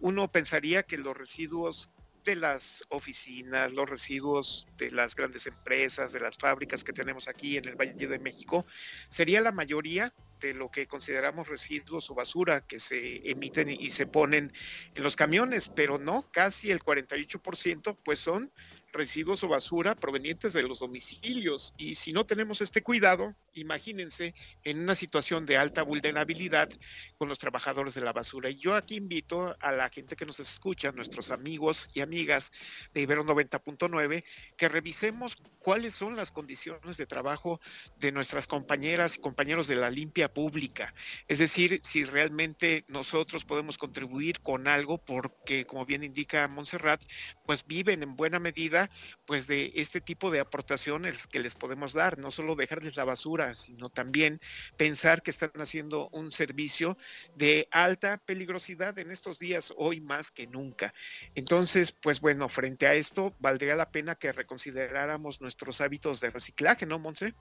uno 0.00 0.30
pensaría 0.30 0.82
que 0.82 0.98
los 0.98 1.16
residuos 1.16 1.90
de 2.24 2.36
las 2.36 2.84
oficinas, 2.90 3.72
los 3.72 3.88
residuos 3.88 4.66
de 4.76 4.90
las 4.90 5.14
grandes 5.14 5.46
empresas, 5.46 6.12
de 6.12 6.20
las 6.20 6.36
fábricas 6.36 6.84
que 6.84 6.92
tenemos 6.92 7.26
aquí 7.26 7.56
en 7.56 7.66
el 7.66 7.76
Valle 7.76 8.06
de 8.06 8.18
México, 8.18 8.66
sería 9.08 9.40
la 9.40 9.52
mayoría 9.52 10.12
de 10.40 10.52
lo 10.52 10.70
que 10.70 10.86
consideramos 10.86 11.48
residuos 11.48 12.10
o 12.10 12.14
basura 12.14 12.66
que 12.66 12.80
se 12.80 13.28
emiten 13.30 13.70
y 13.70 13.90
se 13.90 14.06
ponen 14.06 14.52
en 14.94 15.02
los 15.02 15.16
camiones, 15.16 15.70
pero 15.74 15.98
no, 15.98 16.28
casi 16.30 16.70
el 16.70 16.80
48% 16.80 17.96
pues 18.04 18.18
son 18.18 18.52
residuos 18.92 19.42
o 19.44 19.48
basura 19.48 19.94
provenientes 19.94 20.52
de 20.52 20.62
los 20.62 20.80
domicilios 20.80 21.74
y 21.76 21.94
si 21.94 22.12
no 22.12 22.26
tenemos 22.26 22.60
este 22.60 22.82
cuidado 22.82 23.34
imagínense, 23.60 24.34
en 24.64 24.80
una 24.80 24.94
situación 24.94 25.46
de 25.46 25.56
alta 25.56 25.82
vulnerabilidad 25.82 26.70
con 27.16 27.28
los 27.28 27.38
trabajadores 27.38 27.94
de 27.94 28.00
la 28.00 28.12
basura. 28.12 28.50
Y 28.50 28.56
yo 28.56 28.74
aquí 28.74 28.96
invito 28.96 29.56
a 29.60 29.72
la 29.72 29.88
gente 29.90 30.16
que 30.16 30.26
nos 30.26 30.40
escucha, 30.40 30.92
nuestros 30.92 31.30
amigos 31.30 31.88
y 31.94 32.00
amigas 32.00 32.50
de 32.94 33.02
Ibero 33.02 33.24
90.9, 33.24 34.24
que 34.56 34.68
revisemos 34.68 35.36
cuáles 35.58 35.94
son 35.94 36.16
las 36.16 36.30
condiciones 36.30 36.96
de 36.96 37.06
trabajo 37.06 37.60
de 37.98 38.12
nuestras 38.12 38.46
compañeras 38.46 39.16
y 39.16 39.20
compañeros 39.20 39.66
de 39.68 39.76
la 39.76 39.90
limpia 39.90 40.32
pública. 40.32 40.94
Es 41.26 41.38
decir, 41.38 41.80
si 41.84 42.04
realmente 42.04 42.84
nosotros 42.88 43.44
podemos 43.44 43.78
contribuir 43.78 44.40
con 44.40 44.68
algo, 44.68 44.98
porque 44.98 45.64
como 45.66 45.84
bien 45.84 46.04
indica 46.04 46.46
Montserrat, 46.48 47.02
pues 47.44 47.66
viven 47.66 48.02
en 48.02 48.16
buena 48.16 48.38
medida 48.38 48.77
pues 49.26 49.46
de 49.46 49.72
este 49.74 50.00
tipo 50.00 50.30
de 50.30 50.40
aportaciones 50.40 51.26
que 51.26 51.40
les 51.40 51.54
podemos 51.54 51.92
dar, 51.92 52.18
no 52.18 52.30
solo 52.30 52.54
dejarles 52.54 52.96
la 52.96 53.04
basura, 53.04 53.54
sino 53.54 53.88
también 53.88 54.40
pensar 54.76 55.22
que 55.22 55.30
están 55.30 55.52
haciendo 55.56 56.08
un 56.12 56.32
servicio 56.32 56.96
de 57.36 57.68
alta 57.70 58.18
peligrosidad 58.18 58.98
en 58.98 59.10
estos 59.10 59.38
días, 59.38 59.72
hoy 59.76 60.00
más 60.00 60.30
que 60.30 60.46
nunca. 60.46 60.94
Entonces, 61.34 61.92
pues 61.92 62.20
bueno, 62.20 62.48
frente 62.48 62.86
a 62.86 62.94
esto, 62.94 63.34
valdría 63.38 63.76
la 63.76 63.90
pena 63.90 64.14
que 64.14 64.32
reconsideráramos 64.32 65.40
nuestros 65.40 65.80
hábitos 65.80 66.20
de 66.20 66.30
reciclaje, 66.30 66.86
¿no, 66.86 66.98
Monse? 66.98 67.34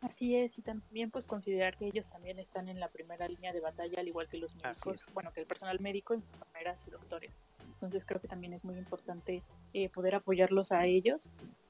Así 0.00 0.36
es, 0.36 0.58
y 0.58 0.62
también 0.62 1.10
pues 1.10 1.26
considerar 1.26 1.78
que 1.78 1.86
ellos 1.86 2.10
también 2.10 2.38
están 2.38 2.68
en 2.68 2.78
la 2.78 2.88
primera 2.88 3.26
línea 3.26 3.54
de 3.54 3.60
batalla, 3.60 4.00
al 4.00 4.08
igual 4.08 4.28
que 4.28 4.36
los 4.36 4.54
médicos, 4.56 5.10
bueno, 5.14 5.32
que 5.32 5.40
el 5.40 5.46
personal 5.46 5.80
médico, 5.80 6.12
enfermeras 6.12 6.78
y 6.86 6.90
doctores. 6.90 7.32
Entonces 7.84 8.06
creo 8.06 8.20
que 8.20 8.28
también 8.28 8.54
es 8.54 8.64
muy 8.64 8.78
importante 8.78 9.42
eh, 9.74 9.90
poder 9.90 10.14
apoyarlos 10.14 10.72
a 10.72 10.86
ellos 10.86 11.20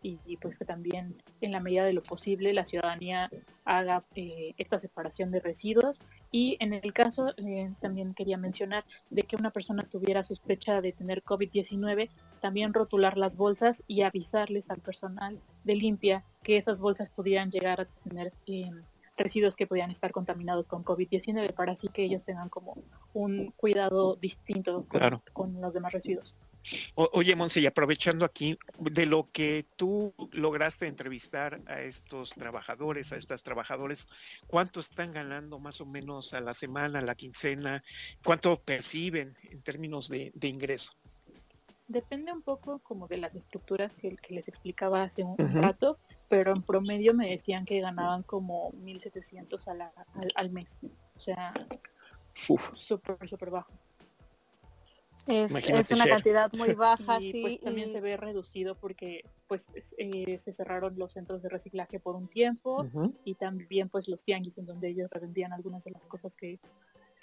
y, 0.01 0.37
pues 0.37 0.59
que 0.59 0.67
también 0.67 1.17
en 1.41 1.51
la 1.51 1.61
medida 1.61 1.83
de 1.85 1.95
lo 1.95 2.03
posible 2.03 2.53
la 2.53 2.67
ciudadanía 2.67 3.31
haga 3.65 4.05
eh, 4.15 4.53
esta 4.59 4.79
separación 4.79 5.31
de 5.31 5.41
residuos. 5.41 5.99
Y 6.31 6.59
en 6.61 6.75
el 6.75 6.93
caso 6.93 7.33
eh, 7.39 7.71
también 7.81 8.13
quería 8.13 8.37
mencionar 8.37 8.85
de 9.09 9.23
que 9.23 9.37
una 9.37 9.51
persona 9.51 9.83
tuviera 9.83 10.23
sospecha 10.23 10.83
de 10.83 10.93
tener 10.93 11.25
COVID-19 11.25 12.11
también 12.41 12.75
rotular 12.75 13.17
las 13.17 13.37
bolsas 13.37 13.83
y 13.89 14.03
avisarles 14.03 14.71
al 14.71 14.81
personal 14.81 15.41
de 15.65 15.75
limpia 15.75 16.23
que 16.43 16.59
esas 16.59 16.79
bolsas 16.79 17.09
pudieran 17.09 17.51
llegar 17.51 17.81
a 17.81 17.87
tener 17.87 18.33
residuos 19.17 19.57
que 19.57 19.67
podían 19.67 19.91
estar 19.91 20.13
contaminados 20.13 20.69
con 20.69 20.85
COVID-19 20.85 21.55
para 21.55 21.73
así 21.73 21.89
que 21.89 22.05
ellos 22.05 22.25
tengan 22.25 22.49
como 22.49 22.77
un 23.13 23.53
cuidado 23.57 24.17
distinto 24.17 24.87
con, 25.33 25.61
los 25.61 25.75
demás 25.75 25.93
residuos. 25.93 26.35
oye, 26.95 27.37
Monse, 27.37 27.61
y 27.61 27.67
aprovechando 27.67 28.25
aquí, 28.25 28.59
de 28.79 29.07
lo 29.07 29.31
que 29.33 29.67
tú 29.77 30.15
lograste 30.33 30.87
entrevistar 30.87 31.61
a 31.67 31.81
estos 31.83 32.31
trabajadores, 32.31 33.13
a 33.13 33.17
estas 33.17 33.43
trabajadores, 33.43 34.09
¿cuánto 34.47 34.81
están 34.81 35.13
ganando 35.13 35.59
más 35.59 35.81
o 35.81 35.87
menos 35.87 36.35
a 36.35 36.41
la 36.41 36.55
semana, 36.55 37.01
a 37.01 37.03
la 37.03 37.15
quincena? 37.15 37.83
¿Cuánto 38.25 38.61
perciben 38.61 39.37
en 39.43 39.63
términos 39.63 40.09
de, 40.09 40.33
ingreso? 40.43 40.93
Depende 41.87 42.33
un 42.33 42.43
poco 42.43 42.79
como 42.79 43.09
de 43.09 43.19
las 43.19 43.35
estructuras 43.35 43.95
que, 43.97 44.17
les 44.31 44.49
explicaba 44.49 45.03
hace 45.03 45.23
un 45.23 45.37
rato, 45.37 45.99
pero 46.29 46.53
en 46.55 46.63
promedio 46.63 47.13
me 47.15 47.29
decían 47.29 47.65
que 47.65 47.81
ganaban 47.81 48.23
como 48.23 48.73
1.700 48.73 49.69
al, 49.69 49.93
al 50.35 50.51
mes. 50.51 50.79
O 51.17 51.21
sea, 51.21 51.53
súper, 52.33 53.29
súper 53.29 53.51
bajo. 53.51 53.73
Es, 55.27 55.55
es, 55.55 55.91
una 55.91 56.07
cantidad 56.07 56.53
muy 56.53 56.75
baja, 56.75 57.19
y, 57.21 57.33
sí. 57.33 57.43
Pues 57.43 57.61
también 57.61 57.91
se 57.91 58.01
ve 58.01 58.17
reducido 58.17 58.75
porque 58.75 59.25
pues 59.49 59.69
eh, 59.97 60.39
se 60.39 60.53
cerraron 60.53 60.99
los 60.99 61.13
centros 61.13 61.43
de 61.43 61.49
reciclaje 61.49 61.99
por 61.99 62.15
un 62.15 62.29
tiempo 62.29 62.87
y 63.25 63.35
también 63.35 63.89
pues 63.89 64.09
los 64.09 64.23
tianguis 64.23 64.59
en 64.59 64.67
donde 64.67 64.89
ellos 64.89 65.11
revendían 65.11 65.53
algunas 65.53 65.85
de 65.85 65.93
las 65.93 66.07
cosas 66.07 66.37
que, 66.37 66.59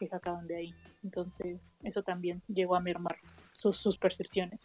que 0.01 0.07
sacaban 0.07 0.47
de 0.47 0.55
ahí. 0.57 0.75
Entonces 1.03 1.75
eso 1.83 2.01
también 2.01 2.41
llegó 2.47 2.75
a 2.75 2.79
mermar 2.79 3.15
sus, 3.19 3.77
sus 3.77 3.99
percepciones. 3.99 4.59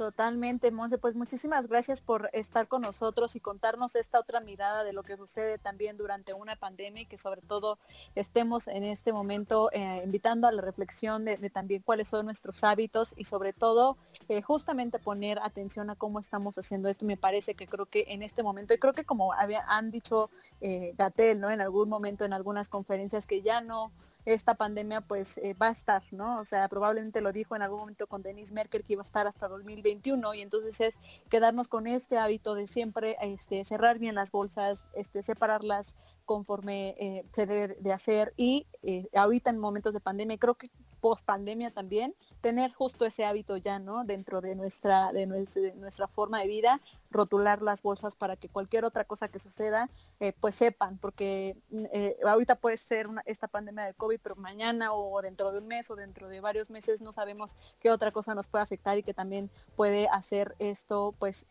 Totalmente, 0.00 0.70
Monse. 0.70 0.96
Pues 0.96 1.14
muchísimas 1.14 1.68
gracias 1.68 2.00
por 2.00 2.30
estar 2.32 2.68
con 2.68 2.80
nosotros 2.80 3.36
y 3.36 3.40
contarnos 3.40 3.96
esta 3.96 4.18
otra 4.18 4.40
mirada 4.40 4.82
de 4.82 4.94
lo 4.94 5.02
que 5.02 5.18
sucede 5.18 5.58
también 5.58 5.98
durante 5.98 6.32
una 6.32 6.56
pandemia 6.56 7.02
y 7.02 7.04
que 7.04 7.18
sobre 7.18 7.42
todo 7.42 7.78
estemos 8.14 8.66
en 8.66 8.82
este 8.82 9.12
momento 9.12 9.68
eh, 9.74 10.00
invitando 10.02 10.48
a 10.48 10.52
la 10.52 10.62
reflexión 10.62 11.26
de, 11.26 11.36
también 11.50 11.82
cuáles 11.82 12.08
son 12.08 12.24
nuestros 12.24 12.64
hábitos 12.64 13.12
y 13.18 13.24
sobre 13.24 13.52
todo 13.52 13.98
eh, 14.30 14.40
justamente 14.40 14.98
poner 14.98 15.38
atención 15.38 15.90
a 15.90 15.96
cómo 15.96 16.18
estamos 16.18 16.56
haciendo 16.56 16.88
esto. 16.88 17.04
Me 17.04 17.18
parece 17.18 17.54
que 17.54 17.66
creo 17.66 17.84
que 17.84 18.06
en 18.08 18.22
este 18.22 18.42
momento, 18.42 18.72
y 18.72 18.78
creo 18.78 18.94
que 18.94 19.04
como 19.04 19.34
han 19.34 19.90
dicho 19.90 20.30
eh, 20.62 20.94
Gatel, 20.96 21.40
¿no? 21.42 21.50
En 21.50 21.60
algún 21.60 21.90
momento, 21.90 22.24
en 22.24 22.32
algunas 22.32 22.70
conferencias, 22.70 23.26
que 23.26 23.42
ya 23.42 23.60
no 23.60 23.92
esta 24.24 24.54
pandemia 24.54 25.00
pues 25.00 25.38
eh, 25.38 25.54
va 25.54 25.68
a 25.68 25.72
estar, 25.72 26.02
¿no? 26.10 26.38
O 26.38 26.44
sea, 26.44 26.68
probablemente 26.68 27.20
lo 27.20 27.32
dijo 27.32 27.56
en 27.56 27.62
algún 27.62 27.80
momento 27.80 28.06
con 28.06 28.22
Denise 28.22 28.54
Merkel 28.54 28.84
que 28.84 28.94
iba 28.94 29.02
a 29.02 29.04
estar 29.04 29.26
hasta 29.26 29.48
2021 29.48 30.34
y 30.34 30.42
entonces 30.42 30.80
es 30.80 30.98
quedarnos 31.28 31.68
con 31.68 31.86
este 31.86 32.18
hábito 32.18 32.54
de 32.54 32.66
siempre 32.66 33.16
este, 33.22 33.64
cerrar 33.64 33.98
bien 33.98 34.14
las 34.14 34.30
bolsas, 34.30 34.84
este, 34.94 35.22
separarlas 35.22 35.96
conforme 36.30 36.94
eh, 36.96 37.26
se 37.32 37.44
debe 37.44 37.76
de 37.80 37.92
hacer 37.92 38.32
y 38.36 38.68
eh, 38.84 39.08
ahorita 39.16 39.50
en 39.50 39.58
momentos 39.58 39.94
de 39.94 39.98
pandemia, 39.98 40.38
creo 40.38 40.54
que 40.54 40.70
post 41.00 41.26
pandemia 41.26 41.72
también, 41.72 42.14
tener 42.40 42.72
justo 42.72 43.04
ese 43.04 43.24
hábito 43.24 43.56
ya, 43.56 43.80
¿no? 43.80 44.04
Dentro 44.04 44.40
de 44.40 44.54
nuestra, 44.54 45.12
de 45.12 45.26
nuestra, 45.26 46.06
forma 46.06 46.38
de 46.38 46.46
vida, 46.46 46.80
rotular 47.10 47.62
las 47.62 47.82
bolsas 47.82 48.14
para 48.14 48.36
que 48.36 48.48
cualquier 48.48 48.84
otra 48.84 49.04
cosa 49.04 49.26
que 49.26 49.40
suceda, 49.40 49.90
eh, 50.20 50.32
pues 50.38 50.54
sepan, 50.54 50.98
porque 50.98 51.56
eh, 51.92 52.16
ahorita 52.24 52.54
puede 52.54 52.76
ser 52.76 53.08
esta 53.26 53.48
pandemia 53.48 53.86
del 53.86 53.96
COVID, 53.96 54.20
pero 54.22 54.36
mañana 54.36 54.92
o 54.92 55.20
dentro 55.22 55.50
de 55.50 55.58
un 55.58 55.66
mes 55.66 55.90
o 55.90 55.96
dentro 55.96 56.28
de 56.28 56.40
varios 56.40 56.70
meses 56.70 57.00
no 57.00 57.12
sabemos 57.12 57.56
qué 57.80 57.90
otra 57.90 58.12
cosa 58.12 58.36
nos 58.36 58.46
puede 58.46 58.62
afectar 58.62 58.96
y 58.98 59.02
que 59.02 59.14
también 59.14 59.50
puede 59.74 60.06
hacer 60.08 60.54
esto, 60.60 61.12
pues 61.18 61.44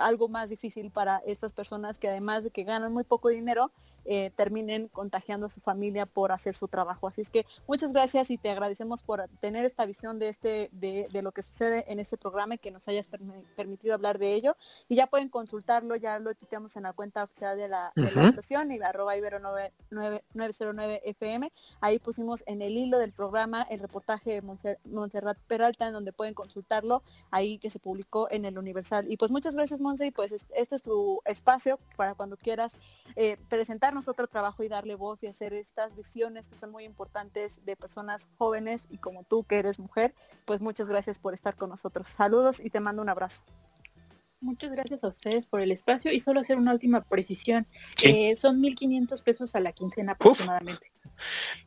algo 0.00 0.28
más 0.28 0.50
difícil 0.50 0.90
para 0.90 1.18
estas 1.26 1.52
personas 1.52 1.98
que 1.98 2.08
además 2.08 2.44
de 2.44 2.50
que 2.50 2.64
ganan 2.64 2.92
muy 2.92 3.04
poco 3.04 3.28
dinero, 3.28 3.70
eh, 4.04 4.30
terminen 4.34 4.88
contagiando 4.88 5.46
a 5.46 5.50
su 5.50 5.60
familia 5.60 6.06
por 6.06 6.32
hacer 6.32 6.54
su 6.54 6.68
trabajo. 6.68 7.08
Así 7.08 7.20
es 7.20 7.30
que 7.30 7.46
muchas 7.66 7.92
gracias 7.92 8.30
y 8.30 8.38
te 8.38 8.50
agradecemos 8.50 9.02
por 9.02 9.28
tener 9.40 9.64
esta 9.64 9.84
visión 9.86 10.18
de 10.18 10.28
este 10.28 10.70
de, 10.72 11.08
lo 11.22 11.32
que 11.32 11.42
sucede 11.42 11.84
en 11.88 12.00
este 12.00 12.16
programa 12.16 12.54
y 12.54 12.58
que 12.58 12.70
nos 12.70 12.88
hayas 12.88 13.08
permitido 13.56 13.94
hablar 13.94 14.18
de 14.18 14.34
ello. 14.34 14.56
Y 14.88 14.96
ya 14.96 15.06
pueden 15.06 15.28
consultarlo, 15.28 15.96
ya 15.96 16.18
lo 16.18 16.34
tuiteamos 16.34 16.76
en 16.76 16.84
la 16.84 16.92
cuenta 16.92 17.24
oficial 17.24 17.56
de 17.56 17.68
la, 17.68 17.92
estación 17.96 18.72
y 18.72 18.80
arroba 18.80 19.16
ibero 19.16 19.38
909 19.38 21.02
FM. 21.04 21.52
Ahí 21.80 21.98
pusimos 21.98 22.42
en 22.46 22.62
el 22.62 22.76
hilo 22.76 22.98
del 22.98 23.12
programa 23.12 23.62
el 23.62 23.80
reportaje 23.80 24.40
de 24.40 24.42
Montserrat 24.84 25.38
Peralta 25.46 25.86
en 25.86 25.92
donde 25.92 26.12
pueden 26.12 26.34
consultarlo, 26.34 27.02
ahí 27.30 27.58
que 27.58 27.70
se 27.70 27.78
publicó 27.78 28.28
en 28.30 28.44
el 28.44 28.58
Universal. 28.58 29.06
Y 29.10 29.16
pues 29.16 29.30
muchas 29.30 29.54
gracias 29.54 29.80
Monse 29.80 30.06
y 30.06 30.10
pues 30.10 30.32
este 30.32 30.76
es 30.76 30.82
tu 30.82 31.20
espacio 31.24 31.78
para 31.96 32.14
cuando 32.14 32.36
quieras 32.36 32.76
eh, 33.16 33.36
presentar 33.48 33.89
otro 34.08 34.26
trabajo 34.26 34.62
y 34.62 34.68
darle 34.68 34.94
voz 34.94 35.22
y 35.22 35.26
hacer 35.26 35.52
estas 35.52 35.96
visiones 35.96 36.48
que 36.48 36.56
son 36.56 36.70
muy 36.70 36.84
importantes 36.84 37.64
de 37.64 37.76
personas 37.76 38.28
jóvenes 38.38 38.86
y 38.88 38.98
como 38.98 39.24
tú 39.24 39.44
que 39.44 39.58
eres 39.58 39.78
mujer, 39.78 40.14
pues 40.46 40.60
muchas 40.60 40.88
gracias 40.88 41.18
por 41.18 41.34
estar 41.34 41.56
con 41.56 41.70
nosotros. 41.70 42.08
Saludos 42.08 42.60
y 42.60 42.70
te 42.70 42.80
mando 42.80 43.02
un 43.02 43.08
abrazo. 43.08 43.42
Muchas 44.42 44.72
gracias 44.72 45.04
a 45.04 45.08
ustedes 45.08 45.44
por 45.44 45.60
el 45.60 45.70
espacio 45.70 46.10
y 46.12 46.18
solo 46.18 46.40
hacer 46.40 46.56
una 46.56 46.72
última 46.72 47.02
precisión. 47.02 47.66
Eh, 48.02 48.34
son 48.36 48.62
1.500 48.62 49.22
pesos 49.22 49.54
a 49.54 49.60
la 49.60 49.72
quincena 49.72 50.12
aproximadamente. 50.12 50.92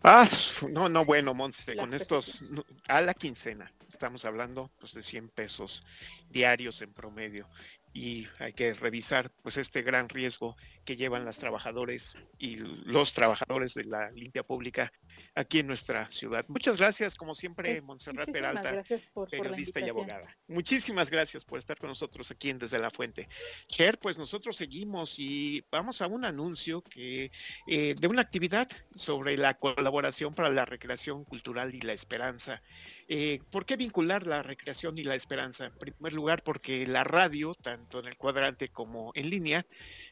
Ah, 0.02 0.28
no, 0.72 0.90
no, 0.90 1.06
bueno, 1.06 1.36
Monse, 1.36 1.76
con 1.76 1.94
estos, 1.94 2.42
a 2.88 3.02
la 3.02 3.14
quincena, 3.14 3.72
estamos 3.88 4.26
hablando 4.26 4.72
pues, 4.80 4.94
de 4.94 5.04
100 5.04 5.30
pesos 5.30 5.84
diarios 6.32 6.82
en 6.82 6.92
promedio 6.92 7.48
y 7.94 8.28
hay 8.40 8.54
que 8.54 8.74
revisar 8.74 9.32
pues 9.42 9.58
este 9.58 9.84
gran 9.84 10.10
riesgo 10.10 10.56
que 10.84 10.96
llevan 10.96 11.26
las 11.26 11.38
trabajadores 11.38 12.18
y 12.40 12.56
los 12.56 13.14
trabajadores 13.14 13.76
de 13.76 13.86
la 13.86 14.12
limpia 14.12 14.44
pública 14.44 14.92
aquí 15.36 15.60
en 15.60 15.68
nuestra 15.68 16.10
ciudad. 16.10 16.46
Muchas 16.48 16.78
gracias, 16.78 17.16
como 17.16 17.36
siempre, 17.36 17.82
Montserrat 17.82 18.30
Peralta, 18.30 18.84
periodista 19.30 19.80
y 19.80 19.90
abogada. 19.90 20.36
Muchísimas 20.48 21.10
gracias 21.10 21.44
por 21.44 21.60
estar 21.60 21.78
con 21.78 21.90
nosotros 21.90 22.30
aquí 22.32 22.50
en 22.50 22.60
Desde 22.60 22.80
la 22.80 22.92
Fuente. 22.92 23.28
Cher, 23.68 24.00
pues 24.00 24.18
nosotros 24.18 24.56
seguimos 24.56 25.16
y 25.18 25.64
vamos 25.72 26.02
a 26.02 26.08
un 26.08 26.26
anuncio 26.26 26.82
que 26.82 27.32
eh, 27.68 27.96
de 28.00 28.08
una 28.08 28.22
actividad 28.22 28.70
sobre 28.96 29.38
la 29.38 29.56
colaboración 29.56 30.34
para 30.34 30.50
la 30.50 30.66
recreación 30.66 31.24
cultural 31.26 31.74
y 31.74 31.82
la 31.82 31.94
esperanza. 31.94 32.62
Eh, 33.08 33.40
¿Por 33.52 33.66
qué 33.66 33.76
vincular 33.76 34.28
la 34.28 34.44
recreación 34.44 34.98
y 34.98 35.04
la 35.04 35.16
esperanza? 35.16 35.66
En 35.66 35.74
primer 35.74 36.14
lugar, 36.14 36.44
porque 36.44 36.86
la 36.88 37.04
radio, 37.04 37.54
tanto 37.56 38.00
en 38.00 38.06
el 38.06 38.18
cuadrante 38.18 38.70
como 38.70 39.12
en 39.16 39.30
línea, 39.30 39.66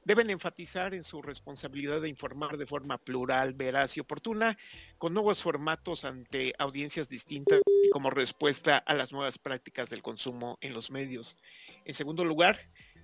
deben 0.04 0.30
enfatizar 0.30 0.94
en 0.94 1.04
su 1.04 1.22
responsabilidad 1.22 2.02
de 2.02 2.10
informar 2.10 2.58
de 2.58 2.66
forma 2.66 2.98
plural, 2.98 3.54
veraz 3.54 3.98
y 3.98 4.00
oportuna, 4.00 4.58
con 5.02 5.16
nuevos 5.16 5.42
formatos 5.42 6.06
ante 6.06 6.54
audiencias 6.60 7.10
distintas 7.10 7.60
y 7.66 7.90
como 7.90 8.12
respuesta 8.12 8.78
a 8.78 8.94
las 8.94 9.12
nuevas 9.12 9.40
prácticas 9.40 9.90
del 9.90 10.04
consumo 10.04 10.60
en 10.62 10.76
los 10.76 10.92
medios. 10.92 11.38
En 11.86 11.96
segundo 11.96 12.24
lugar, 12.24 12.60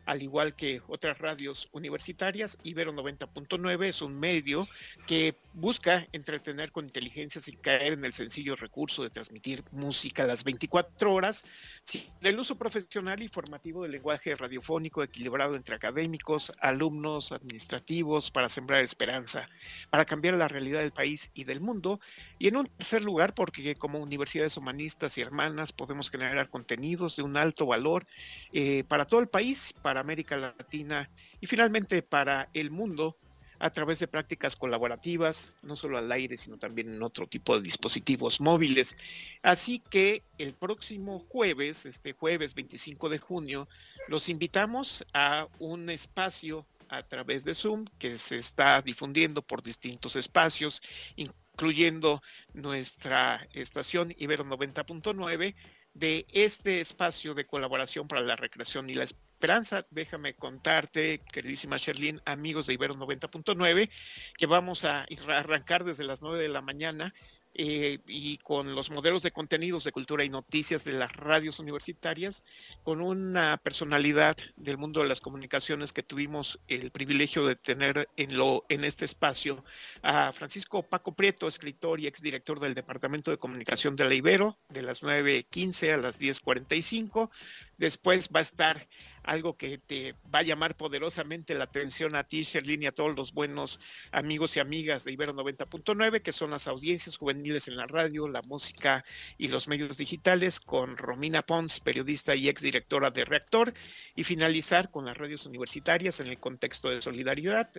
al 0.06 0.22
igual 0.22 0.56
que 0.56 0.82
otras 0.88 1.18
radios 1.18 1.70
universitarias. 1.72 2.58
Ibero 2.64 2.94
90.9 2.94 3.86
es 3.86 4.02
un 4.04 4.18
medio 4.18 4.68
que 5.08 5.36
busca 5.54 6.08
entretener 6.12 6.72
con 6.72 6.86
inteligencia 6.86 7.42
sin 7.42 7.58
caer 7.58 7.94
en 7.94 8.06
el 8.06 8.14
sencillo 8.14 8.56
recurso 8.56 9.04
de 9.04 9.10
transmitir 9.10 9.64
música 9.72 10.26
las 10.26 10.44
24 10.44 11.12
horas, 11.12 11.44
sin 11.88 12.04
el 12.22 12.38
uso 12.38 12.58
profesional 12.58 13.24
y 13.24 13.30
formativo 13.30 13.84
del 13.84 13.94
lenguaje 13.94 14.36
radiofónico 14.36 15.02
equilibrado 15.02 15.56
entre 15.56 15.76
académicos, 15.76 16.52
alumnos, 16.60 17.32
administrativos, 17.32 18.30
para 18.30 18.50
sembrar 18.50 18.84
esperanza, 18.84 19.48
para 19.90 20.04
cambiar 20.04 20.34
la 20.34 20.50
realidad 20.50 20.82
del 20.82 20.92
país 20.92 21.32
y 21.34 21.46
del 21.46 21.62
mundo. 21.62 22.02
Y 22.40 22.50
en 22.50 22.58
un 22.58 22.68
tercer 22.68 23.04
lugar, 23.04 23.34
porque 23.34 23.76
como 23.76 24.00
universidades 24.00 24.58
humanistas 24.58 25.18
y 25.18 25.22
hermanas 25.22 25.72
podemos 25.72 26.12
generar 26.12 26.50
contenidos 26.50 27.16
de 27.16 27.24
un 27.24 27.38
alto 27.38 27.66
valor 27.66 28.06
eh, 28.52 28.84
para 28.90 29.06
todo 29.06 29.22
el 29.22 29.30
país, 29.30 29.74
para 29.82 30.02
América 30.02 30.36
Latina 30.36 31.10
y 31.40 31.48
finalmente 31.48 32.02
para 32.02 32.50
el 32.54 32.70
mundo 32.70 33.16
a 33.60 33.70
través 33.70 34.00
de 34.00 34.08
prácticas 34.08 34.56
colaborativas, 34.56 35.56
no 35.62 35.76
solo 35.76 35.98
al 35.98 36.12
aire, 36.12 36.38
sino 36.38 36.58
también 36.58 36.94
en 36.94 37.04
otro 37.04 37.28
tipo 37.28 37.56
de 37.56 37.62
dispositivos 37.62 38.40
móviles. 38.40 38.96
Así 39.42 39.80
que 39.80 40.24
el 40.38 40.54
próximo 40.54 41.20
jueves, 41.30 41.86
este 41.86 42.14
jueves 42.14 42.54
25 42.54 43.10
de 43.10 43.20
junio, 43.20 43.68
los 44.08 44.30
invitamos 44.30 45.06
a 45.14 45.48
un 45.60 45.90
espacio 45.90 46.66
a 46.90 47.04
través 47.04 47.44
de 47.44 47.54
Zoom 47.54 47.86
que 48.00 48.18
se 48.18 48.38
está 48.38 48.82
difundiendo 48.82 49.42
por 49.42 49.62
distintos 49.62 50.16
espacios, 50.16 50.82
incluyendo 51.16 52.22
nuestra 52.54 53.48
estación 53.54 54.14
Ibero 54.18 54.46
90.9 54.46 55.56
de 55.94 56.28
este 56.32 56.80
espacio 56.80 57.34
de 57.34 57.48
colaboración 57.48 58.08
para 58.08 58.22
la 58.22 58.36
recreación 58.36 58.90
y 58.90 58.94
la 58.94 59.06
esperanza. 59.38 59.86
Déjame 59.92 60.34
contarte, 60.34 61.22
queridísima 61.32 61.78
Sherlyn, 61.78 62.20
amigos 62.26 62.66
de 62.66 62.74
Ibero 62.74 62.96
90.9, 62.96 63.88
que 64.36 64.46
vamos 64.48 64.84
a 64.84 65.06
arrancar 65.30 65.84
desde 65.84 66.06
las 66.06 66.24
9 66.24 66.42
de 66.42 66.50
la 66.50 66.62
mañana 66.62 67.14
eh, 67.54 68.00
y 68.08 68.38
con 68.38 68.76
los 68.76 68.92
modelos 68.92 69.24
de 69.24 69.32
contenidos 69.32 69.84
de 69.84 69.92
cultura 69.92 70.24
y 70.24 70.30
noticias 70.30 70.84
de 70.84 70.94
las 70.94 71.12
radios 71.16 71.58
universitarias, 71.58 72.44
con 72.84 73.02
una 73.02 73.58
personalidad 73.58 74.38
del 74.58 74.78
mundo 74.78 75.02
de 75.02 75.08
las 75.08 75.22
comunicaciones 75.22 75.94
que 75.94 76.04
tuvimos 76.04 76.60
el 76.68 76.92
privilegio 76.92 77.48
de 77.48 77.56
tener 77.56 78.10
en, 78.16 78.38
lo, 78.38 78.64
en 78.70 78.84
este 78.84 79.06
espacio, 79.06 79.64
a 80.04 80.32
Francisco 80.34 80.84
Paco 80.84 81.14
Prieto, 81.14 81.48
escritor 81.48 82.00
y 82.00 82.08
exdirector 82.08 82.60
del 82.60 82.76
Departamento 82.76 83.32
de 83.32 83.38
Comunicación 83.38 83.96
de 83.96 84.06
la 84.06 84.14
Ibero, 84.14 84.58
de 84.70 84.84
las 84.84 85.02
9.15 85.02 85.94
a 85.94 85.98
las 85.98 86.20
10.45. 86.20 87.32
Después 87.78 88.30
va 88.36 88.40
a 88.40 88.44
estar 88.44 88.88
algo 89.28 89.58
que 89.58 89.78
te 89.78 90.16
va 90.34 90.40
a 90.40 90.44
llamar 90.44 90.76
poderosamente 90.76 91.54
la 91.54 91.66
atención 91.66 92.16
a 92.16 92.24
ti, 92.24 92.44
Sherlyn, 92.44 92.84
y 92.84 92.86
a 92.88 92.92
todos 92.92 93.16
los 93.16 93.34
buenos 93.34 93.80
amigos 94.12 94.56
y 94.56 94.60
amigas 94.60 95.04
de 95.04 95.12
Ibero 95.12 95.34
90.9, 95.34 96.22
que 96.22 96.32
son 96.32 96.52
las 96.52 96.68
audiencias 96.68 97.18
juveniles 97.18 97.68
en 97.68 97.76
la 97.76 97.88
radio, 97.88 98.28
la 98.28 98.42
música 98.42 99.04
y 99.38 99.50
los 99.50 99.68
medios 99.68 99.98
digitales, 99.98 100.60
con 100.60 100.98
Romina 100.98 101.42
Pons, 101.42 101.82
periodista 101.82 102.36
y 102.36 102.48
exdirectora 102.48 103.12
de 103.12 103.26
Reactor, 103.26 103.74
y 104.16 104.24
finalizar 104.24 104.90
con 104.90 105.06
las 105.06 105.18
radios 105.18 105.46
universitarias 105.46 106.20
en 106.20 106.28
el 106.28 106.40
contexto 106.40 106.90
de 106.90 107.02
solidaridad, 107.02 107.70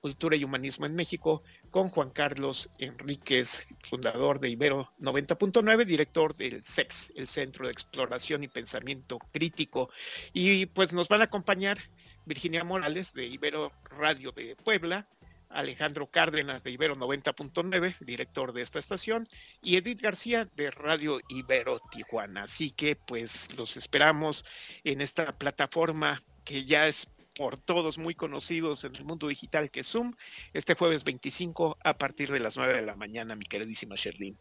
cultura 0.00 0.36
y 0.36 0.44
humanismo 0.44 0.86
en 0.86 0.94
México, 0.94 1.42
con 1.70 1.90
Juan 1.90 2.10
Carlos 2.10 2.70
Enríquez, 2.78 3.66
fundador 3.82 4.40
de 4.40 4.50
Ibero 4.50 4.92
90.9, 5.00 5.84
director 5.84 6.36
del 6.36 6.64
SEX, 6.64 7.12
el 7.16 7.28
Centro 7.28 7.66
de 7.66 7.72
Exploración 7.72 8.42
y 8.44 8.48
Pensamiento 8.48 9.18
Crítico. 9.32 9.90
Y 10.32 10.66
pues 10.66 10.92
nos 10.92 11.08
van 11.08 11.20
a 11.20 11.24
acompañar 11.24 11.78
Virginia 12.26 12.64
Morales 12.64 13.12
de 13.14 13.26
Ibero 13.26 13.72
Radio 13.84 14.32
de 14.32 14.56
Puebla, 14.56 15.08
Alejandro 15.48 16.10
Cárdenas 16.10 16.62
de 16.62 16.70
Ibero 16.70 16.94
90.9, 16.96 17.98
director 18.00 18.52
de 18.52 18.62
esta 18.62 18.78
estación, 18.78 19.28
y 19.62 19.76
Edith 19.76 20.00
García 20.00 20.46
de 20.56 20.70
Radio 20.70 21.20
Ibero 21.28 21.80
Tijuana. 21.90 22.44
Así 22.44 22.70
que 22.70 22.96
pues 22.96 23.56
los 23.56 23.76
esperamos 23.76 24.44
en 24.84 25.00
esta 25.00 25.36
plataforma 25.38 26.22
que 26.44 26.64
ya 26.64 26.88
es 26.88 27.08
por 27.38 27.56
todos 27.56 27.98
muy 27.98 28.16
conocidos 28.16 28.82
en 28.82 28.96
el 28.96 29.04
mundo 29.04 29.28
digital 29.28 29.70
que 29.70 29.80
es 29.80 29.86
Zoom, 29.86 30.12
este 30.54 30.74
jueves 30.74 31.04
25 31.04 31.78
a 31.84 31.96
partir 31.96 32.32
de 32.32 32.40
las 32.40 32.56
9 32.56 32.74
de 32.74 32.82
la 32.82 32.96
mañana, 32.96 33.36
mi 33.36 33.44
queridísima 33.44 33.94
Sherlyn. 33.94 34.36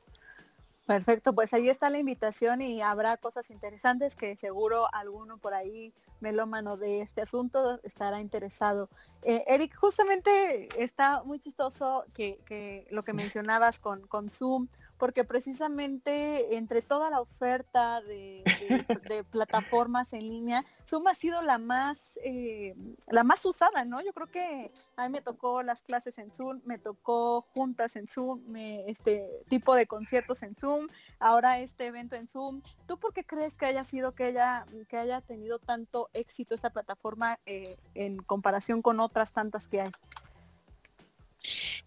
Perfecto, 0.88 1.34
pues 1.34 1.54
ahí 1.54 1.68
está 1.68 1.90
la 1.90 2.00
invitación 2.00 2.62
y 2.62 2.82
habrá 2.82 3.18
cosas 3.18 3.52
interesantes 3.52 4.16
que 4.16 4.38
seguro 4.38 4.88
alguno 4.94 5.38
por 5.38 5.54
ahí 5.54 5.94
melómano 6.20 6.78
de 6.78 7.02
este 7.02 7.22
asunto 7.22 7.80
estará 7.84 8.22
interesado. 8.22 8.90
Eh, 9.22 9.44
Eric, 9.48 9.76
justamente 9.76 10.70
está 10.82 11.24
muy 11.24 11.40
chistoso 11.40 12.06
que, 12.14 12.88
lo 12.90 13.04
que 13.04 13.14
mencionabas 13.44 13.80
con, 13.80 14.08
con 14.08 14.30
Zoom, 14.32 14.68
porque 14.98 15.24
precisamente 15.24 16.56
entre 16.56 16.82
toda 16.82 17.10
la 17.10 17.22
oferta 17.22 18.02
de, 18.02 18.44
plataformas 19.30 20.14
en 20.14 20.28
línea, 20.28 20.66
Zoom 20.88 21.08
ha 21.08 21.14
sido 21.14 21.42
la 21.42 21.58
más, 21.58 22.18
eh, 22.24 22.76
la 23.10 23.24
más 23.24 23.46
usada, 23.46 23.86
¿no? 23.86 24.02
Yo 24.02 24.14
creo 24.14 24.28
que 24.28 24.72
a 24.96 25.08
mí 25.08 25.12
me 25.12 25.22
tocó 25.22 25.64
las 25.64 25.82
clases 25.82 26.18
en 26.18 26.32
Zoom, 26.32 26.62
me 26.66 26.78
tocó 26.78 27.42
juntas 27.54 27.96
en 27.96 28.08
Zoom, 28.08 28.56
este 28.56 29.44
tipo 29.50 29.76
de 29.76 29.86
conciertos 29.86 30.44
en 30.44 30.56
Zoom, 30.56 30.77
ahora 31.20 31.60
este 31.60 31.88
evento 31.88 32.16
en 32.16 32.28
Zoom. 32.28 32.62
¿Tú 32.88 33.00
por 33.00 33.14
qué 33.14 33.24
crees 33.24 33.58
que 33.58 33.66
haya 33.66 33.84
sido 33.84 34.14
que 34.14 34.26
haya, 34.26 34.66
que 34.88 34.98
haya 34.98 35.22
tenido 35.22 35.60
tanto 35.60 36.10
éxito 36.14 36.56
esta 36.56 36.70
plataforma 36.70 37.40
eh, 37.46 37.76
en 37.96 38.18
comparación 38.18 38.82
con 38.82 39.00
otras 39.00 39.34
tantas 39.34 39.68
que 39.68 39.82
hay? 39.82 39.92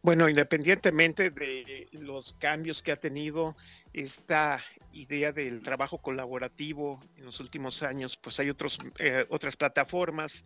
Bueno, 0.03 0.29
independientemente 0.29 1.31
de 1.31 1.89
los 1.93 2.33
cambios 2.35 2.83
que 2.83 2.93
ha 2.93 2.97
tenido 2.97 3.55
esta 3.93 4.63
idea 4.93 5.33
del 5.33 5.63
trabajo 5.63 5.99
colaborativo 5.99 7.03
en 7.17 7.25
los 7.25 7.41
últimos 7.41 7.83
años, 7.83 8.17
pues 8.17 8.39
hay 8.41 8.51
otros, 8.51 8.79
eh, 8.99 9.27
otras 9.29 9.57
plataformas 9.57 10.45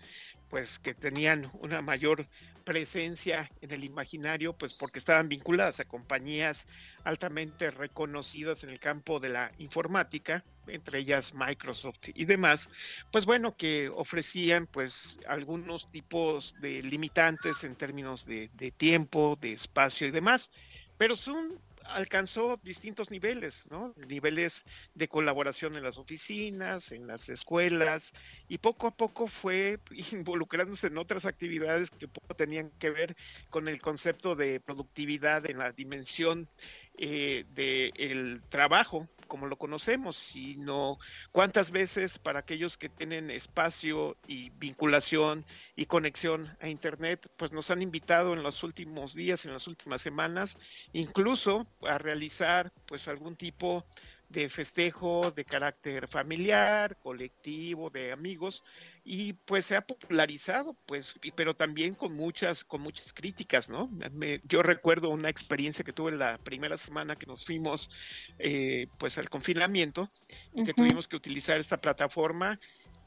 pues 0.50 0.78
que 0.78 0.94
tenían 0.94 1.50
una 1.54 1.82
mayor 1.82 2.28
presencia 2.64 3.50
en 3.60 3.72
el 3.72 3.84
imaginario, 3.84 4.54
pues 4.54 4.74
porque 4.74 4.98
estaban 4.98 5.28
vinculadas 5.28 5.80
a 5.80 5.84
compañías 5.84 6.66
altamente 7.04 7.70
reconocidas 7.70 8.64
en 8.64 8.70
el 8.70 8.80
campo 8.80 9.20
de 9.20 9.28
la 9.28 9.52
informática, 9.58 10.44
entre 10.66 11.00
ellas 11.00 11.34
Microsoft 11.34 12.08
y 12.14 12.24
demás, 12.24 12.70
pues 13.12 13.26
bueno, 13.26 13.56
que 13.56 13.90
ofrecían 13.94 14.66
pues 14.66 15.18
algunos 15.28 15.90
tipos 15.90 16.54
de 16.60 16.82
limitantes 16.82 17.64
en 17.64 17.76
términos 17.76 18.24
de, 18.24 18.50
de 18.54 18.70
tiempo, 18.70 19.36
de 19.40 19.52
espacio 19.52 20.06
y 20.06 20.10
demás, 20.10 20.50
pero 20.96 21.16
son 21.16 21.58
alcanzó 21.84 22.58
distintos 22.62 23.10
niveles. 23.10 23.66
Niveles 23.96 24.64
de 24.94 25.08
colaboración 25.08 25.76
en 25.76 25.82
las 25.82 25.98
oficinas, 25.98 26.92
en 26.92 27.06
las 27.06 27.28
escuelas, 27.28 28.12
y 28.48 28.58
poco 28.58 28.86
a 28.86 28.96
poco 28.96 29.28
fue 29.28 29.78
involucrándose 30.12 30.88
en 30.88 30.98
otras 30.98 31.26
actividades 31.26 31.90
que 31.90 32.08
poco 32.08 32.34
tenían 32.34 32.70
que 32.78 32.90
ver 32.90 33.16
con 33.50 33.68
el 33.68 33.80
concepto 33.80 34.34
de 34.34 34.60
productividad 34.60 35.48
en 35.48 35.58
la 35.58 35.72
dimensión 35.72 36.48
eh, 36.96 37.44
del 37.54 38.42
trabajo 38.48 39.08
como 39.26 39.46
lo 39.46 39.56
conocemos, 39.56 40.16
sino 40.16 40.98
cuántas 41.32 41.70
veces 41.70 42.18
para 42.18 42.40
aquellos 42.40 42.76
que 42.76 42.88
tienen 42.88 43.30
espacio 43.30 44.16
y 44.28 44.50
vinculación 44.50 45.44
y 45.76 45.86
conexión 45.86 46.56
a 46.60 46.68
Internet, 46.68 47.28
pues 47.36 47.52
nos 47.52 47.70
han 47.70 47.82
invitado 47.82 48.32
en 48.32 48.42
los 48.42 48.62
últimos 48.62 49.14
días, 49.14 49.44
en 49.44 49.52
las 49.52 49.66
últimas 49.66 50.02
semanas, 50.02 50.56
incluso 50.92 51.66
a 51.82 51.98
realizar 51.98 52.72
pues 52.86 53.08
algún 53.08 53.34
tipo 53.36 53.84
de 53.84 54.04
festejo 54.48 55.30
de 55.30 55.44
carácter 55.44 56.08
familiar, 56.08 56.96
colectivo, 57.02 57.90
de 57.90 58.12
amigos, 58.12 58.62
y 59.04 59.34
pues 59.34 59.66
se 59.66 59.76
ha 59.76 59.86
popularizado, 59.86 60.76
pues, 60.86 61.14
pero 61.36 61.54
también 61.54 61.94
con 61.94 62.14
muchas, 62.14 62.64
con 62.64 62.80
muchas 62.80 63.12
críticas, 63.12 63.68
¿no? 63.68 63.90
yo 64.44 64.62
recuerdo 64.62 65.10
una 65.10 65.28
experiencia 65.28 65.84
que 65.84 65.92
tuve 65.92 66.12
la 66.12 66.38
primera 66.38 66.76
semana 66.76 67.16
que 67.16 67.26
nos 67.26 67.44
fuimos, 67.44 67.90
eh, 68.38 68.88
pues, 68.98 69.18
al 69.18 69.28
confinamiento 69.28 70.10
y 70.54 70.64
que 70.64 70.74
tuvimos 70.74 71.06
que 71.06 71.16
utilizar 71.16 71.60
esta 71.60 71.80
plataforma 71.80 72.58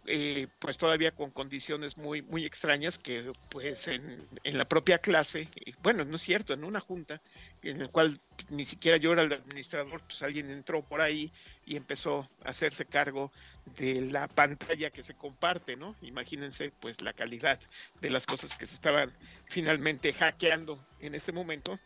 eh, 0.10 0.48
pues 0.60 0.78
todavía 0.78 1.12
con 1.12 1.32
condiciones 1.32 1.98
muy, 1.98 2.22
muy 2.22 2.46
extrañas 2.46 2.98
que 2.98 3.34
pues 3.50 3.90
en, 3.90 4.26
la 4.46 4.64
propia 4.64 5.00
clase, 5.00 5.50
bueno, 5.84 6.06
no 6.06 6.16
es 6.16 6.22
cierto, 6.22 6.54
en 6.54 6.64
una 6.64 6.80
junta 6.80 7.22
en 7.62 7.80
la 7.80 7.88
cual 7.90 8.22
ni 8.50 8.64
siquiera 8.64 8.96
yo 8.96 9.12
era 9.12 9.24
el 9.24 9.34
administrador, 9.34 10.02
pues 10.08 10.22
alguien 10.22 10.50
entró 10.50 10.82
por 10.82 11.02
ahí 11.02 11.34
y 11.66 11.76
empezó 11.76 12.30
a 12.46 12.52
hacerse 12.52 12.86
cargo 12.86 13.34
de 13.78 14.00
la 14.00 14.30
pantalla 14.30 14.92
que 14.92 15.04
se 15.04 15.14
comparte, 15.14 15.76
¿no? 15.76 15.94
Imagínense 16.02 16.72
pues 16.80 17.02
la 17.02 17.12
calidad 17.12 17.60
de 18.00 18.10
las 18.10 18.26
cosas 18.26 18.56
que 18.56 18.66
se 18.66 18.76
estaban 18.76 19.12
finalmente 19.48 20.14
hackeando 20.14 20.80
en 21.02 21.16
ese 21.16 21.34
momento 21.34 21.78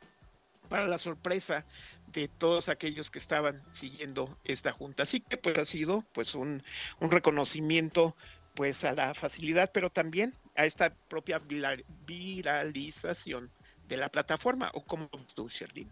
para 0.71 0.87
la 0.87 0.97
sorpresa 0.97 1.65
de 2.13 2.29
todos 2.29 2.69
aquellos 2.69 3.11
que 3.11 3.19
estaban 3.19 3.61
siguiendo 3.73 4.37
esta 4.45 4.71
junta. 4.71 5.03
Así 5.03 5.19
que 5.19 5.35
pues 5.35 5.57
ha 5.59 5.65
sido 5.65 6.05
pues 6.13 6.33
un, 6.33 6.63
reconocimiento 7.01 8.15
pues 8.55 8.85
a 8.85 8.93
la 8.93 9.13
facilidad, 9.13 9.69
pero 9.73 9.89
también 9.89 10.33
a 10.55 10.65
esta 10.65 10.93
propia 11.09 11.41
viralización 12.07 13.51
de 13.89 13.97
la 13.97 14.07
plataforma, 14.07 14.71
o 14.73 14.85
como 14.85 15.09
tú, 15.35 15.49
Sherlyn. 15.49 15.91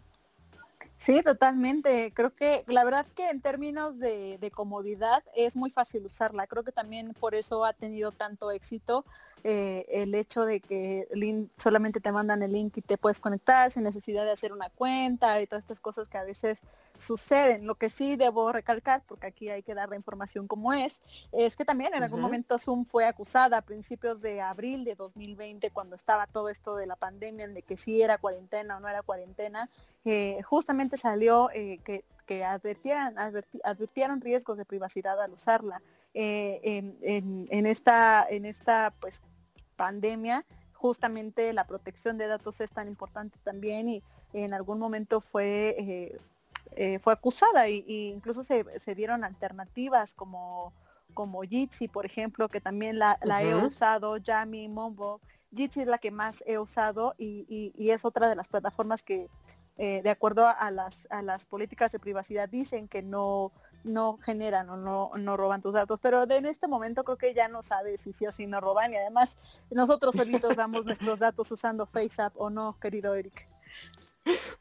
Sí, 1.00 1.22
totalmente. 1.22 2.12
Creo 2.12 2.34
que 2.34 2.62
la 2.66 2.84
verdad 2.84 3.06
que 3.16 3.30
en 3.30 3.40
términos 3.40 3.98
de, 3.98 4.52
comodidad 4.54 5.24
es 5.34 5.56
muy 5.56 5.70
fácil 5.70 6.04
usarla. 6.04 6.46
Creo 6.46 6.62
que 6.62 6.72
también 6.72 7.14
por 7.14 7.34
eso 7.34 7.64
ha 7.64 7.72
tenido 7.72 8.12
tanto 8.12 8.50
éxito 8.50 9.06
eh, 9.42 9.86
el 9.88 10.14
hecho 10.14 10.44
de 10.44 10.60
que 10.60 11.08
solamente 11.56 12.00
te 12.00 12.12
mandan 12.12 12.42
el 12.42 12.52
link 12.52 12.76
y 12.76 12.82
te 12.82 12.98
puedes 12.98 13.18
conectar 13.18 13.70
sin 13.70 13.84
necesidad 13.84 14.26
de 14.26 14.32
hacer 14.32 14.52
una 14.52 14.68
cuenta 14.68 15.40
y 15.40 15.46
todas 15.46 15.64
estas 15.64 15.80
cosas 15.80 16.06
que 16.06 16.18
a 16.18 16.24
veces 16.24 16.60
suceden. 16.98 17.66
Lo 17.66 17.76
que 17.76 17.88
sí 17.88 18.16
debo 18.16 18.52
recalcar, 18.52 19.02
porque 19.06 19.28
aquí 19.28 19.48
hay 19.48 19.62
que 19.62 19.74
dar 19.74 19.88
la 19.88 19.96
información 19.96 20.46
como 20.46 20.74
es, 20.74 21.00
es 21.32 21.56
que 21.56 21.64
también 21.64 21.94
en 21.94 22.02
algún 22.02 22.20
momento 22.20 22.58
Zoom 22.58 22.84
fue 22.84 23.06
acusada 23.06 23.56
a 23.56 23.62
principios 23.62 24.20
de 24.20 24.42
abril 24.42 24.84
de 24.84 24.96
2020, 24.96 25.70
cuando 25.70 25.96
estaba 25.96 26.26
todo 26.26 26.50
esto 26.50 26.76
de 26.76 26.86
la 26.86 26.96
pandemia, 26.96 27.48
de 27.48 27.62
que 27.62 27.78
sí 27.78 28.02
era 28.02 28.18
cuarentena 28.18 28.76
o 28.76 28.80
no 28.80 28.88
era 28.88 29.02
cuarentena, 29.02 29.70
eh, 30.04 30.40
justamente 30.44 30.96
salió 30.96 31.50
eh, 31.52 31.78
que, 31.84 32.04
que 32.26 32.44
advertieran, 32.44 33.16
advirtieron 33.64 34.20
riesgos 34.20 34.56
de 34.56 34.64
privacidad 34.64 35.20
al 35.20 35.32
usarla. 35.32 35.82
Eh, 36.14 36.60
en, 37.02 37.66
esta, 37.66 38.26
en 38.28 38.44
esta 38.46 38.92
pues, 39.00 39.22
pandemia, 39.76 40.44
justamente 40.72 41.52
la 41.52 41.64
protección 41.64 42.16
de 42.16 42.26
datos 42.26 42.60
es 42.60 42.70
tan 42.70 42.88
importante 42.88 43.38
también 43.44 43.88
y 43.88 44.02
en 44.32 44.54
algún 44.54 44.78
momento 44.78 45.20
fue, 45.20 46.18
fue 47.00 47.12
acusada 47.12 47.68
e, 47.68 47.84
incluso 47.86 48.42
se, 48.42 48.64
dieron 48.96 49.22
alternativas 49.22 50.14
como, 50.14 50.72
como 51.12 51.42
Jitsi, 51.42 51.88
por 51.88 52.06
ejemplo, 52.06 52.48
que 52.48 52.60
también 52.60 52.98
la, 52.98 53.18
he 53.42 53.54
usado, 53.54 54.16
Yami, 54.16 54.68
Mombo. 54.68 55.20
Jitsi 55.54 55.82
es 55.82 55.88
la 55.88 55.98
que 55.98 56.10
más 56.10 56.42
he 56.46 56.58
usado 56.58 57.14
y, 57.18 57.72
y 57.76 57.90
es 57.90 58.04
otra 58.04 58.28
de 58.28 58.36
las 58.36 58.48
plataformas 58.48 59.02
que 59.02 59.28
eh, 59.82 60.02
de 60.02 60.10
acuerdo 60.10 60.46
a 60.46 60.70
las, 60.70 61.08
a 61.10 61.22
las 61.22 61.46
políticas 61.46 61.90
de 61.90 61.98
privacidad, 61.98 62.50
dicen 62.50 62.86
que 62.86 63.00
no, 63.00 63.50
no 63.82 64.18
generan 64.18 64.68
o 64.68 64.76
no, 64.76 65.10
no 65.16 65.38
roban 65.38 65.62
tus 65.62 65.72
datos, 65.72 66.00
pero 66.00 66.30
en 66.30 66.44
este 66.44 66.68
momento 66.68 67.02
creo 67.02 67.16
que 67.16 67.32
ya 67.32 67.48
no 67.48 67.62
sabes 67.62 68.02
si 68.02 68.12
sí 68.12 68.26
o 68.26 68.32
si 68.32 68.46
no 68.46 68.60
roban 68.60 68.92
y 68.92 68.96
además 68.96 69.38
nosotros 69.70 70.16
solitos 70.16 70.54
damos 70.54 70.84
nuestros 70.84 71.18
datos 71.18 71.50
usando 71.50 71.86
FaceApp 71.86 72.34
o 72.36 72.50
no, 72.50 72.76
querido 72.78 73.14
Eric. 73.14 73.46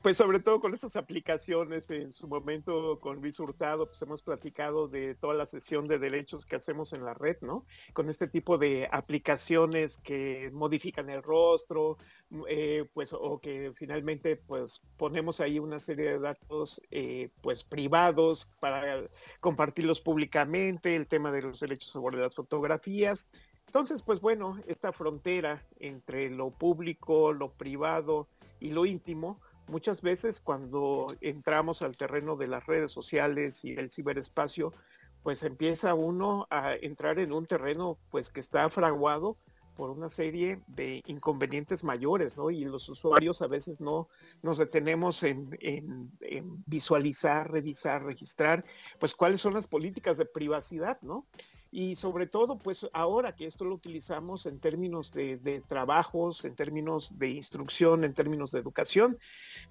Pues 0.02 0.16
sobre 0.16 0.40
todo 0.40 0.62
con 0.62 0.74
estas 0.74 0.96
aplicaciones, 0.96 1.90
en 1.92 2.14
su 2.14 2.28
momento 2.28 3.00
con 3.02 3.18
Luis 3.22 3.38
Hurtado, 3.38 3.88
pues 3.88 4.02
hemos 4.02 4.22
platicado 4.22 4.88
de 4.88 5.14
toda 5.16 5.34
la 5.34 5.46
sesión 5.46 5.90
de 5.90 6.00
derechos 6.00 6.46
que 6.46 6.56
hacemos 6.56 6.94
en 6.94 7.04
la 7.04 7.14
red, 7.14 7.36
¿no? 7.42 7.66
Con 7.92 8.08
este 8.08 8.28
tipo 8.28 8.58
de 8.58 8.88
aplicaciones 8.92 9.98
que 9.98 10.52
modifican 10.54 11.10
el 11.10 11.22
rostro, 11.22 11.98
eh, 12.48 12.90
pues 12.94 13.12
o 13.12 13.40
que 13.42 13.74
finalmente 13.76 14.38
pues 14.38 14.82
ponemos 14.96 15.42
ahí 15.42 15.60
una 15.60 15.80
serie 15.80 16.12
de 16.12 16.20
datos 16.20 16.82
eh, 16.92 17.30
pues 17.42 17.66
privados 17.66 18.50
para 18.62 19.04
compartirlos 19.42 20.00
públicamente, 20.00 20.96
el 20.96 21.08
tema 21.08 21.30
de 21.32 21.42
los 21.42 21.60
derechos 21.60 21.92
sobre 21.92 22.18
las 22.18 22.36
fotografías. 22.36 23.28
Entonces, 23.66 24.02
pues 24.02 24.22
bueno, 24.22 24.60
esta 24.66 24.94
frontera 24.94 25.64
entre 25.80 26.30
lo 26.30 26.50
público, 26.52 27.34
lo 27.34 27.52
privado 27.52 28.28
y 28.60 28.72
lo 28.72 28.86
íntimo, 28.86 29.40
Muchas 29.70 30.02
veces 30.02 30.42
cuando 30.42 31.08
entramos 31.22 31.84
al 31.84 31.96
terreno 31.96 32.36
de 32.36 32.48
las 32.48 32.66
redes 32.66 32.92
sociales 32.92 33.64
y 33.64 33.74
el 33.74 33.92
ciberespacio, 33.92 34.74
pues 35.22 35.44
empieza 35.44 35.94
uno 35.94 36.48
a 36.50 36.74
entrar 36.74 37.20
en 37.20 37.32
un 37.32 37.46
terreno 37.46 38.00
pues 38.10 38.32
que 38.32 38.40
está 38.40 38.68
fraguado 38.70 39.38
por 39.76 39.92
una 39.92 40.10
serie 40.10 40.60
de 40.68 41.02
inconvenientes 41.06 41.84
mayores, 41.84 42.36
¿no? 42.36 42.50
Y 42.50 42.66
los 42.66 42.90
usuarios 42.90 43.42
a 43.42 43.48
veces 43.48 43.80
no 43.80 44.10
nos 44.42 44.58
detenemos 44.58 45.24
en, 45.24 45.58
en, 45.62 46.12
visualizar, 46.66 47.50
revisar, 47.50 48.04
registrar, 48.04 48.66
pues 49.00 49.14
cuáles 49.14 49.40
son 49.40 49.54
las 49.54 49.68
políticas 49.68 50.18
de 50.18 50.26
privacidad, 50.26 51.00
¿no? 51.02 51.28
Y 51.72 51.96
sobre 51.96 52.26
todo, 52.26 52.58
pues 52.58 52.88
ahora 52.94 53.36
que 53.36 53.46
esto 53.46 53.64
lo 53.64 53.76
utilizamos 53.76 54.48
en 54.48 54.60
términos 54.60 55.12
de, 55.12 55.62
trabajos, 55.68 56.44
en 56.44 56.56
términos 56.56 57.18
de 57.20 57.30
instrucción, 57.30 58.04
en 58.04 58.14
términos 58.14 58.52
de 58.52 58.60
educación, 58.60 59.20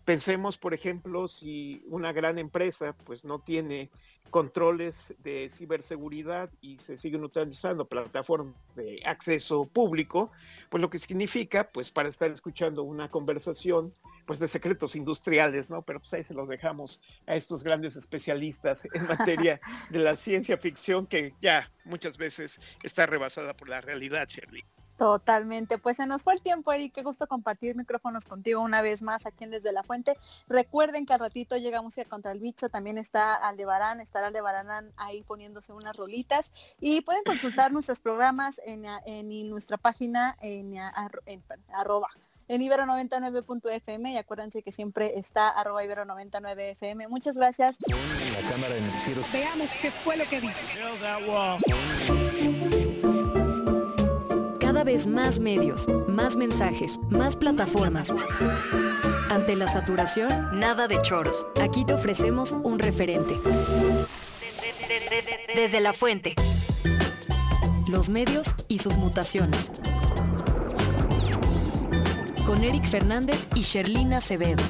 pensemos, 0.04 0.58
por 0.58 0.74
ejemplo, 0.74 1.26
si 1.26 1.82
una 1.86 2.12
gran 2.12 2.38
empresa 2.38 2.94
pues 3.04 3.24
no 3.24 3.40
tiene 3.40 3.90
controles 4.30 5.14
de 5.24 5.48
ciberseguridad 5.48 6.50
y 6.60 6.78
se 6.78 6.96
siguen 6.96 7.24
utilizando 7.24 7.88
plataformas 7.88 8.54
de 8.76 9.00
acceso 9.04 9.64
público, 9.64 10.30
pues 10.68 10.80
lo 10.80 10.90
que 10.90 10.98
significa, 10.98 11.68
pues 11.72 11.90
para 11.90 12.08
estar 12.08 12.30
escuchando 12.30 12.84
una 12.84 13.10
conversación, 13.10 13.92
pues 14.28 14.38
de 14.38 14.46
secretos 14.46 14.94
industriales, 14.94 15.70
¿no? 15.70 15.80
Pero 15.80 16.00
pues 16.00 16.12
ahí 16.12 16.22
se 16.22 16.34
los 16.34 16.46
dejamos 16.46 17.00
a 17.26 17.34
estos 17.34 17.64
grandes 17.64 17.96
especialistas 17.96 18.86
en 18.92 19.06
materia 19.06 19.58
de 19.90 20.00
la 20.00 20.16
ciencia 20.16 20.58
ficción 20.58 21.06
que 21.06 21.32
ya 21.40 21.72
muchas 21.86 22.18
veces 22.18 22.60
está 22.82 23.06
rebasada 23.06 23.54
por 23.54 23.70
la 23.70 23.80
realidad, 23.80 24.28
Shirley. 24.28 24.66
Totalmente, 24.98 25.78
pues 25.78 25.96
se 25.96 26.06
nos 26.06 26.24
fue 26.24 26.34
el 26.34 26.42
tiempo, 26.42 26.72
Eric, 26.72 26.92
qué 26.92 27.02
gusto 27.02 27.26
compartir 27.26 27.74
micrófonos 27.74 28.26
contigo 28.26 28.60
una 28.60 28.82
vez 28.82 29.00
más 29.00 29.24
aquí 29.24 29.44
en 29.44 29.50
Desde 29.50 29.72
la 29.72 29.82
Fuente. 29.82 30.14
Recuerden 30.46 31.06
que 31.06 31.14
al 31.14 31.20
ratito 31.20 31.56
llega 31.56 31.80
música 31.80 32.06
contra 32.06 32.30
el 32.32 32.38
bicho, 32.38 32.68
también 32.68 32.98
está 32.98 33.34
Aldebarán, 33.34 34.02
estará 34.02 34.26
Aldebarán 34.26 34.92
ahí 34.98 35.22
poniéndose 35.22 35.72
unas 35.72 35.96
rolitas 35.96 36.52
y 36.80 37.00
pueden 37.00 37.24
consultar 37.24 37.72
nuestros 37.72 38.00
programas 38.00 38.60
en, 38.66 39.48
nuestra 39.48 39.78
página 39.78 40.36
en, 40.42 40.74
en 41.24 41.42
arroba 41.72 42.08
en 42.48 42.62
ibero99.fm 42.62 44.12
y 44.12 44.16
acuérdense 44.16 44.62
que 44.62 44.72
siempre 44.72 45.18
está 45.18 45.48
arroba 45.48 45.84
ibero99fm. 45.84 47.08
Muchas 47.08 47.36
gracias. 47.36 47.76
Veamos 49.32 49.70
qué 49.80 49.90
fue 49.90 50.16
lo 50.16 50.24
que 50.24 50.40
Cada 54.58 54.84
vez 54.84 55.06
más 55.06 55.40
medios, 55.40 55.88
más 56.08 56.36
mensajes, 56.36 56.98
más 57.10 57.36
plataformas. 57.36 58.14
Ante 59.30 59.56
la 59.56 59.68
saturación, 59.68 60.58
nada 60.58 60.88
de 60.88 61.00
choros. 61.02 61.46
Aquí 61.60 61.84
te 61.84 61.92
ofrecemos 61.92 62.52
un 62.52 62.78
referente. 62.78 63.34
Desde 65.54 65.80
la 65.80 65.92
fuente. 65.92 66.34
Los 67.88 68.08
medios 68.08 68.54
y 68.68 68.78
sus 68.78 68.96
mutaciones 68.96 69.70
con 72.58 72.64
Eric 72.64 72.84
Fernández 72.86 73.46
y 73.54 73.60
Sherlina 73.60 74.16
Acevedo. 74.16 74.64